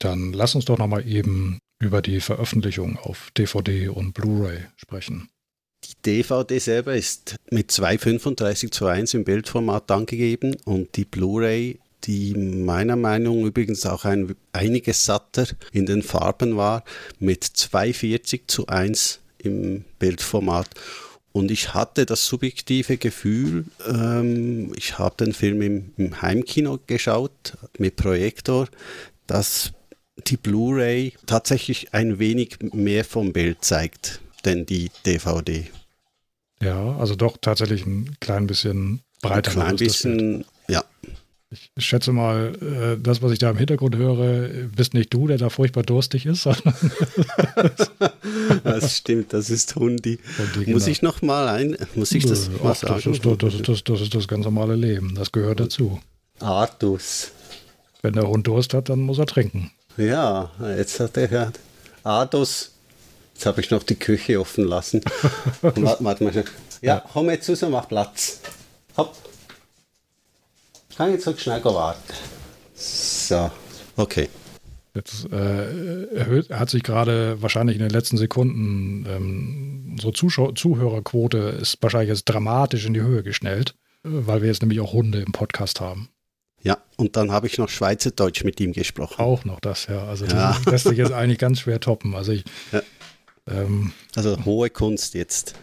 [0.00, 5.30] Dann lass uns doch nochmal eben über die Veröffentlichung auf DVD und Blu-ray sprechen.
[5.84, 12.34] Die DVD selber ist mit 2,35 zu 1 im Bildformat angegeben und die Blu-ray, die
[12.34, 16.84] meiner Meinung übrigens auch ein einiges satter in den Farben war,
[17.20, 20.68] mit 2,40 zu 1 im Bildformat.
[21.32, 27.56] Und ich hatte das subjektive Gefühl, ähm, ich habe den Film im, im Heimkino geschaut
[27.78, 28.68] mit Projektor,
[29.28, 29.72] dass
[30.26, 35.66] die Blu-ray tatsächlich ein wenig mehr vom Bild zeigt, denn die DVD.
[36.62, 39.50] Ja, also doch tatsächlich ein klein bisschen Ein breiter.
[39.50, 40.18] klein ist das Bild.
[40.18, 40.84] bisschen, ja.
[41.50, 45.38] Ich schätze mal, äh, das, was ich da im Hintergrund höre, bist nicht du, der
[45.38, 46.46] da furchtbar durstig ist.
[48.64, 50.18] das stimmt, das ist Hundi.
[50.36, 50.92] Hundi muss genau.
[50.92, 52.94] ich noch mal ein, muss ich das Ach, mal sagen?
[52.96, 55.98] Das ist, das, das, das ist das ganz normale Leben, das gehört dazu.
[56.40, 57.32] Artus.
[58.02, 59.70] Wenn der Hund Durst hat, dann muss er trinken.
[59.96, 61.50] Ja, jetzt hat er ja
[62.04, 62.72] Artus.
[63.38, 65.00] Jetzt habe ich noch die Küche offen lassen.
[65.60, 66.44] warte, warte mal.
[66.82, 68.40] Ja, komm jetzt raus und mach Platz.
[68.96, 69.14] Hopp.
[70.90, 72.14] Ich kann jetzt so schnell warten.
[72.74, 73.48] So,
[73.96, 74.28] okay.
[74.92, 81.38] Jetzt äh, erhöht, hat sich gerade wahrscheinlich in den letzten Sekunden ähm, so Zuschau Zuhörerquote
[81.60, 85.30] ist wahrscheinlich jetzt dramatisch in die Höhe geschnellt, weil wir jetzt nämlich auch Hunde im
[85.30, 86.08] Podcast haben.
[86.62, 89.20] Ja, und dann habe ich noch Schweizerdeutsch mit ihm gesprochen.
[89.20, 90.02] Auch noch das, ja.
[90.02, 90.34] Also das
[90.64, 90.70] ja.
[90.72, 92.16] lässt sich jetzt eigentlich ganz schwer toppen.
[92.16, 92.42] Also ich.
[92.72, 92.82] Ja.
[93.48, 95.54] Ähm, also hohe Kunst jetzt.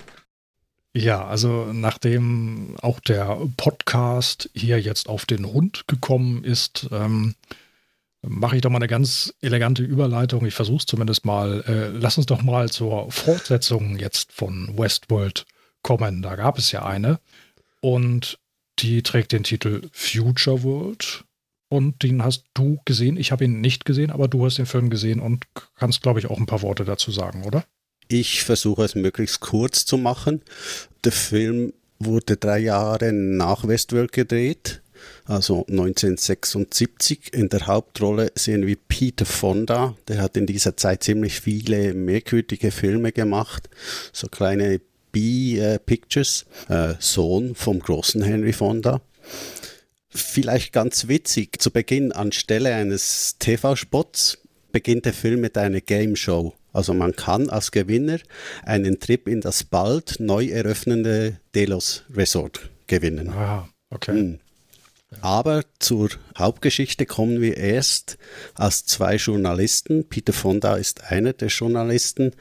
[0.96, 7.36] Ja, also nachdem auch der Podcast hier jetzt auf den Hund gekommen ist, ähm,
[8.22, 10.46] mache ich doch mal eine ganz elegante Überleitung.
[10.46, 11.66] Ich versuche es zumindest mal.
[11.68, 15.46] Äh, lass uns doch mal zur Fortsetzung jetzt von Westworld
[15.82, 16.22] kommen.
[16.22, 17.20] Da gab es ja eine.
[17.82, 18.40] Und
[18.80, 21.25] die trägt den Titel Future World.
[21.76, 23.18] Und den hast du gesehen.
[23.18, 25.44] Ich habe ihn nicht gesehen, aber du hast den Film gesehen und
[25.76, 27.66] kannst, glaube ich, auch ein paar Worte dazu sagen, oder?
[28.08, 30.42] Ich versuche es möglichst kurz zu machen.
[31.04, 34.84] Der Film wurde drei Jahre nach Westworld gedreht,
[35.26, 37.34] also 1976.
[37.34, 39.98] In der Hauptrolle sehen wir Peter Fonda.
[40.08, 43.70] Der hat in dieser Zeit ziemlich viele merkwürdige Filme gemacht,
[44.14, 44.80] so kleine
[45.12, 49.02] B-Pictures, äh, Sohn vom großen Henry Fonda.
[50.16, 54.38] Vielleicht ganz witzig, zu Beginn anstelle eines TV-Spots
[54.72, 56.54] beginnt der Film mit einer Game Show.
[56.72, 58.20] Also man kann als Gewinner
[58.64, 63.30] einen Trip in das bald neu eröffnende Delos Resort gewinnen.
[63.30, 64.12] Ah, okay.
[64.12, 64.40] Hm.
[65.22, 68.18] Aber zur Hauptgeschichte kommen wir erst
[68.54, 70.08] als zwei Journalisten.
[70.08, 72.32] Peter Fonda ist einer der Journalisten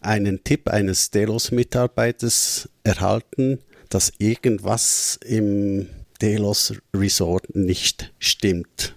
[0.00, 5.88] einen Tipp eines Delos-Mitarbeiters erhalten, dass irgendwas im
[6.22, 8.94] Delos Resort nicht stimmt.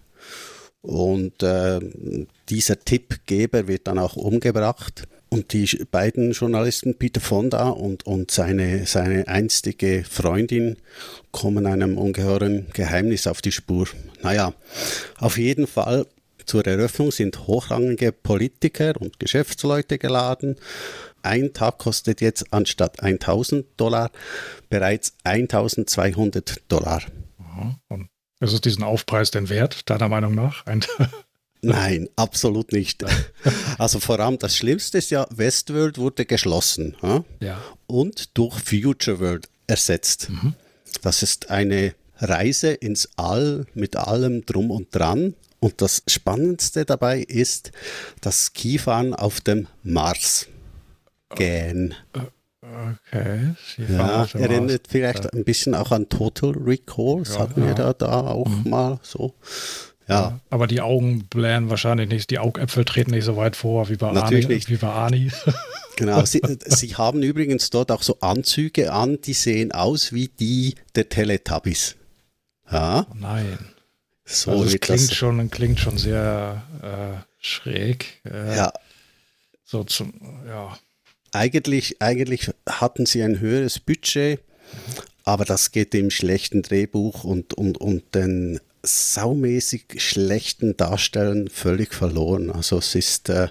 [0.81, 1.79] Und äh,
[2.49, 5.07] dieser Tippgeber wird dann auch umgebracht.
[5.29, 10.77] Und die beiden Journalisten, Peter Fonda und, und seine, seine einstige Freundin,
[11.31, 13.87] kommen einem ungeheuren Geheimnis auf die Spur.
[14.21, 14.53] Naja,
[15.17, 16.05] auf jeden Fall
[16.45, 20.57] zur Eröffnung sind hochrangige Politiker und Geschäftsleute geladen.
[21.25, 24.11] Ein Tag kostet jetzt anstatt 1000 Dollar
[24.69, 27.01] bereits 1200 Dollar.
[27.87, 30.65] Und ist es diesen Aufpreis denn wert, deiner Meinung nach?
[30.65, 30.81] Ein
[31.61, 33.03] Nein, absolut nicht.
[33.77, 36.95] Also vor allem das Schlimmste ist ja, Westworld wurde geschlossen
[37.41, 37.61] ja.
[37.87, 40.29] und durch Future World ersetzt.
[40.29, 40.53] Mhm.
[41.01, 45.35] Das ist eine Reise ins All mit allem drum und dran.
[45.59, 47.71] Und das Spannendste dabei ist
[48.21, 50.47] das Skifahren auf dem Mars.
[51.33, 51.95] Gähn.
[52.61, 53.55] Okay.
[53.89, 57.19] Ja, erinnert vielleicht ein bisschen auch an Total Recall.
[57.19, 58.69] Das ja, hatten wir da, da auch mhm.
[58.69, 59.33] mal so.
[60.07, 60.39] Ja.
[60.49, 64.11] Aber die Augen blähen wahrscheinlich nicht, die Augäpfel treten nicht so weit vor wie bei
[64.11, 64.55] Natürlich Ani.
[64.55, 64.69] Nicht.
[64.69, 65.31] Wie bei Ani.
[65.95, 70.75] genau, sie, sie haben übrigens dort auch so Anzüge an, die sehen aus wie die
[70.95, 71.95] der Teletubbies.
[72.71, 73.07] Ja.
[73.09, 73.57] Oh nein.
[74.25, 78.21] So also es klingt, das schon, klingt schon sehr äh, schräg.
[78.25, 78.73] Äh, ja.
[79.63, 80.13] So zum,
[80.47, 80.77] ja.
[81.35, 84.39] Eigentlich, eigentlich hatten sie ein höheres Budget,
[85.25, 92.51] aber das geht dem schlechten Drehbuch und, und, und den saumäßig schlechten Darstellern völlig verloren.
[92.51, 93.49] Also es ist, äh,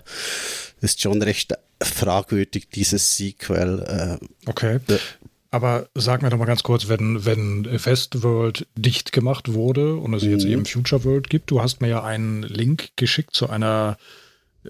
[0.81, 1.53] ist schon recht
[1.83, 4.19] fragwürdig, dieses Sequel.
[4.23, 4.81] Äh, okay.
[5.51, 10.23] Aber sag mir doch mal ganz kurz, wenn, wenn Festworld dicht gemacht wurde und es
[10.23, 10.31] mhm.
[10.31, 13.99] jetzt eben Future World gibt, du hast mir ja einen Link geschickt zu einer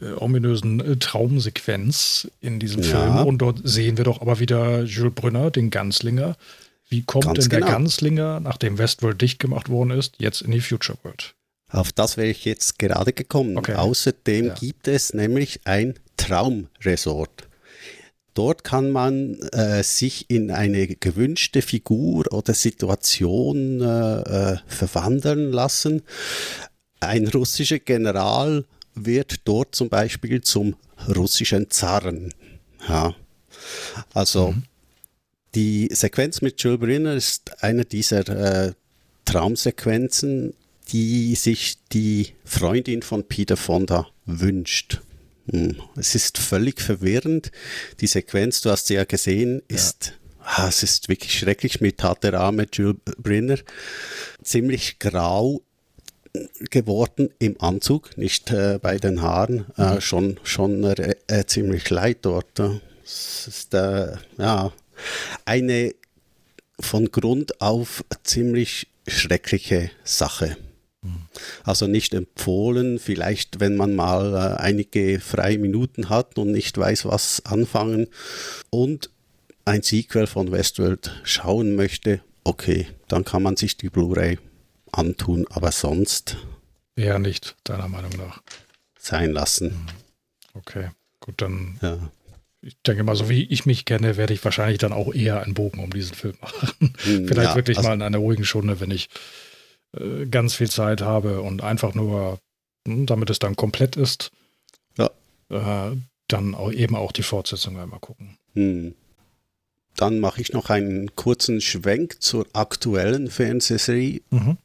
[0.00, 2.88] äh, ominösen äh, Traumsequenz in diesem ja.
[2.88, 6.36] Film und dort sehen wir doch aber wieder Jules Brünner, den Ganzlinger.
[6.88, 7.72] Wie kommt Ganz denn der genau.
[7.72, 11.34] Ganzlinger, nachdem Westworld dicht gemacht worden ist, jetzt in die Future World?
[11.70, 13.58] Auf das wäre ich jetzt gerade gekommen.
[13.58, 13.74] Okay.
[13.74, 14.54] Außerdem ja.
[14.54, 17.48] gibt es nämlich ein Traumresort.
[18.34, 26.02] Dort kann man äh, sich in eine gewünschte Figur oder Situation äh, äh, verwandeln lassen.
[26.98, 28.64] Ein russischer General
[28.94, 30.76] wird dort zum Beispiel zum
[31.14, 32.32] russischen Zaren.
[32.88, 33.14] Ja.
[34.12, 34.62] Also mhm.
[35.54, 38.72] die Sequenz mit Jules Brenner ist eine dieser äh,
[39.24, 40.54] Traumsequenzen,
[40.92, 45.00] die sich die Freundin von Peter Fonda wünscht.
[45.50, 45.76] Hm.
[45.96, 47.50] Es ist völlig verwirrend.
[48.00, 50.14] Die Sequenz, du hast sie ja gesehen, ist
[50.44, 53.58] ah, es ist wirklich schrecklich mit harter Arme, Jules Brinner.
[54.42, 55.62] Ziemlich grau
[56.70, 62.61] geworden im Anzug, nicht äh, bei den Haaren, äh, schon, schon äh, ziemlich leid dort.
[63.05, 64.73] Es ist äh, ja,
[65.44, 65.94] eine
[66.81, 70.56] von Grund auf ziemlich schreckliche Sache.
[71.65, 77.05] Also nicht empfohlen, vielleicht wenn man mal äh, einige freie Minuten hat und nicht weiß,
[77.05, 78.09] was anfangen
[78.70, 79.11] und
[79.66, 84.39] ein Sequel von Westworld schauen möchte, okay, dann kann man sich die Blu-ray
[84.98, 86.36] antun, aber sonst
[86.96, 88.42] eher nicht, deiner Meinung nach.
[88.98, 89.70] Sein lassen.
[89.70, 89.86] Hm.
[90.54, 90.90] Okay,
[91.20, 91.78] gut, dann.
[91.82, 91.98] Ja.
[92.62, 95.52] Ich denke mal, so wie ich mich kenne, werde ich wahrscheinlich dann auch eher einen
[95.52, 96.70] Bogen um diesen Film machen.
[96.78, 96.94] Hm,
[97.28, 99.10] Vielleicht ja, wirklich also, mal in einer ruhigen Stunde, wenn ich
[99.92, 102.38] äh, ganz viel Zeit habe und einfach nur,
[102.86, 104.30] hm, damit es dann komplett ist,
[104.96, 105.10] ja.
[105.50, 105.96] äh,
[106.28, 108.38] dann auch eben auch die Fortsetzung einmal gucken.
[108.54, 108.94] Hm.
[109.96, 114.58] Dann mache ich noch einen kurzen Schwenk zur aktuellen Fernsehserie mhm.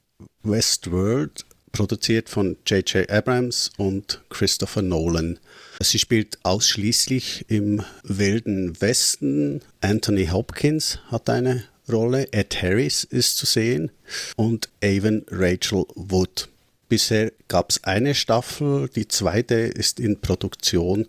[0.44, 3.10] Westworld, produziert von J.J.
[3.10, 5.40] Abrams und Christopher Nolan.
[5.82, 9.62] Sie spielt ausschließlich im wilden Westen.
[9.82, 13.92] Anthony Hopkins hat eine Rolle, Ed Harris ist zu sehen
[14.36, 16.50] und Avon Rachel Wood.
[16.88, 21.08] Bisher gab es eine Staffel, die zweite ist in Produktion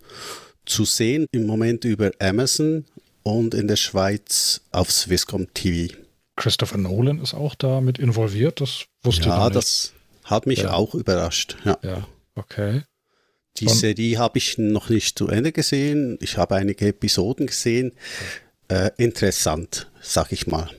[0.65, 2.85] zu sehen, im Moment über Amazon
[3.23, 5.93] und in der Schweiz auf Swisscom TV.
[6.35, 9.55] Christopher Nolan ist auch da mit involviert, das wusste ja, ich nicht.
[9.55, 9.93] das
[10.23, 10.73] hat mich ja.
[10.73, 11.57] auch überrascht.
[11.65, 12.83] Ja, ja okay.
[13.57, 16.17] Die und Serie habe ich noch nicht zu Ende gesehen.
[16.21, 17.91] Ich habe einige Episoden gesehen.
[18.69, 20.69] Äh, interessant, sag ich mal.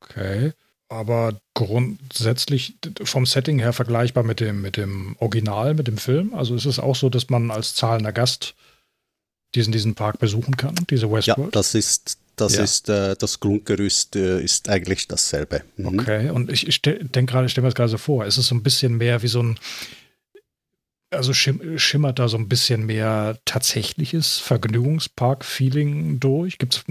[0.00, 0.52] Okay.
[0.88, 6.34] Aber grundsätzlich vom Setting her vergleichbar mit dem, mit dem Original, mit dem Film.
[6.34, 8.54] Also ist es auch so, dass man als zahlender Gast
[9.54, 11.46] diesen, diesen Park besuchen kann, diese Westworld?
[11.46, 12.62] Ja, das ist das ja.
[12.62, 15.62] ist äh, das Grundgerüst äh, ist eigentlich dasselbe.
[15.76, 16.00] Mhm.
[16.00, 18.48] Okay, und ich, ich denke gerade, ich stelle mir das gerade so vor, es ist
[18.48, 19.58] so ein bisschen mehr wie so ein,
[21.10, 26.58] also schim schimmert da so ein bisschen mehr tatsächliches Vergnügungspark-Feeling durch?
[26.58, 26.84] Gibt es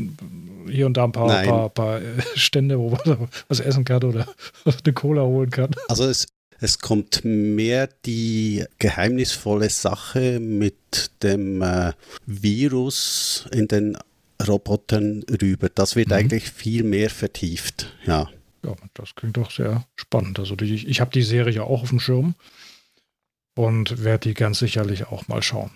[0.70, 4.28] hier und da ein paar, paar, paar, äh, Stände, wo man was essen kann oder
[4.66, 5.72] eine Cola holen kann?
[5.88, 6.28] Also es,
[6.60, 11.94] es kommt mehr die geheimnisvolle Sache mit dem äh,
[12.28, 13.98] Virus in den
[14.48, 15.70] Robotern rüber.
[15.70, 16.14] Das wird mhm.
[16.14, 18.30] eigentlich viel mehr vertieft, ja.
[18.64, 20.38] Ja, das klingt doch sehr spannend.
[20.38, 22.36] Also die, ich habe die Serie auch auf dem Schirm
[23.56, 25.72] und werde die ganz sicherlich auch mal schauen.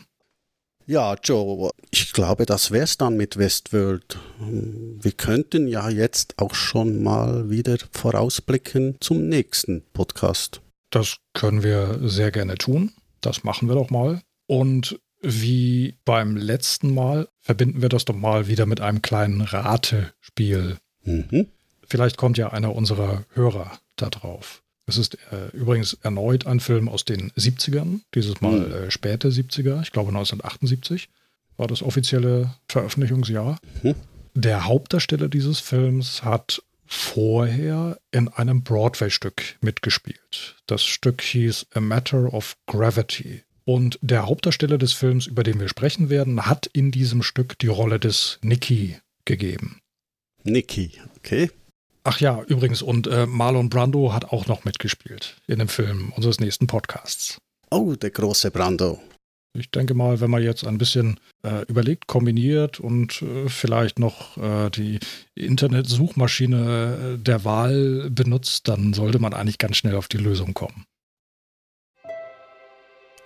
[0.87, 4.19] Ja, Joe, ich glaube, das wäre es dann mit Westworld.
[4.39, 10.61] Wir könnten ja jetzt auch schon mal wieder vorausblicken zum nächsten Podcast.
[10.91, 12.91] Das können wir sehr gerne tun.
[13.21, 14.21] Das machen wir doch mal.
[14.45, 20.77] Und wie beim letzten Mal verbinden wir das doch mal wieder mit einem kleinen Ratespiel.
[21.03, 21.47] Mhm.
[21.87, 24.61] Vielleicht kommt ja einer unserer Hörer da drauf.
[24.87, 28.73] Es ist äh, übrigens erneut ein Film aus den 70ern, dieses Mal mhm.
[28.73, 31.09] äh, späte 70er, ich glaube 1978
[31.57, 33.57] war das offizielle Veröffentlichungsjahr.
[33.81, 33.95] Mhm.
[34.33, 40.57] Der Hauptdarsteller dieses Films hat vorher in einem Broadway-Stück mitgespielt.
[40.67, 43.44] Das Stück hieß A Matter of Gravity.
[43.65, 47.67] Und der Hauptdarsteller des Films, über den wir sprechen werden, hat in diesem Stück die
[47.67, 49.79] Rolle des Nicky gegeben.
[50.43, 51.49] Nicky, okay.
[52.03, 56.39] Ach ja, übrigens, und äh, Marlon Brando hat auch noch mitgespielt in dem Film unseres
[56.39, 57.39] nächsten Podcasts.
[57.71, 58.99] Oh, der große Brando.
[59.57, 64.37] Ich denke mal, wenn man jetzt ein bisschen äh, überlegt, kombiniert und äh, vielleicht noch
[64.37, 64.99] äh, die
[65.33, 70.85] Internetsuchmaschine äh, der Wahl benutzt, dann sollte man eigentlich ganz schnell auf die Lösung kommen.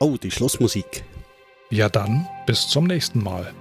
[0.02, 1.04] Oh, die Schlussmusik.
[1.70, 3.54] Ja dann, bis zum nächsten Mal.